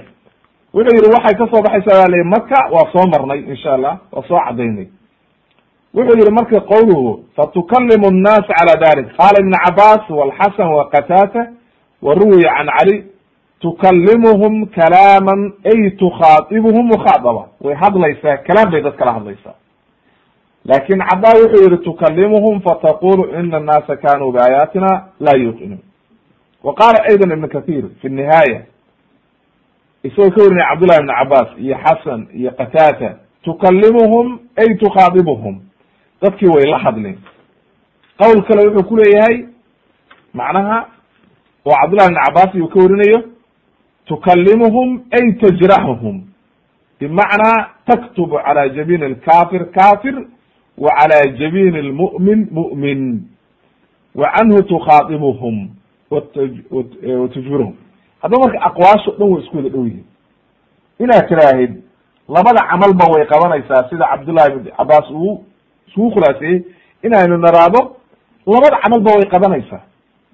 wuxuu 0.75 0.95
yihi 0.97 1.11
waxay 1.17 1.35
ka 1.39 1.45
soo 1.51 1.63
baxaysaa 1.63 2.07
baa 2.07 2.25
maka 2.25 2.59
waa 2.75 2.87
soo 2.93 3.07
marnay 3.13 3.41
insha 3.53 3.75
allah 3.75 3.95
waa 4.13 4.23
soo 4.29 4.39
cadaynay 4.47 4.87
wuxuu 5.95 6.19
yihi 6.19 6.31
marka 6.33 6.61
qowluhu 6.61 7.25
satukalimu 7.37 8.11
nnaas 8.11 8.47
cala 8.49 8.77
dalik. 8.77 9.07
Qaala 9.17 9.39
ibn 9.41 9.53
cabaas 9.65 10.11
walxasan 10.11 10.69
waqatata 10.79 11.43
wa 12.03 12.15
ruwiya 12.15 12.51
can 12.57 12.69
cali 12.79 13.05
tukalimuhum 13.61 14.67
kalaaman 14.67 15.53
ay 15.65 15.91
tukhaadibuhum 15.91 16.87
mukhaadaba. 16.87 17.47
Way 17.61 17.75
hadlaysaa 17.75 18.37
kalaam 18.47 18.71
bay 18.73 18.83
dad 18.83 18.97
kala 18.97 19.13
hadlaysaa. 19.13 19.55
Laakin 20.65 20.99
cadaa 21.11 21.35
wuxuu 21.43 21.65
yihi 21.65 21.79
tukalimuhum 21.85 22.61
fataqulu 22.61 23.25
ina 23.41 23.57
annaasa 23.57 23.97
kanuu 23.97 24.33
biaayaatina 24.33 24.91
laa 25.21 25.37
yuqinuun 25.45 25.79
wa 26.65 26.75
qaala 26.75 26.99
ayda 27.11 27.35
ibn 27.35 27.49
kathir 27.49 27.85
fi 28.01 28.09
nihaaya 28.09 28.61
isagoo 30.03 30.31
ka 30.31 30.43
warinaya 30.43 30.69
cabdullahi 30.71 31.01
ibn 31.03 31.11
cabaas 31.19 31.49
iyo 31.59 31.77
xasan 31.85 32.27
iyo 32.35 32.51
qatata 32.51 33.15
tukalimuhum 33.43 34.39
ay 34.57 34.75
tukhaadibuhum 34.79 35.61
dadkii 36.23 36.49
way 36.49 36.65
la 36.71 36.79
hadleen 36.79 37.19
qowl 38.19 38.43
kale 38.49 38.67
wuxuu 38.69 38.89
ku 38.89 38.97
leeyahay 38.97 39.47
macnaha 40.35 40.87
oo 41.67 41.75
cabdullahi 41.81 42.09
ibn 42.11 42.21
cabas 42.25 42.55
iyuu 42.55 42.69
ka 42.69 42.79
warinayo 42.81 43.23
tukalimuhum 44.07 45.03
ay 45.11 45.33
tajraxuhum 45.33 46.23
bimacnaa 47.01 47.67
taktubu 47.87 48.37
cala 48.45 48.69
jabin 48.69 49.03
alkafir 49.03 49.71
kafir 49.71 50.15
wa 50.79 50.91
cala 50.99 51.27
jabin 51.39 51.77
lmu'min 51.89 52.49
mu'min 52.51 53.23
wa 54.15 54.27
canhu 54.37 54.63
tukhaadibuhum 54.63 55.69
watujbiruhum 56.11 57.75
haddaba 58.23 58.45
marka 58.47 58.61
aqwaasho 58.67 59.11
dhan 59.19 59.29
way 59.33 59.43
isku 59.43 59.57
wada 59.57 59.69
dhow 59.69 59.85
yihiin 59.87 60.05
inaad 60.99 61.29
tiraahid 61.29 61.83
labada 62.29 62.67
camalba 62.71 63.05
way 63.15 63.27
qabanaysaa 63.27 63.89
sida 63.91 64.07
cabdullahi 64.11 64.53
ibn 64.53 64.71
cabas 64.77 65.11
uu 65.11 65.45
iskugu 65.93 66.11
khulaaseeyey 66.11 66.65
inaynu 67.03 67.37
naraado 67.39 67.97
labada 68.47 68.81
camalba 68.83 69.11
way 69.13 69.27
qabanaysaa. 69.29 69.81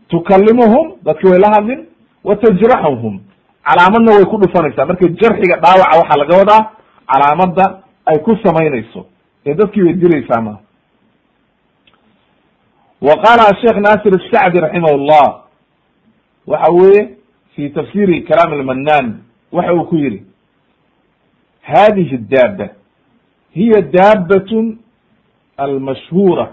Tukalimuhum 0.09 0.93
dadki 1.03 1.27
way 1.27 1.39
la 1.39 1.49
hadlin 1.55 1.87
wa 2.25 2.37
tajraxuhum 2.37 3.21
calaamadna 3.67 4.13
way 4.17 4.25
ku 4.25 4.39
dhufanaysaa. 4.39 4.87
Marka 4.87 5.09
jarxiga 5.09 5.57
dhaawaca 5.57 5.99
waxaa 6.01 6.19
laga 6.23 6.37
wadaa 6.39 6.71
calaamada 7.11 7.83
ay 8.07 8.19
ku 8.19 8.37
samaynayso. 8.45 9.07
Ee 9.47 9.55
dadkii 9.55 9.83
way 9.83 9.93
dilaysaa 9.95 10.41
ma. 10.41 10.59
Wa 13.03 13.15
qaala 13.25 13.55
sheekh 13.61 13.77
nasir 13.87 14.13
الsacdi 14.21 14.61
raximah 14.61 14.93
llah 15.09 15.29
waxa 16.47 16.73
weye 16.73 17.09
fi 17.55 17.71
tafsiri 17.71 18.23
kalaam 18.25 18.53
almanan 18.53 19.07
waxa 19.53 19.75
uu 19.75 19.85
ku 19.85 19.97
yihi 19.97 20.23
hadihi 21.63 22.17
daaba 22.19 22.69
hiya 23.55 23.81
daabat 23.83 24.49
almashhura 25.59 26.53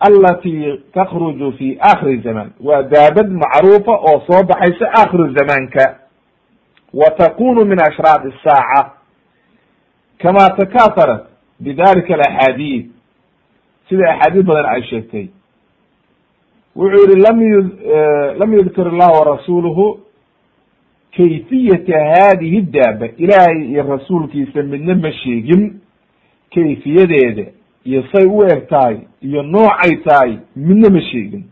alati 0.00 0.80
takruju 0.94 1.52
fi 1.58 1.78
akhiri 1.80 2.20
zaman 2.22 2.50
waa 2.60 2.82
daabad 2.82 3.28
macruufa 3.30 3.92
oo 3.92 4.20
soo 4.26 4.42
baxaysa 4.44 4.92
akhiru 5.02 5.34
zamanka 5.34 5.98
wa 6.94 7.10
takunu 7.10 7.64
min 7.64 7.78
ashraaq 7.80 8.22
الsaaca 8.24 8.90
kama 10.18 10.50
takaaharat 10.58 11.24
bidalika 11.60 12.14
alaxaadiid 12.14 12.90
sida 13.88 14.10
axaadiid 14.14 14.46
badan 14.46 14.66
ay 14.74 14.82
sheegtay 14.82 15.26
wuxuu 16.76 17.06
yihi 17.10 17.20
lam 17.22 17.42
yu 17.42 17.60
lam 18.38 18.52
yudkir 18.54 18.86
illah 18.86 19.10
warasuluhu 19.18 20.00
kayfiyata 21.16 22.04
hadihi 22.14 22.60
daaba 22.62 23.06
ilaahay 23.16 23.64
iyo 23.70 23.82
rasuulkiisa 23.82 24.62
midna 24.62 24.94
ma 24.94 25.12
sheegin 25.12 25.80
kayfiyadeeda 26.54 27.44
iyo 27.84 28.02
say 28.12 28.26
u 28.26 28.42
eg 28.44 28.68
tahay 28.68 28.96
iyo 29.20 29.42
noocay 29.42 29.96
tahay 30.04 30.38
midna 30.56 30.90
ma 30.90 31.00
sheegin. 31.00 31.44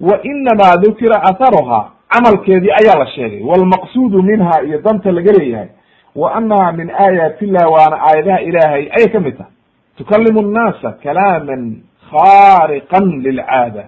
Wa 0.00 0.18
inamaa 0.22 0.76
dukira 0.76 1.22
atharuhaa 1.22 1.90
camalkeedii 2.08 2.70
ayaa 2.70 2.98
la 2.98 3.06
sheegay. 3.06 3.42
Walmaqsuudu 3.42 4.22
minha 4.22 4.62
iyo 4.66 4.78
danta 4.80 5.12
laga 5.12 5.32
leeyahay. 5.32 5.68
Wa 6.16 6.34
anaha 6.34 6.72
min 6.72 6.90
aayaati 6.90 7.44
illah 7.44 7.70
waana 7.72 7.96
aayadaha 8.02 8.40
ilaahay 8.40 8.84
ayay 8.96 9.08
ka 9.12 9.20
mid 9.20 9.36
tahay. 9.38 9.52
Tukalimu 9.96 10.42
nnaasa 10.42 10.92
kalaaman 11.02 11.76
khaariqan 12.10 13.22
lilcaada. 13.22 13.84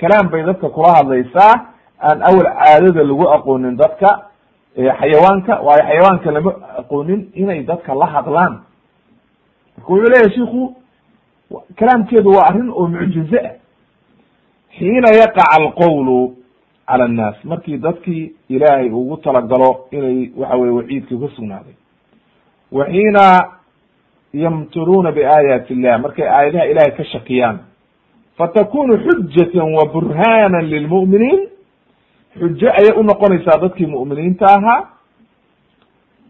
Kalaam 0.00 0.28
bay 0.30 0.42
dadka 0.42 0.68
kula 0.68 0.92
hadlaysaa 0.96 1.54
aan 2.00 2.22
awal 2.22 2.46
caadada 2.46 3.02
lagu 3.04 3.28
aqoonin 3.28 3.76
dadka 3.76 4.08
xayawaanka 4.76 5.60
waayo 5.66 5.82
xayawaanka 5.88 6.30
lama 6.30 6.52
aqoonin 6.78 7.20
inay 7.34 7.62
dadka 7.62 7.94
la 7.94 8.06
hadlaan. 8.06 8.54
Marka 9.76 9.92
wuxuu 9.92 10.08
leeyahay 10.10 10.30
shiku 10.34 10.74
kalaamkeedu 11.76 12.30
waa 12.30 12.46
arrin 12.50 12.70
oo 12.70 12.86
mucjize 12.88 13.38
ah. 13.40 13.54
Xiina 14.78 15.08
yaqac 15.20 15.48
alqowlu 15.58 16.36
cala 16.86 17.04
annaas. 17.04 17.36
Markii 17.44 17.78
dadkii 17.78 18.32
ilaahay 18.48 18.90
ugu 18.90 19.16
talagalo 19.16 19.86
inay 19.90 20.30
waxa 20.36 20.56
weye 20.56 20.72
waciidkii 20.72 21.16
ku 21.18 21.28
sugnaaday. 21.28 21.74
Wa 22.72 22.84
xiina 22.84 23.24
yamtiruuna 24.34 25.12
biaayaati 25.12 25.72
illah 25.72 26.00
markay 26.00 26.28
aayadaha 26.28 26.66
ilahay 26.66 26.92
ka 26.96 27.04
shakiyaan 27.04 27.58
fatakunu 28.38 28.98
xujatan 29.04 29.72
wa 29.74 29.84
burhana 29.92 30.60
lilmu'miniin 30.62 31.40
xujo 32.38 32.68
ayay 32.70 32.92
unoqonaysaa 33.00 33.60
dadkii 33.60 33.86
mu'miniinta 33.86 34.46
ahaa. 34.46 34.88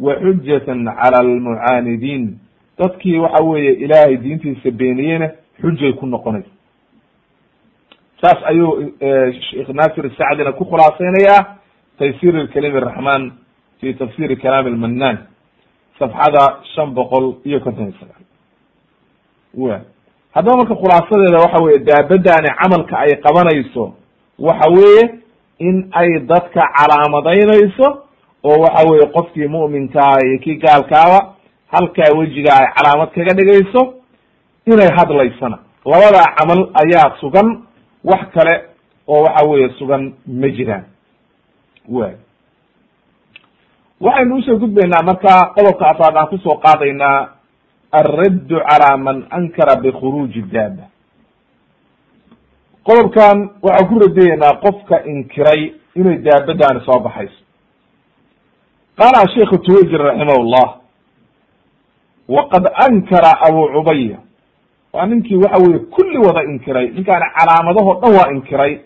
Wa 0.01 0.15
xujatan 0.15 0.85
cala 0.87 1.19
almucaanidiin 1.21 2.39
dadkii 2.79 3.19
waxa 3.19 3.45
weeye 3.45 3.73
ilaahay 3.73 4.17
diintiisa 4.17 4.71
beeniyeyna 4.71 5.29
xujay 5.61 5.93
ku 5.93 6.07
noqonaysa 6.07 6.51
saas 8.21 8.39
ayuu 8.51 8.93
sheekh 9.51 9.69
nasir 9.69 10.11
sacdina 10.19 10.53
ku 10.53 10.65
khulaaseynayaa 10.65 11.57
taysir 11.99 12.35
lkalim 12.45 12.77
araxman 12.77 13.33
fi 13.81 13.95
tafsiri 13.95 14.37
kalaam 14.37 14.67
almanan 14.67 15.17
safxada 15.99 16.45
shan 16.75 16.95
boqol 16.95 17.35
iyo 17.45 17.61
konton 17.61 17.85
iyo 17.85 17.95
sagaal. 18.01 18.23
Wa 19.55 19.81
haddaba 20.35 20.57
marka 20.57 20.75
khulaasadeeda 20.75 21.39
waxa 21.45 21.63
weye 21.65 21.79
daabadani 21.79 22.49
camalka 22.61 22.99
ay 22.99 23.11
qabanayso 23.25 23.95
waxa 24.39 24.71
weeye 24.77 25.03
in 25.59 25.89
ay 25.93 26.21
dadka 26.31 26.63
calaamadaynayso 26.77 27.87
oo 28.45 28.57
waxa 28.65 28.83
weye 28.91 29.07
qofkii 29.17 29.49
mu'minkaa 29.49 30.19
iyo 30.27 30.39
kii 30.39 30.57
gaalkaaba 30.57 31.35
halkaa 31.73 32.17
wejiga 32.19 32.51
ay 32.61 32.67
calaamad 32.77 33.11
kaga 33.15 33.33
dhigayso 33.39 33.95
inay 34.67 34.91
hadlaysana. 34.97 35.59
Labadaa 35.85 36.35
camal 36.37 36.61
ayaa 36.83 37.17
sugan 37.21 37.49
wax 38.05 38.23
kale 38.35 38.55
oo 39.09 39.23
waxa 39.25 39.47
weeye 39.49 39.69
sugan 39.79 40.15
ma 40.27 40.49
jiraan. 40.49 40.85
Way 41.89 42.15
waxaynu 44.01 44.37
u 44.37 44.43
soo 44.43 44.59
gudbaynaa 44.59 45.03
marka 45.03 45.53
qodobka 45.57 45.85
afaad 45.91 46.17
aan 46.17 46.29
ku 46.29 46.39
soo 46.39 46.57
qaadaynaa 46.65 47.29
alraddu 47.93 48.57
calaa 48.69 48.97
man 48.97 49.27
ankara 49.31 49.77
bikhuruuji 49.83 50.43
daaba. 50.53 50.85
Qodobkan 52.87 53.51
waxaan 53.63 53.89
ku 53.89 53.99
radiyeynaa 54.05 54.61
qofka 54.65 54.97
inkiray 55.05 55.73
inay 55.97 56.19
daabadaani 56.27 56.81
soo 56.87 57.01
baxayso. 57.01 57.41
Qaala 58.99 59.25
sheikhu 59.35 59.59
tuwajir 59.59 60.01
raximah 60.01 60.39
llah 60.53 60.69
waqad 62.29 62.67
ankara 62.75 63.41
abu 63.41 63.69
cubaya 63.69 64.19
waa 64.93 65.07
ninkii 65.07 65.37
waxa 65.37 65.59
weye 65.59 65.79
kulli 65.79 66.19
wada 66.19 66.43
inkiray 66.45 66.89
ninkaani 66.89 67.25
calaamadahoo 67.39 68.01
dhan 68.01 68.15
waa 68.17 68.31
inkiray 68.33 68.79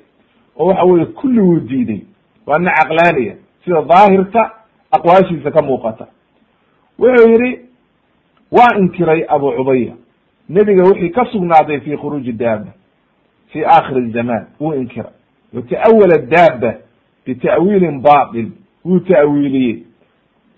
oo 0.57 0.67
waxa 0.67 0.83
weye 0.85 1.07
kulli 1.07 1.41
wuu 1.41 1.61
diiday 1.61 2.01
waa 2.47 2.59
nin 2.59 2.71
caqlaaniya 2.75 3.35
sida 3.65 3.83
daahirka 3.83 4.51
aqwaashiisa 4.91 5.51
ka 5.51 5.63
muuqata 5.63 6.07
wuxuu 6.99 7.31
yidhi 7.31 7.59
waa 8.53 8.77
inkiray 8.79 9.25
abu 9.29 9.53
cubaya 9.53 9.93
nebiga 10.49 10.83
wixii 10.83 11.09
ka 11.11 11.27
sugnaaday 11.33 11.81
fi 11.81 11.97
khuruuji 11.97 12.33
daaba 12.33 12.73
fi 13.53 13.65
aakhiri 13.65 14.11
zaman 14.11 14.47
wuu 14.61 14.75
inkiray 14.75 15.13
wata'awala 15.55 16.19
daaba 16.19 16.75
bita'wiilin 17.27 18.01
batil 18.01 18.51
wuu 18.85 18.99
ta'wiiliyey 19.01 19.83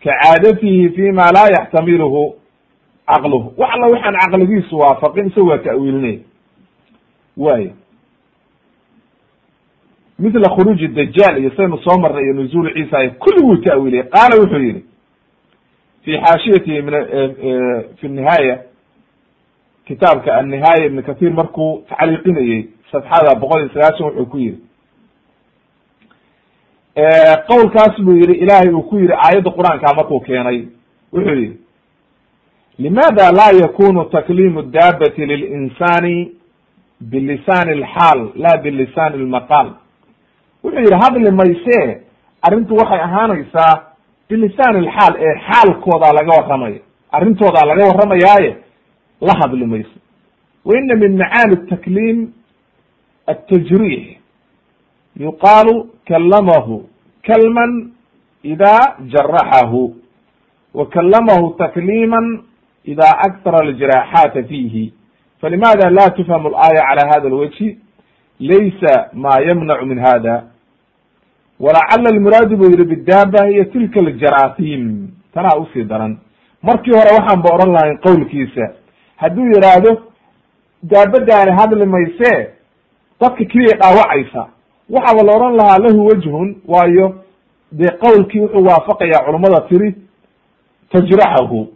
kacaadatihi 0.04 0.88
fi 0.90 1.12
ma 1.12 1.32
laa 1.32 1.48
yaxtamiluhu 1.48 2.34
caqluhu 3.06 3.52
wax 3.56 3.70
alla 3.74 3.86
waxaan 3.86 4.14
caqligiisu 4.20 4.78
waafaqin 4.78 5.26
isaga 5.26 5.46
waa 5.50 5.58
ta'wiilinaya 5.58 6.18
waaya 7.36 7.70
mila 10.18 10.48
khuruuji 10.56 10.88
dajaal 10.88 11.38
iyo 11.38 11.50
saynu 11.56 11.78
soo 11.78 11.98
marnay 12.00 12.24
iyo 12.24 12.34
nuzuul 12.34 12.72
ciisa 12.74 12.98
ay 12.98 13.10
kulli 13.10 13.44
wuu 13.46 13.56
ta'wiiliyey 13.56 14.04
qaala 14.04 14.36
wuxuu 14.42 14.58
yihi 14.58 14.84
fi 16.04 16.12
xaashiyatihi 16.24 16.82
min 16.82 16.94
fi 18.00 18.08
nihaaya 18.08 18.58
kitaabka 19.86 20.34
annihaaya 20.36 20.84
ibn 20.86 21.02
kathir 21.02 21.32
markuu 21.32 21.84
tacliiqinayey 21.88 22.64
safxada 22.92 23.34
boqol 23.40 23.60
iyo 23.60 23.68
sagaashan 23.74 24.06
wuxuu 24.06 24.26
ku 24.26 24.38
yihi 24.38 24.58
qowlkaas 27.48 28.00
buu 28.02 28.16
yihi 28.16 28.32
ilaahay 28.44 28.68
uu 28.74 28.82
ku 28.82 28.98
yihi 28.98 29.12
aayadda 29.12 29.50
qur'aankaa 29.50 29.94
markuu 29.96 30.20
keenay. 30.20 30.58
Wuxuu 31.12 31.34
yihi 31.34 31.58
limaada 32.79 33.31
laa 33.31 33.51
yakunu 33.61 34.05
taklimu 34.05 34.61
daabati 34.61 35.25
lilinsani 35.25 36.31
bilisani 37.01 37.71
alxaal 37.71 38.29
la 38.35 38.57
bilisani 38.57 39.15
almaqaal 39.15 39.69
wuxuu 40.63 40.79
yihi 40.79 40.93
hadli 41.03 41.31
mayse 41.31 42.01
arrintu 42.41 42.75
waxay 42.75 42.99
ahaanaysaa 43.01 43.81
bilisani 44.29 44.77
alxaal 44.77 45.13
ee 45.19 45.35
xaalkoodaa 45.47 46.13
laga 46.13 46.31
warramaya 46.41 46.79
arrintoodaa 47.11 47.65
laga 47.65 47.83
warramayaaye 47.89 48.57
la 49.21 49.33
hadli 49.41 49.65
mayso 49.65 49.97
wa 50.65 50.77
ina 50.77 50.95
min 50.95 51.17
macaani 51.17 51.57
takliim 51.69 52.19
التجريح 53.29 54.03
يقال 55.17 55.67
كلمه 56.07 56.81
كلما 57.25 57.65
إذا 58.45 58.75
جرحه 59.13 59.73
وكلمه 60.73 61.41
تكليما 61.59 62.41
ida 62.84 63.18
akara 63.18 63.58
aljiraxaata 63.58 64.42
fiihi 64.48 64.92
falimada 65.40 65.90
la 65.90 66.10
tufhamu 66.10 66.48
alaaya 66.48 66.86
cala 66.88 67.12
hada 67.12 67.26
alwajhi 67.28 67.78
laysa 68.40 69.08
ma 69.12 69.40
yamnacu 69.48 69.86
min 69.86 69.98
hada 69.98 70.44
walacala 71.60 72.10
almuraadu 72.10 72.56
buu 72.56 72.70
yihi 72.70 72.84
bidaaba 72.84 73.44
hiyo 73.46 73.64
tilka 73.64 74.00
aljaratim 74.00 75.08
tanaa 75.34 75.56
u 75.58 75.66
sii 75.72 75.84
daran 75.84 76.18
markii 76.62 76.90
hore 76.92 77.10
waxaan 77.18 77.42
ba 77.42 77.54
odhan 77.54 77.72
lahayn 77.72 77.98
qowlkiisa 77.98 78.72
hadduu 79.16 79.44
yidhaahdo 79.46 80.02
daabadaani 80.82 81.52
hadli 81.60 81.86
maysee 81.86 82.48
dadka 83.20 83.44
keliya 83.44 83.76
dhaawacaysa 83.76 84.46
waxaaba 84.90 85.22
la 85.22 85.32
odhan 85.36 85.56
lahaa 85.56 85.78
lahu 85.78 86.06
wejhun 86.06 86.56
waayo 86.68 87.14
dee 87.72 87.88
qowlkii 88.04 88.40
wuxuu 88.40 88.64
waafaqayaa 88.66 89.24
culummada 89.26 89.60
tiri 89.60 89.94
tajraxahu 90.92 91.68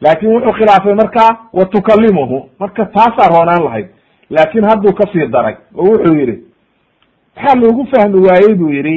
laakin 0.00 0.28
wuxuu 0.34 0.52
khilaafay 0.52 0.94
markaa 0.94 1.30
wa 1.52 1.64
tukalimuhu 1.66 2.48
marka 2.60 2.84
taasaa 2.86 3.28
roonaan 3.34 3.64
lahayd. 3.64 3.88
Laakin 4.30 4.64
hadduu 4.64 4.92
ka 4.94 5.04
sii 5.12 5.26
daray 5.26 5.54
oo 5.74 5.84
wuxuu 5.92 6.14
yihi 6.18 6.36
maxaa 7.36 7.60
loogu 7.60 7.86
fahmi 7.92 8.18
waayey 8.26 8.54
buu 8.54 8.70
yihi 8.72 8.96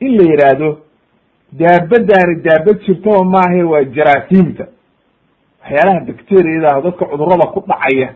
in 0.00 0.16
la 0.16 0.24
yidhaahdo 0.30 0.78
daabadaani 1.52 2.34
daabad 2.44 2.78
jirtaba 2.86 3.24
maahe 3.24 3.62
waa 3.62 3.82
jaraasiimta. 3.84 4.66
Waxyaalaha 5.62 6.00
bacteriyadaah 6.06 6.82
dadka 6.84 7.04
cudurrada 7.06 7.46
ku 7.54 7.60
dhacaya 7.68 8.08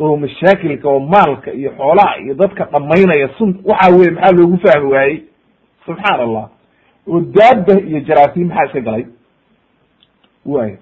oo 0.00 0.16
mashaakilka 0.16 0.88
oo 0.88 1.00
maalka 1.00 1.52
iyo 1.52 1.70
xoolaha 1.78 2.18
iyo 2.22 2.34
dadka 2.34 2.64
dhamaynaya 2.64 3.28
sun 3.38 3.60
waxa 3.64 3.92
weye 3.96 4.10
maxaa 4.10 4.32
loogu 4.38 4.56
fahmi 4.64 4.92
waayey? 4.92 5.22
Subxaan 5.86 6.20
allah 6.20 6.48
oo 7.08 7.20
daaba 7.20 7.74
iyo 7.88 8.00
jaraasiim 8.00 8.48
maxaa 8.48 8.64
iska 8.66 8.80
galay? 8.80 9.04
Way 10.46 10.76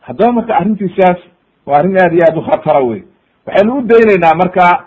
haddaba 0.00 0.32
marka 0.32 0.56
arrintiisaas 0.56 1.18
waa 1.66 1.78
arrin 1.78 1.96
aad 1.98 2.12
iyo 2.12 2.24
aad 2.28 2.36
u 2.38 2.42
khatara 2.42 2.80
wey 2.80 3.02
waxaynu 3.46 3.74
u 3.78 3.82
dayneynaa 3.82 4.34
marka 4.34 4.84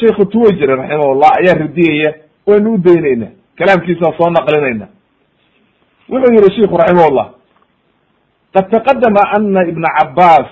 sheikhu 0.00 0.24
tuwajire 0.24 0.76
raximahullah 0.76 1.30
ayaa 1.40 1.58
radiyaya 1.64 2.14
waynu 2.46 2.72
u 2.74 2.78
dayneynaa 2.78 3.32
kalaamkiisa 3.58 4.12
soo 4.18 4.30
naqlinayna 4.30 4.86
wuxuu 6.10 6.32
yihi 6.34 6.54
sheiku 6.56 6.76
raximahullah 6.76 7.28
qad 8.54 8.70
taqadama 8.70 9.20
ana 9.36 9.62
ibna 9.68 9.88
cabaas 9.98 10.50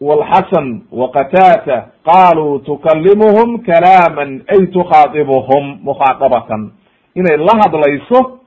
wاlxasan 0.00 0.82
waqatata 0.92 1.76
qaluu 2.04 2.58
tukalimuhum 2.58 3.62
kalaama 3.68 4.22
ay 4.48 4.66
tukhaadibuhum 4.72 5.64
mukhaadabatan 5.84 6.72
inay 7.14 7.36
la 7.36 7.54
hadlayso 7.62 8.40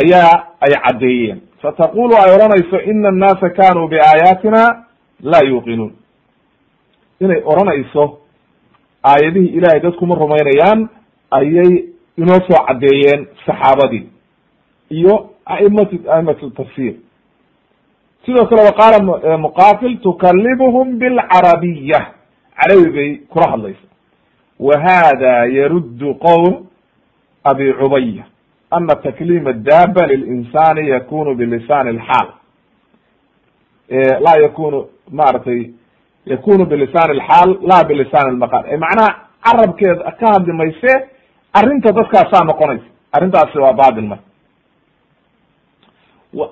ayaa 0.00 0.54
ay 0.60 0.72
caddeeyeen 0.84 1.40
fataqulu 1.62 2.14
ay 2.16 2.34
odhanayso 2.34 2.80
ina 2.90 3.08
annaasa 3.08 3.50
kanuu 3.50 3.88
biaayaatina 3.88 4.84
laa 5.22 5.44
yuuqinuun 5.48 5.92
inay 7.20 7.42
odhanayso 7.44 8.18
aayadihii 9.04 9.54
ilahay 9.58 9.80
dadkuma 9.80 10.14
rumaynayaan 10.14 10.88
ayay 11.30 11.72
inoo 12.18 12.40
soo 12.48 12.64
caddeeyeen 12.66 13.26
saxaabadii 13.46 14.06
iyo 14.90 15.30
aimatu 15.46 15.96
aimatu 16.12 16.50
tafsir 16.50 16.94
sidoo 18.26 18.46
kale 18.46 18.62
wa 18.62 18.72
qaala 18.72 19.38
muqatil 19.38 19.98
tukalimuhum 20.00 20.98
bilcarabiya 20.98 22.06
carabi 22.56 22.90
bay 22.96 23.16
kula 23.16 23.50
hadlaysa 23.50 23.86
wa 24.60 24.74
hada 24.80 25.46
yaruddu 25.46 26.14
qowl 26.14 26.54
abi 27.44 27.72
cubaya 27.72 28.24
ana 28.76 28.94
taklim 29.04 29.46
adaba 29.46 30.06
lilinsani 30.06 30.88
yakunu 30.88 31.34
bilisani 31.34 31.88
alxaal 31.94 32.28
laa 34.24 34.36
yakunu 34.42 34.78
maaragtay 35.10 35.60
yakunu 36.26 36.66
bilisani 36.66 37.10
alxaal 37.20 37.50
la 37.70 37.84
bilisani 37.88 38.28
almaqal 38.30 38.64
e 38.72 38.76
macnaha 38.76 39.10
carabkeeda 39.44 40.10
ka 40.20 40.26
hadli 40.32 40.52
mayse 40.52 40.92
arrinta 41.58 41.92
dadkaasaa 41.92 42.44
noqonaysa 42.44 42.88
arrintaasi 43.12 43.58
waa 43.58 43.72
baadil 43.72 44.06
marka 44.12 44.24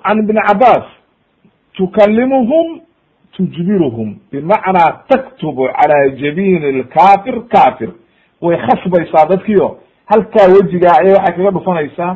can 0.03 0.17
ibni 0.19 0.41
cabas 0.47 0.85
tukalimuhum 1.73 2.81
tujbiruhum 3.31 4.15
bimacnaa 4.31 5.03
taktubu 5.09 5.67
cala 5.67 6.09
jabini 6.09 6.71
lkafir 6.71 7.41
kafir 7.47 7.89
way 8.41 8.57
khasbaysaa 8.57 9.25
dadkiio 9.25 9.77
halkaa 10.11 10.47
wejigaa 10.53 10.95
ayay 11.01 11.13
waxay 11.13 11.35
kaga 11.37 11.51
dhufanaysaa 11.57 12.15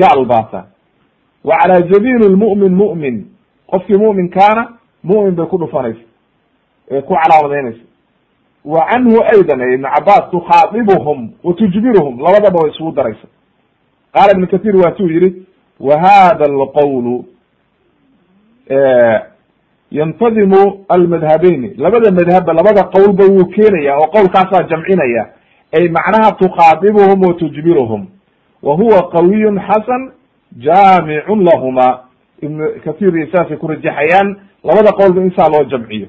gaal 0.00 0.24
baata 0.24 0.64
wa 1.44 1.56
cala 1.60 1.80
jabini 1.82 2.28
lmu'min 2.34 2.72
mu'min. 2.82 3.16
Qofkii 3.70 3.96
mu'minkaana 4.04 4.62
mu'min 5.04 5.34
bay 5.38 5.46
ku 5.46 5.58
dhufanaysa 5.58 6.04
ee 6.90 7.00
ku 7.02 7.14
calaamadaynaysa 7.14 7.84
wa 8.64 8.86
canhu 8.90 9.16
aydan 9.32 9.60
ibn 9.74 9.84
cabas 9.94 10.30
tukhaadibuhum 10.30 11.30
wa 11.44 11.54
tujbiruhum 11.54 12.20
labadaba 12.24 12.58
way 12.62 12.70
isugu 12.70 12.92
daraysa. 12.92 13.26
Qaala 14.14 14.32
ibn 14.36 14.46
kathir 14.46 14.76
waatuu 14.76 15.08
yihi 15.10 15.46
wa 15.80 15.94
hada 16.04 16.44
alqawlu 16.44 17.24
yantadimu 19.90 20.84
almadhabayni 20.88 21.68
labada 21.76 22.10
madhabba 22.10 22.52
labada 22.52 22.82
qowlba 22.84 23.24
wuu 23.24 23.44
keenaya 23.54 23.96
oo 23.98 24.06
qowlkaasaa 24.06 24.62
jamcinaya 24.70 25.26
ay 25.72 25.88
macnaha 25.88 26.32
tukhaadibuhum 26.32 27.22
wa 27.28 27.34
tujbiruhum 27.34 28.06
wa 28.62 28.74
huwa 28.74 29.10
qawiyun 29.10 29.60
xasan 29.60 30.10
jaamicun 30.56 31.44
lahuma 31.44 31.98
ibnu 32.42 32.68
kathir 32.84 33.16
iyo 33.16 33.28
saasay 33.32 33.56
ku 33.56 33.66
rajaxayaan 33.68 34.36
labada 34.64 34.92
qowlba 34.92 35.22
insaa 35.22 35.48
loo 35.48 35.64
jamciyo 35.64 36.06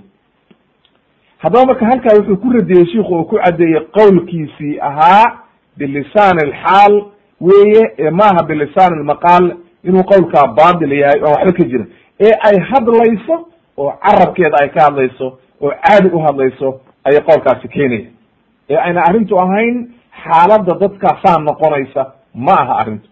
haddaba 1.38 1.66
marka 1.66 1.86
halkaa 1.86 2.18
wuxuu 2.18 2.38
ku 2.38 2.50
radiyey 2.50 2.86
shiku 2.86 3.16
oo 3.16 3.24
ku 3.24 3.36
caddeeyey 3.44 3.80
qowlkiisii 3.92 4.80
ahaa 4.82 5.40
bilisani 5.78 6.40
alxaal 6.44 7.04
weeye 7.42 7.92
ee 7.98 8.10
maaha 8.10 8.44
bilisani 8.44 8.96
almaqaal 8.98 9.56
inuu 9.84 10.04
qowlkaa 10.04 10.48
baatil 10.48 10.92
yahay 10.92 11.22
oan 11.22 11.32
waxba 11.34 11.52
ka 11.54 11.64
jirin 11.64 11.88
ee 12.20 12.32
ay 12.50 12.60
hadlayso 12.60 13.48
oo 13.78 13.92
carabkeeda 13.92 14.58
ay 14.62 14.70
ka 14.70 14.82
hadlayso 14.84 15.38
oo 15.62 15.72
caadi 15.84 16.08
u 16.14 16.20
hadlayso 16.20 16.80
ayay 17.04 17.22
qowlkaasi 17.22 17.68
keenaya 17.68 18.06
ee 18.70 18.76
ayna 18.78 19.02
arrintu 19.10 19.40
ahayn 19.40 19.78
xaaladda 20.24 20.74
dadkaasaa 20.82 21.38
noqonaysa 21.48 22.02
ma 22.34 22.54
aha 22.62 22.74
arrintu. 22.82 23.10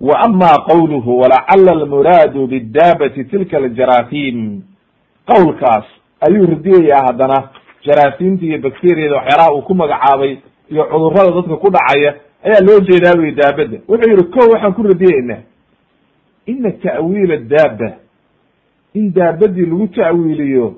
Wa 0.00 0.20
ama 0.20 0.50
qowluhu 0.68 1.18
walacala 1.20 1.72
almuraadu 1.72 2.46
bidaabati 2.46 3.24
tilka 3.24 3.56
aljaraahiim 3.56 4.62
qowlkaas 5.30 5.84
ayuu 6.26 6.46
radiyayaa 6.46 7.06
haddana 7.06 7.38
jaraahiimta 7.86 8.44
iyo 8.46 8.58
bacteriyada 8.58 9.16
waxyaalaha 9.16 9.52
uu 9.54 9.62
ku 9.62 9.74
magacaabay 9.74 10.32
iyo 10.70 10.84
cudurrada 10.84 11.30
dadka 11.36 11.56
ku 11.56 11.70
dhacaya 11.70 12.14
ayaa 12.44 12.60
loo 12.66 12.80
jeedaa 12.80 13.18
wey 13.20 13.32
daabadda. 13.32 13.78
Wuxuu 13.88 14.10
yihi 14.10 14.24
ko 14.34 14.40
waxaan 14.52 14.72
ku 14.74 14.82
radiyeynaa 14.82 15.42
ina 16.46 16.70
ta'wiila 16.70 17.36
daaba 17.36 17.90
in 18.94 19.12
daabadii 19.12 19.66
lagu 19.66 19.86
ta'wiiliyo 19.88 20.74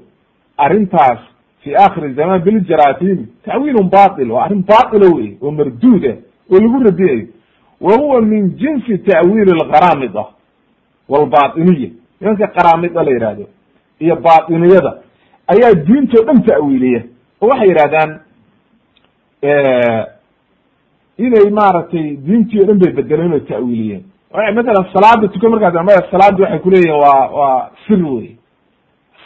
arrintaas 0.59 1.21
fi 1.63 1.75
akhiri 1.77 2.15
zaman 2.15 2.41
biljarathim 2.43 3.27
ta'wiilun 3.45 3.89
batil 3.91 4.31
waa 4.31 4.45
arrin 4.45 4.63
batila 4.71 5.07
wey 5.17 5.37
oo 5.43 5.51
marduud 5.51 6.05
ah 6.07 6.17
oo 6.53 6.59
lagu 6.61 6.85
radiyayo 6.85 7.27
wa 7.81 7.97
huwa 7.97 8.21
min 8.23 8.51
jinsi 8.57 8.99
ta'wiil 8.99 9.49
alqaramida 9.57 10.25
walbatiniya 11.09 11.91
nimanka 12.21 12.47
qaramida 12.47 13.03
la 13.03 13.11
yihahdo 13.11 13.45
iyo 14.01 14.17
batiniyada 14.17 14.93
ayaa 15.53 15.75
diintoo 15.87 16.25
dhan 16.27 16.43
ta'wiiliya 16.43 17.03
oo 17.43 17.49
waxay 17.49 17.69
yidhahdaan 17.69 18.11
inay 21.19 21.51
maaragtay 21.51 22.17
diintii 22.27 22.61
o 22.63 22.65
dhan 22.67 22.79
bay 22.79 22.93
bedeleen 22.93 23.33
oo 23.33 23.41
ta'wiiliyeen 23.41 24.03
matalan 24.55 24.87
salaada 24.95 25.29
tuka 25.29 25.49
markaas 25.49 25.85
maya 25.85 26.03
salaaddi 26.11 26.43
waxay 26.43 26.59
kuleeyihin 26.59 26.99
waa 27.05 27.29
waa 27.39 27.71
sir 27.87 28.01
wey 28.15 28.37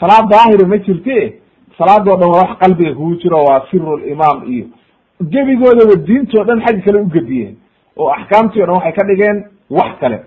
salaad 0.01 0.25
daahira 0.31 0.67
ma 0.69 0.79
jirte 0.79 1.19
salaadoo 1.79 2.17
dhan 2.17 2.31
waa 2.31 2.41
wax 2.43 2.59
qalbiga 2.59 2.95
kugu 2.95 3.17
jiro 3.23 3.45
waa 3.45 3.61
siru 3.71 3.97
limaam 3.97 4.39
iyo 4.53 4.67
gebigoodaba 5.33 5.95
diintoo 6.07 6.45
dhan 6.45 6.61
xag 6.67 6.85
kale 6.85 6.99
ugediyeen 7.01 7.57
oo 7.97 8.09
axkaamtii 8.11 8.63
o 8.63 8.67
dhan 8.67 8.75
waxay 8.77 8.93
ka 8.93 9.05
dhigeen 9.09 9.45
wax 9.71 9.99
kale. 10.01 10.19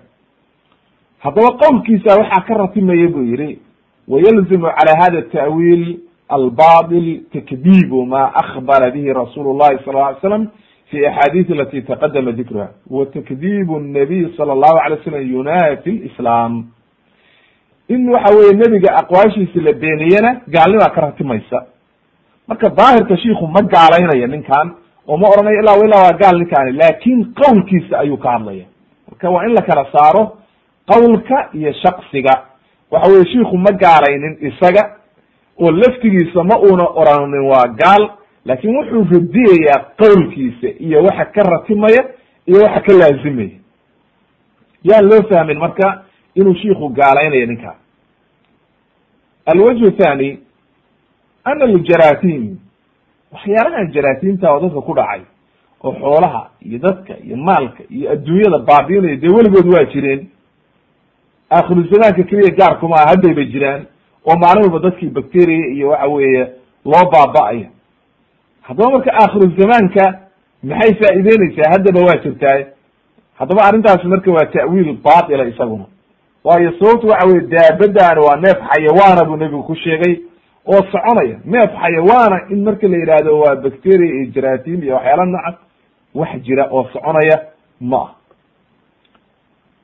Haddaba 1.20 1.58
qowlkiisa 1.62 2.18
waxaa 2.20 2.45
ka 2.47 2.54
ratimaya 2.58 3.08
buu 3.08 3.24
yihi 3.24 3.60
wayalzimu 4.08 4.68
cala 4.78 4.93
hada 5.02 5.22
ta'wiil 5.22 6.00
albatil 6.30 7.22
takdibu 7.34 8.06
ma 8.06 8.32
akbara 8.34 8.91
bihi 8.91 9.14
rasuulu 9.14 9.54
llahi 9.58 9.78
sal 9.86 9.95
ly 9.95 10.16
slam 10.22 10.47
fi 10.89 11.06
axaadiis 11.06 11.50
alati 11.52 11.82
taqadama 11.84 12.32
dikruha. 12.32 12.68
Wa 12.89 13.06
takdibu 13.06 13.78
الnabiy 13.78 14.34
sala 14.38 14.54
allahu 14.54 14.78
alay 14.86 14.97
slam 15.04 15.22
yunafi 15.32 15.91
lislam 15.91 16.66
in 17.89 18.09
waxa 18.09 18.35
weye 18.37 18.53
nebiga 18.53 18.89
aqwaashiisi 19.01 19.59
la 19.61 19.73
beeniyena 19.73 20.41
gaalnimaa 20.47 20.89
ka 20.95 21.01
ratimaysa. 21.01 21.65
Marka 22.47 22.69
daahirka 22.69 23.17
shiiku 23.17 23.47
ma 23.47 23.61
gaalaynaya 23.61 24.27
ninkan 24.27 24.71
oo 25.07 25.17
ma 25.17 25.27
oranayo 25.29 25.59
ilaa 25.61 25.77
ilaa 25.85 26.03
waa 26.03 26.13
gaal 26.21 26.37
ninkaani. 26.39 26.71
Laakin 26.71 27.33
qowlkiisa 27.33 27.99
ayuu 27.99 28.17
ka 28.17 28.31
hadlaya. 28.31 28.65
Marka 29.11 29.29
waa 29.29 29.45
in 29.45 29.53
la 29.53 29.61
kala 29.61 29.85
saaro 29.91 30.37
qowlka 30.87 31.49
iyo 31.53 31.73
shaksiga 31.73 32.33
waxa 32.91 33.11
weye 33.11 33.25
shiiku 33.31 33.57
ma 33.57 33.71
gaalaynin 33.71 34.37
isaga 34.49 34.95
oo 35.61 35.71
laftigiisa 35.71 36.43
ma 36.43 36.59
uuna 36.59 36.85
oranin 37.01 37.45
waa 37.51 37.67
gaal 37.67 38.09
laakin 38.45 38.75
wuxuu 38.77 39.03
radiyayaa 39.13 39.79
qowlkiisa 40.01 40.67
iyo 40.79 41.03
waxa 41.03 41.25
ka 41.25 41.43
ratimaya 41.43 42.01
iyo 42.47 42.59
waxa 42.63 42.79
ka 42.81 42.93
laazimaya. 42.93 43.57
Yaan 44.83 45.05
loo 45.09 45.21
fahmin 45.29 45.57
marka 45.59 46.03
inuu 46.36 46.55
shiiku 46.55 46.89
gaalaynayo 46.89 47.45
ninkaa. 47.45 47.75
Alwajhu 49.45 49.91
thani 49.91 50.39
ana 51.43 51.65
aljarathim 51.65 52.57
waxyaalahan 53.34 53.91
jaraatimta 53.93 54.51
oo 54.53 54.59
dadka 54.59 54.82
ku 54.82 54.93
dhacay 54.93 55.21
oo 55.84 55.93
xoolaha 55.93 56.49
iyo 56.61 56.77
dadka 56.80 57.13
iyo 57.25 57.38
maalka 57.38 57.84
iyo 57.89 58.11
adduunyada 58.11 58.57
baabiinaya 58.59 59.15
dee 59.15 59.30
weligood 59.30 59.67
waa 59.73 59.86
jireen. 59.86 60.27
Aakhiru 61.51 61.84
zamaanka 61.84 62.23
keliya 62.23 62.55
gaarkuma 62.55 62.95
ah 62.95 63.07
haddayba 63.09 63.43
jiraan 63.43 63.82
oo 64.25 64.36
maalin 64.38 64.63
walba 64.63 64.80
dadkii 64.89 65.09
bacteria 65.09 65.67
iyo 65.73 65.89
waxa 65.89 66.07
weeye 66.07 66.43
loo 66.86 67.05
baaba'ayo 67.11 67.67
haddaba 68.61 68.91
marka 68.91 69.11
aakhiru 69.13 69.47
zamaanka 69.59 70.03
maxay 70.63 70.93
faa'iideyneysaa 70.99 71.71
haddaba 71.73 71.99
waa 72.07 72.17
jirtaay 72.23 72.65
haddaba 73.39 73.61
arrintaasi 73.67 74.07
marka 74.07 74.32
waa 74.32 74.45
ta'wiil 74.45 74.93
batila 75.03 75.45
isaguna 75.47 75.86
waayo 76.43 76.71
sababtu 76.79 77.07
waxa 77.07 77.27
weye 77.27 77.41
daabadaani 77.41 78.19
waa 78.27 78.35
neef 78.45 78.57
xayawaana 78.71 79.25
buu 79.25 79.37
nebigu 79.37 79.63
ku 79.63 79.75
sheegay 79.75 80.15
oo 80.67 80.81
soconaya. 80.91 81.39
Neef 81.45 81.71
xayawaana 81.83 82.37
in 82.49 82.63
marka 82.63 82.87
la 82.87 82.97
yidhaahdo 82.97 83.39
waa 83.39 83.55
bacteria 83.55 84.13
iyo 84.15 84.31
jaratim 84.35 84.83
iyo 84.83 84.93
waxyaala 84.95 85.25
noocaas 85.25 85.55
wax 86.15 86.41
jira 86.45 86.67
oo 86.71 86.83
soconaya 86.93 87.37
ma 87.81 87.97
ah 87.97 88.11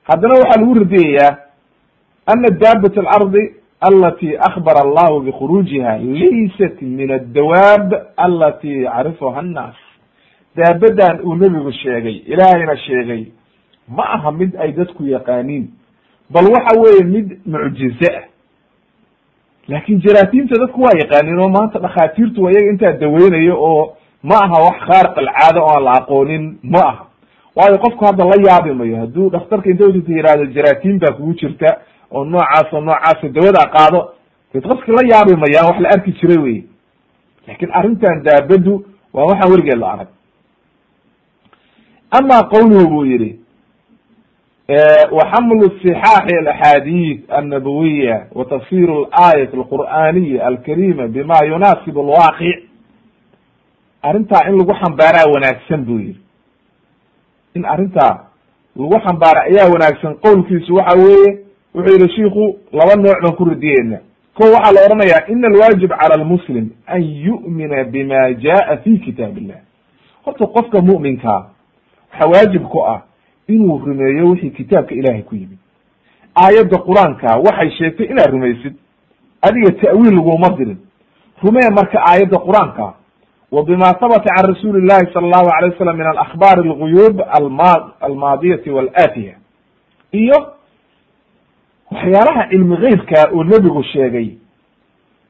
haddana 0.10 0.34
waxaa 0.40 0.60
lagu 0.62 0.74
radiyayaa 0.74 1.38
ana 2.26 2.50
daabat 2.50 2.98
alardi 2.98 3.44
alati 3.82 4.38
akbara 4.38 4.82
allahu 4.86 5.20
bikhuruujiha 5.22 5.98
laysat 5.98 6.82
min 6.82 7.12
addawaab 7.12 7.94
alati 8.18 8.84
yacrifuha 8.84 9.40
annaas. 9.40 9.76
Daabadan 10.56 11.20
uu 11.24 11.36
nebigu 11.36 11.72
sheegay 11.72 12.16
ilaahayna 12.32 12.78
sheegay 12.78 13.26
ma 13.88 14.04
aha 14.16 14.32
mid 14.32 14.56
ay 14.56 14.72
dadku 14.72 15.04
yaqaaniin 15.08 15.68
bal 16.30 16.46
waxa 16.54 16.80
weeye 16.82 17.04
mid 17.04 17.28
mucjize 17.46 18.10
ah 18.18 18.24
laakin 19.68 20.00
jaraatiimta 20.02 20.56
dadku 20.60 20.82
waa 20.82 20.98
yaqaanin 21.02 21.40
oo 21.40 21.50
maanta 21.50 21.80
dhakhaatiirtu 21.80 22.44
waa 22.44 22.52
iyaga 22.52 22.72
intaa 22.72 22.92
daweynayo 22.92 23.56
oo 23.70 23.98
ma 24.24 24.36
aha 24.44 24.58
wax 24.66 24.78
khaariq 24.90 25.18
alcaada 25.18 25.60
oo 25.62 25.70
aan 25.76 25.84
la 25.84 25.92
aqoonin 26.02 26.58
ma 26.64 26.80
aha 26.92 27.06
waayo 27.56 27.78
qofku 27.78 28.06
hadda 28.06 28.24
la 28.26 28.38
yaabi 28.48 28.74
mayo 28.74 28.98
hadduu 28.98 29.30
dhakhtarka 29.30 29.70
inta 29.70 29.86
utata 29.86 30.12
yihahdo 30.12 30.46
jaraatiin 30.46 31.00
baa 31.00 31.12
kugu 31.18 31.34
jirta 31.34 31.78
oo 32.12 32.26
noocaas 32.26 32.74
oo 32.74 32.82
noocaasa 32.82 33.28
dawada 33.30 33.66
qaado 33.76 34.00
dad 34.54 34.64
qofki 34.68 34.92
la 34.92 35.04
yaabi 35.12 35.36
mayaan 35.44 35.66
wax 35.70 35.80
la 35.82 35.90
arki 35.90 36.12
jiray 36.12 36.38
wey 36.46 36.64
laakiin 37.48 37.72
arrintan 37.74 38.24
daabadu 38.24 38.86
waa 39.14 39.26
waxaan 39.26 39.52
weligeed 39.52 39.78
la 39.80 39.92
arag 39.94 40.08
ama 42.12 42.44
qawluhu 42.54 42.88
buu 42.90 43.06
yihi 43.06 43.40
وxml 45.13 45.71
صحاح 45.85 46.25
الأحاadيث 46.43 47.19
النبوية 47.39 48.29
وتفsيr 48.33 48.89
الآية 48.91 49.51
القرآنية 49.55 50.49
الكريمة 50.49 51.07
بma 51.07 51.43
يناaسب 51.45 51.99
الواقع 51.99 52.55
arrintaa 54.03 54.49
in 54.49 54.57
lagu 54.59 54.75
xambaaraa 54.75 55.27
wanaagsan 55.35 55.85
bu 55.85 55.99
yihi 55.99 56.17
in 57.55 57.65
arrintaa 57.65 58.19
lagu 58.77 59.01
xambaara 59.07 59.41
ayaa 59.43 59.69
wanaagsan 59.73 60.15
qowlkiisu 60.15 60.75
waxa 60.75 60.99
weeye 60.99 61.39
wuxuu 61.75 61.97
yihi 61.99 62.13
shiku 62.17 62.59
laba 62.73 62.95
nooc 62.97 63.21
baan 63.23 63.35
ku 63.37 63.45
radiyeyna 63.45 63.99
ko 64.35 64.45
waxaa 64.55 64.73
la 64.73 64.81
oranaya 64.87 65.27
in 65.29 65.45
الواجب 65.45 65.93
calى 65.93 66.15
المسلم 66.15 66.67
an 66.89 67.03
yuؤmina 67.03 67.85
bma 67.85 68.33
jaءa 68.33 68.75
في 68.85 68.99
kitaaب 68.99 69.39
الlah 69.39 69.61
horta 70.25 70.47
qofka 70.47 70.81
muؤminkaa 70.81 71.51
waxa 72.13 72.27
waajib 72.29 72.63
ku 72.69 72.79
ah 72.87 73.03
inuu 73.48 73.80
rumeeyo 73.86 74.30
wixii 74.30 74.50
kitaabka 74.50 74.96
ilaahay 74.96 75.22
ku 75.22 75.36
yimid. 75.36 75.58
Aayadda 76.36 76.78
qur'aanka 76.78 77.38
waxay 77.46 77.70
sheegtay 77.78 78.06
inaad 78.08 78.32
rumaysid 78.32 78.74
adiga 79.42 79.72
ta'wiil 79.72 80.16
laguma 80.16 80.50
dirin 80.58 80.78
rumee 81.44 81.70
marka 81.70 82.00
aayadda 82.10 82.38
qur'aanka 82.48 82.94
wa 83.52 83.64
bima 83.64 83.86
habata 83.86 84.36
can 84.36 84.46
rasuuli 84.54 84.82
llahi 84.88 85.14
sala 85.14 85.26
allahu 85.28 85.50
alay 85.58 85.70
wasalam 85.70 85.98
min 85.98 86.08
alakhbaar 86.08 86.60
alguyuub 86.60 87.22
alma 87.30 87.92
almaadiyati 88.02 88.70
walaatiya. 88.70 89.36
Iyo 90.12 90.38
waxyaalaha 91.92 92.50
cilmi 92.50 92.78
geybka 92.78 93.30
oo 93.34 93.44
nebigu 93.44 93.84
sheegay 93.84 94.30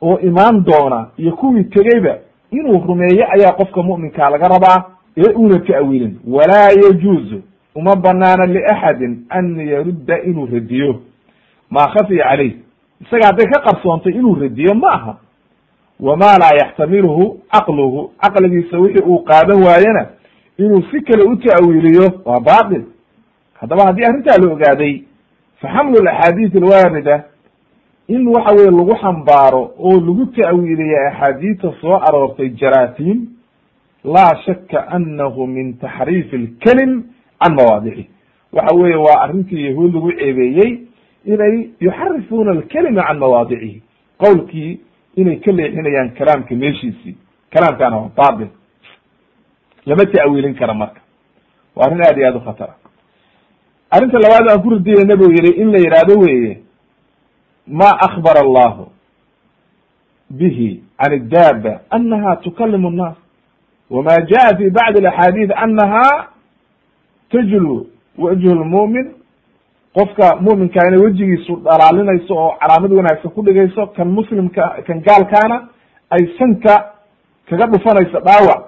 oo 0.01 0.19
imaan 0.19 0.63
doona 0.63 1.09
iyo 1.17 1.31
kuwii 1.35 1.63
tegeyba 1.63 2.17
inuu 2.51 2.83
rumeeyo 2.87 3.25
ayaa 3.35 3.51
qofka 3.51 3.83
mu'minkaa 3.83 4.29
laga 4.29 4.47
rabaa 4.47 4.83
ee 5.17 5.33
una 5.35 5.59
ta'wiilin. 5.59 6.19
Walaa 6.27 6.69
yajuuzu 6.83 7.41
uma 7.75 7.95
banaana 7.95 8.45
liaxadin 8.45 9.25
an 9.29 9.55
yarudda 9.59 10.21
inuu 10.23 10.45
radiyo. 10.45 11.01
Maa 11.69 11.87
khafiya 11.93 12.23
calayh. 12.29 12.53
Isaga 13.01 13.25
hadday 13.27 13.47
ka 13.51 13.61
qarsoontay 13.65 14.13
inuu 14.13 14.35
radiyo 14.35 14.73
ma 14.75 14.87
aha 14.93 15.17
wamaa 15.99 16.37
laa 16.37 16.55
yaxtamiluhu 16.61 17.37
caqluhu. 17.51 18.11
Caqligiisa 18.21 18.79
wixii 18.79 19.03
uu 19.05 19.23
qaadan 19.23 19.63
waayena 19.63 20.05
inuu 20.57 20.81
si 20.91 21.01
kale 21.01 21.23
u 21.23 21.35
ta'wiiliyo 21.35 22.21
waa 22.25 22.39
batil 22.39 22.83
haddaba 23.59 23.85
haddii 23.85 24.05
arrintaa 24.05 24.37
la 24.37 24.53
ogaaday 24.53 25.03
fa 25.61 25.67
xamlu 25.75 25.97
alaxaadiis 25.99 26.55
alwaarida. 26.55 27.23
In 28.07 28.27
waxa 28.27 28.51
weye 28.55 28.71
lagu 28.71 28.95
xambaaro 28.95 29.71
oo 29.79 29.99
lagu 29.99 30.25
ta'wiiliya 30.25 31.07
axaadiista 31.11 31.73
soo 31.81 31.95
aroortay 32.07 32.49
jaraatiin 32.49 33.27
laa 34.03 34.35
shaka 34.45 34.87
anahu 34.87 35.47
min 35.47 35.73
taxriifi 35.77 36.35
alkelim 36.35 37.03
can 37.41 37.53
mawaadixi. 37.55 38.09
Waxa 38.53 38.75
weeye 38.75 38.95
waa 38.95 39.21
arrintii 39.23 39.65
yahuud 39.65 39.93
lagu 39.95 40.11
ceebeeyey 40.11 40.79
inay 41.25 41.69
yuxarifuuna 41.81 42.51
alkelima 42.51 43.03
can 43.07 43.17
mawaadicihi 43.17 43.81
qowlkii 44.17 44.79
inay 45.15 45.35
ka 45.39 45.51
leexinayaan 45.51 46.09
kalaamka 46.17 46.55
meeshiisii. 46.55 47.15
Kalaamkaana 47.53 47.97
waa 47.97 48.09
batil 48.17 48.47
lama 49.85 50.05
ta'wiilin 50.05 50.55
kara 50.55 50.73
marka. 50.73 51.01
Waa 51.75 51.85
arrin 51.85 52.01
aad 52.03 52.17
iyo 52.17 52.27
aad 52.27 52.35
u 52.35 52.39
khatara. 52.39 52.75
Arrinta 53.91 54.19
labaad 54.19 54.49
aan 54.49 54.61
ku 54.63 54.69
radiyay 54.69 55.05
nabigu 55.05 55.31
yihi 55.31 55.61
in 55.61 55.71
la 55.71 55.77
yidhaahdo 55.77 56.19
weye 56.19 56.57
ma 57.67 57.89
akbara 58.07 58.39
allahu 58.41 58.87
bihi 60.29 60.83
can 60.99 61.13
iddaaba 61.13 61.81
anaha 61.89 62.35
tukalimu 62.35 62.89
nnaas 62.91 63.15
wma 63.89 64.15
jaءa 64.29 64.57
fi 64.57 64.69
bacdi 64.69 65.07
axaadiid 65.07 65.51
anaha 65.55 66.27
tajlu 67.31 67.87
wajhu 68.17 68.55
lmu'min 68.55 69.07
qofka 69.95 70.35
mu'minkaa 70.41 70.87
inay 70.87 70.99
wejigiisu 71.05 71.55
dhalaalinayso 71.65 72.33
oo 72.35 72.51
calaamad 72.61 72.91
wanaagsan 72.91 73.31
ku 73.31 73.41
dhigayso 73.43 73.87
kan 73.95 74.07
muslimka 74.07 74.83
kan 74.87 74.99
gaalkaana 75.07 75.57
ay 76.11 76.23
sanka 76.37 76.75
kaga 77.49 77.65
dhufanayso 77.67 78.19
dhaawac. 78.19 78.61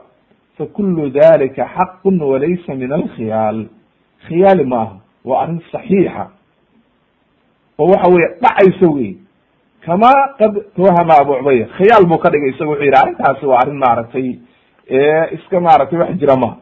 Fakulu 0.57 1.09
dalika 1.09 1.69
xaqu 1.75 2.09
walaysa 2.31 2.75
min 2.75 2.91
alkhiyaal. 2.91 3.65
Khiyaali 4.27 4.63
maaha 4.65 4.95
waa 5.25 5.41
arrin 5.43 5.61
saxiixa. 5.71 6.27
Oo 7.79 7.87
waxa 7.91 8.09
weye 8.13 8.27
dhacaysa 8.41 8.87
wey 8.95 9.17
kama 9.85 10.11
qad 10.39 10.53
tawahama 10.75 11.13
abu 11.21 11.33
cubaya 11.39 11.65
khiyaal 11.77 12.05
buu 12.09 12.17
ka 12.17 12.29
dhigay 12.29 12.49
isaga 12.49 12.69
wuxuu 12.69 12.83
yidhi 12.83 12.97
arrintaasi 13.01 13.45
waa 13.45 13.59
arrin 13.61 13.77
maaragtay 13.77 14.27
iska 15.35 15.59
maaragtay 15.59 15.99
wax 15.99 16.11
jira 16.19 16.35
maha 16.35 16.55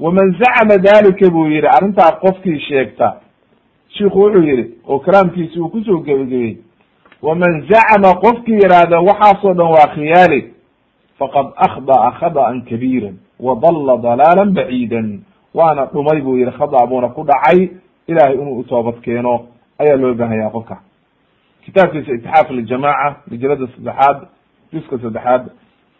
waman 0.00 0.36
zacama 0.38 0.78
dalika 0.78 1.30
buu 1.30 1.46
yihi 1.48 1.66
arrintaa 1.66 2.12
qofkii 2.12 2.60
sheegta 2.60 3.16
shiku 3.88 4.18
wuxuu 4.20 4.42
yihi 4.42 4.64
oo 4.88 4.98
kalaamkiisi 4.98 5.60
uu 5.60 5.68
ku 5.68 5.80
soo 5.84 5.98
gebageyey 6.00 6.56
waman 7.22 7.66
zacama 7.68 8.14
qofkii 8.14 8.52
yidhaahda 8.62 9.00
waxaasoo 9.00 9.54
dhan 9.54 9.66
waa 9.76 9.88
khiyaali 9.94 10.52
faqad 11.18 11.46
akhda'a 11.56 12.10
khada'an 12.20 12.62
kabiira 12.62 13.10
wadalla 13.40 13.96
dalaalan 13.96 14.52
baciidan 14.54 15.20
waana 15.54 15.86
dhumay 15.86 16.20
buu 16.20 16.36
yihi 16.36 16.50
khada 16.58 16.86
buuna 16.86 17.08
ku 17.08 17.24
dhacay 17.24 17.68
ilahay 18.08 18.34
inuu 18.34 18.58
utoobad 18.58 19.00
keeno 19.00 19.46
ayaa 19.78 19.96
loo 19.96 20.14
baahanya 20.14 20.50
qofka 20.50 20.76
kitaabkiisa 21.64 22.12
itixaaf 22.12 22.50
ljamaca 22.50 23.16
majalada 23.30 23.66
saddexaad 23.66 24.18
juska 24.72 24.98
saddexaad 24.98 25.42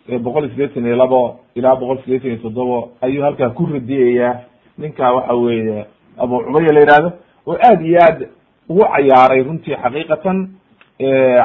boqol 0.09 0.49
sideetan 0.51 0.87
iyo 0.87 0.97
labo 0.97 1.41
ilaa 1.55 1.77
boqol 1.77 1.99
sideetan 2.05 2.31
iyo 2.31 2.39
toddobo 2.43 2.93
ayuu 3.03 3.23
halkaa 3.25 3.51
ku 3.51 3.67
radiyayaa. 3.67 4.41
Ninkaa 4.79 5.13
waxa 5.13 5.35
weeye 5.35 5.87
abu 6.19 6.41
cubaya 6.45 6.73
la 6.73 6.81
yihahdo 6.81 7.13
oo 7.47 7.57
aad 7.69 7.81
iyo 7.83 7.99
aad 8.03 8.29
ugu 8.69 8.85
cayaaray 8.95 9.43
runtii 9.43 9.77
xaqiiqatan 9.83 10.39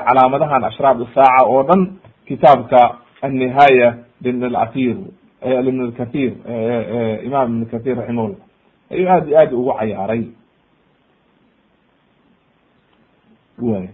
calaamadahan 0.08 0.64
ashraab 0.64 1.00
saaca 1.16 1.46
oo 1.48 1.64
dhan 1.64 1.82
kitaabka 2.28 2.98
annihaaya 3.22 3.96
libn 4.22 4.56
athir 4.56 4.96
libn 5.66 5.92
kathir 5.92 6.32
imam 7.26 7.48
ibn 7.56 7.66
kathir 7.72 7.96
raximahullah. 7.98 8.42
Ayuu 8.92 9.10
aad 9.10 9.28
iyo 9.28 9.38
aad 9.40 9.54
ugu 9.54 9.74
cayaaray. 9.80 10.24
Way 13.62 13.90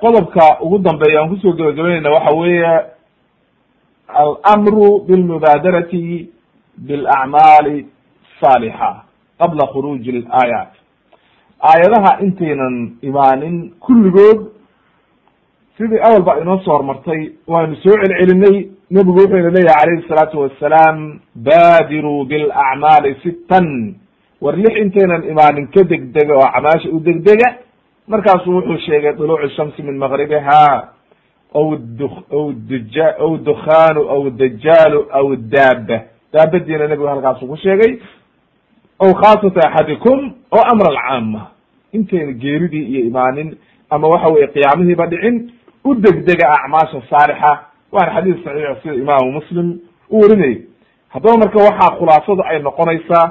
qodobka 0.00 0.60
ugu 0.62 0.78
dambeeya 0.78 1.20
aan 1.20 1.28
ku 1.28 1.36
soo 1.36 1.52
gabagabaynayna 1.52 2.10
waxa 2.10 2.34
weeye 2.36 2.72
almru 4.52 5.00
bilmubaadarati 5.08 6.28
bilacmaali 6.78 7.86
saalixa 8.40 9.04
qabla 9.40 9.66
khuruuji 9.72 10.10
ilaayat 10.10 10.72
aayadaha 11.60 12.20
intaynan 12.24 12.92
imaanin 13.02 13.70
kulligood 13.80 14.40
sidii 15.78 16.00
awalba 16.08 16.40
inoo 16.40 16.58
soo 16.64 16.72
hormartay 16.72 17.20
waanu 17.46 17.76
soo 17.76 17.96
celcelinay 18.02 18.56
nebigu 18.90 19.18
wuxuuna 19.18 19.50
leeyahay 19.50 19.84
calayhi 19.84 20.08
salaatu 20.08 20.40
wasalaam 20.40 21.20
baadiruu 21.34 22.24
bilacmaali 22.24 23.16
sitan 23.22 23.94
war 24.40 24.56
lix 24.56 24.74
intaynan 24.82 25.24
imaanin 25.32 25.66
ka 25.74 25.82
degdega 25.84 26.34
oo 26.36 26.48
camaasha 26.54 26.88
u 26.96 27.00
degdega 27.00 27.48
markaasu 28.08 28.50
wuxuu 28.50 28.78
sheegay 28.78 29.12
duluucu 29.12 29.48
shamsi 29.56 29.82
min 29.82 29.96
maqribiha 29.98 30.88
duja 32.68 33.06
aw 33.20 33.36
dukhaanu 33.36 34.00
aw 34.10 34.30
dajaalu 34.30 35.06
aw 35.12 35.36
daaba 35.36 35.98
daabadiina 36.32 36.86
nebigu 36.86 37.06
halkaasu 37.08 37.46
ku 37.46 37.56
sheegay 37.56 37.98
aw 39.00 39.10
khaasata 39.14 39.60
axadikum 39.68 40.34
oo 40.52 40.64
amr 40.72 40.86
alcaama 40.92 41.46
intayna 41.92 42.32
geeridii 42.32 42.84
iyo 42.84 43.06
imaanin 43.06 43.56
ama 43.90 44.08
waxa 44.08 44.28
weye 44.28 44.46
qiyaamihiiba 44.46 45.06
dhicin 45.06 45.50
u 45.84 45.94
degdega 45.94 46.48
acmaasha 46.56 47.02
saalixa. 47.10 47.58
Waana 47.92 48.14
xadiis 48.14 48.44
saxiix 48.44 48.82
sida 48.82 48.94
imaamu 48.94 49.32
muslim 49.32 49.78
u 50.10 50.20
warinayay. 50.20 50.62
Haddaba 51.08 51.38
marka 51.38 51.58
waxaa 51.58 51.96
khulaasadu 51.98 52.42
ay 52.50 52.58
noqonaysaa 52.62 53.26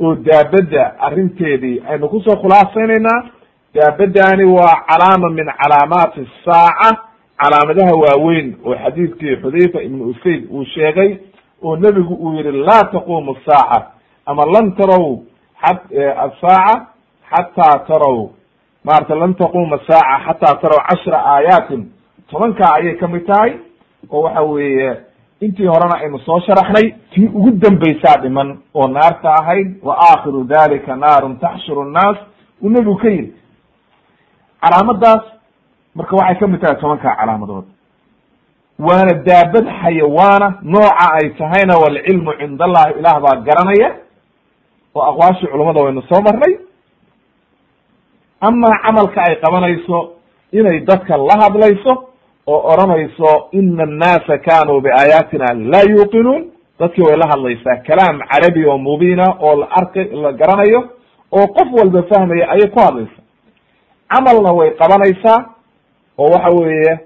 oo 0.00 0.14
daabadda 0.14 0.94
arrinteedii 1.00 1.82
aynu 1.88 2.08
ku 2.08 2.20
soo 2.20 2.36
khulaasaynaynaa 2.36 3.35
daabadani 3.76 4.44
waa 4.44 4.76
calaama 4.88 5.28
min 5.30 5.46
calaamaati 5.60 6.28
saaca. 6.44 6.96
Calaamadaha 7.42 7.92
waaweyn 8.02 8.56
oo 8.64 8.74
xadiidkii 8.84 9.36
xudayfa 9.42 9.82
ibn 9.82 10.00
usayd 10.10 10.48
uu 10.50 10.64
sheegay 10.64 11.16
oo 11.62 11.76
nebigu 11.76 12.14
uu 12.14 12.32
yihi 12.34 12.52
laa 12.52 12.84
taqumu 12.92 13.36
saaca 13.46 13.86
ama 14.26 14.42
lan 14.54 14.72
tarow 14.76 15.22
asaaca 16.24 16.86
xataa 17.30 17.78
tarow. 17.88 18.30
Maarata 18.84 19.14
lan 19.14 19.34
taquma 19.34 19.78
saaca 19.86 20.24
xataa 20.26 20.54
tarow 20.62 20.80
cashra 20.88 21.18
aayaatin. 21.34 21.82
Tobankaa 22.30 22.74
ayay 22.74 22.94
ka 22.96 23.08
mid 23.08 23.26
tahay 23.26 23.52
oo 24.10 24.22
waxa 24.22 24.42
weeye 24.42 24.96
intii 25.40 25.66
horena 25.66 25.96
aynu 26.00 26.18
soo 26.18 26.40
sharaxnay 26.40 26.94
tii 27.14 27.26
ugu 27.28 27.50
dambaysaa 27.50 28.20
dhiman 28.22 28.58
oo 28.74 28.88
naarta 28.88 29.34
ahayd 29.40 29.76
wa 29.82 29.96
aakhiru 29.98 30.44
dalika 30.44 30.96
naarun 30.96 31.36
taxshuru 31.38 31.84
nnaas. 31.84 32.16
Uu 32.62 32.68
nebigu 32.68 32.96
ka 32.96 33.08
yidhi 33.08 33.32
calaamadaas 34.62 35.24
marka 35.94 36.16
waxay 36.16 36.36
ka 36.40 36.46
mid 36.46 36.60
tahay 36.60 36.76
tobankaa 36.80 37.16
calaamadood. 37.20 37.64
Waana 38.86 39.12
daabad 39.28 39.66
xayawaana 39.82 40.48
nooca 40.62 41.06
ay 41.18 41.26
tahayna 41.38 41.74
walcilmu 41.82 42.32
cind 42.40 42.60
allahi 42.66 42.92
ilaah 43.00 43.18
baa 43.24 43.36
garanaya 43.46 43.90
oo 44.94 45.02
aqwaashii 45.10 45.46
culummada 45.52 45.80
waynu 45.84 46.02
soo 46.10 46.20
marnay. 46.26 46.52
Amaa 48.40 48.78
camalka 48.84 49.20
ay 49.28 49.36
qabanayso 49.44 49.98
inay 50.52 50.80
dadka 50.88 51.16
la 51.16 51.34
hadlayso 51.42 51.92
oo 52.46 52.60
odhanayso 52.72 53.48
ina 53.52 53.82
annaasa 53.88 54.38
kanuu 54.46 54.80
biaayaatina 54.84 55.46
laa 55.72 55.86
yuuqinuun. 55.92 56.42
Dadkii 56.80 57.02
way 57.08 57.16
la 57.16 57.26
hadlaysaa 57.32 57.76
kalaam 57.88 58.16
carabi 58.30 58.62
oo 58.68 58.78
mubiina 58.78 59.26
oo 59.40 59.54
la 59.60 59.66
arkay 59.80 60.04
la 60.22 60.32
garanayo 60.32 60.80
oo 61.32 61.46
qof 61.56 61.68
walba 61.78 62.02
fahmaya 62.10 62.44
ayay 62.54 62.68
ku 62.74 62.78
hadlaysaa 62.86 63.24
camalna 64.08 64.52
way 64.52 64.70
qabanaysaa 64.70 65.44
oo 66.18 66.30
waxa 66.32 66.50
weeye 66.50 66.98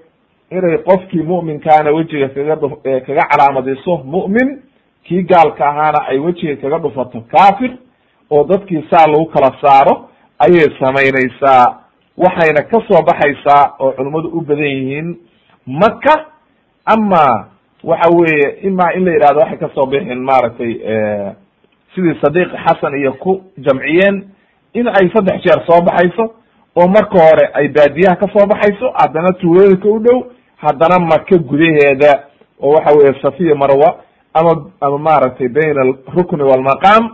inay 0.51 0.77
qofkii 0.77 1.23
mu'minkaana 1.23 1.91
wejiga 1.91 2.29
kaga 2.29 2.55
dhu 2.55 2.69
kaga 3.07 3.23
calaamadiso 3.31 3.97
mu'min 4.03 4.61
kii 5.03 5.23
gaalka 5.23 5.65
ahaana 5.69 6.05
ay 6.07 6.19
wejiga 6.19 6.55
kaga 6.61 6.77
dhufato 6.79 7.21
kafir 7.21 7.71
oo 8.31 8.43
dadkii 8.43 8.83
saa 8.91 9.07
lagu 9.07 9.25
kala 9.25 9.51
saaro 9.61 10.09
ayay 10.39 10.67
samaynaysaa. 10.79 11.77
Waxayna 12.17 12.61
ka 12.63 12.81
soo 12.87 13.01
baxaysaa 13.03 13.73
oo 13.79 13.91
culimmadu 13.91 14.29
u 14.29 14.41
badan 14.41 14.65
yihiin 14.65 15.17
maka 15.65 16.25
ama 16.85 17.47
waxa 17.83 18.09
weeye 18.17 18.49
ima 18.61 18.93
in 18.93 19.05
la 19.05 19.11
yidhahdo 19.11 19.39
waxay 19.39 19.57
ka 19.57 19.69
soo 19.75 19.85
bixin 19.85 20.19
maaragtay 20.23 20.73
sidii 21.95 22.19
sadiiq 22.21 22.49
xasan 22.65 22.95
iyo 22.99 23.13
ku 23.13 23.41
jamciyeen 23.57 24.23
in 24.73 24.87
ay 24.87 25.09
saddex 25.13 25.41
jeer 25.43 25.63
soo 25.67 25.81
baxayso 25.81 26.33
oo 26.75 26.87
marka 26.87 27.17
hore 27.25 27.45
ay 27.53 27.67
baadiyaha 27.67 28.15
ka 28.15 28.27
soo 28.33 28.45
baxayso 28.47 28.91
haddana 29.01 29.33
tuulooyinka 29.41 29.87
u 29.89 29.99
dhow 29.99 30.19
haddana 30.57 30.99
maka 30.99 31.37
gudaheeda 31.37 32.11
oo 32.61 32.71
waxa 32.75 32.95
weye 32.97 33.21
safiya 33.21 33.55
marwa 33.55 33.89
ama 34.33 34.51
ama 34.81 34.97
maaragtay 34.97 35.47
bayn 35.47 35.77
alrukni 35.79 36.43
walmaqaam 36.43 37.09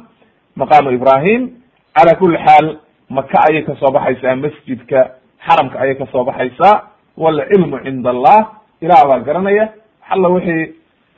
maqaamu 0.55 0.91
ibrahim 0.91 1.49
cala 1.95 2.16
kuli 2.20 2.38
xaal 2.45 2.78
maka 3.10 3.38
ayay 3.49 3.64
ka 3.64 3.76
soo 3.80 3.91
baxaysaa 3.91 4.36
masjidka 4.36 4.99
xaramka 5.47 5.80
ayay 5.80 5.95
ka 5.95 6.05
soo 6.12 6.24
baxaysaa 6.24 6.82
walcilmu 7.18 7.80
cinda 7.84 8.10
allah 8.10 8.39
ilaah 8.82 9.03
baa 9.10 9.20
garanaya 9.20 9.70
alla 10.10 10.28
wixii 10.30 10.74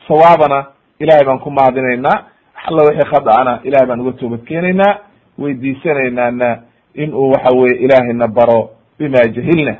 sawaabana 0.08 0.66
ilahay 1.00 1.26
baan 1.26 1.40
ku 1.40 1.52
mahadinaynaa 1.52 2.18
alla 2.68 2.82
wixii 2.88 3.10
khada'ana 3.14 3.60
ilahay 3.64 3.88
baan 3.88 4.00
uga 4.02 4.12
toobad 4.20 4.44
keenaynaa 4.48 4.94
weydiisanaynaana 5.40 6.50
in 7.04 7.14
uu 7.14 7.30
waxa 7.34 7.52
weye 7.60 7.76
ilaahayna 7.86 8.28
baro 8.28 8.60
bima 9.00 9.22
jahilna. 9.36 9.74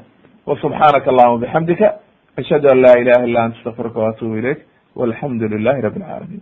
Wasubxaanaka 0.48 1.08
allahuma 1.12 1.38
bixamdika 1.44 1.88
ashhadu 2.40 2.68
an 2.74 2.78
la 2.86 2.94
ilaha 3.02 3.26
illa 3.28 3.40
anta 3.46 3.58
astaqfiruka 3.60 4.00
waatubu 4.00 4.38
ilayk 4.42 4.60
walxamdu 4.96 5.46
lilahi 5.54 5.82
rabi 5.82 6.00
alcaalamiin 6.02 6.42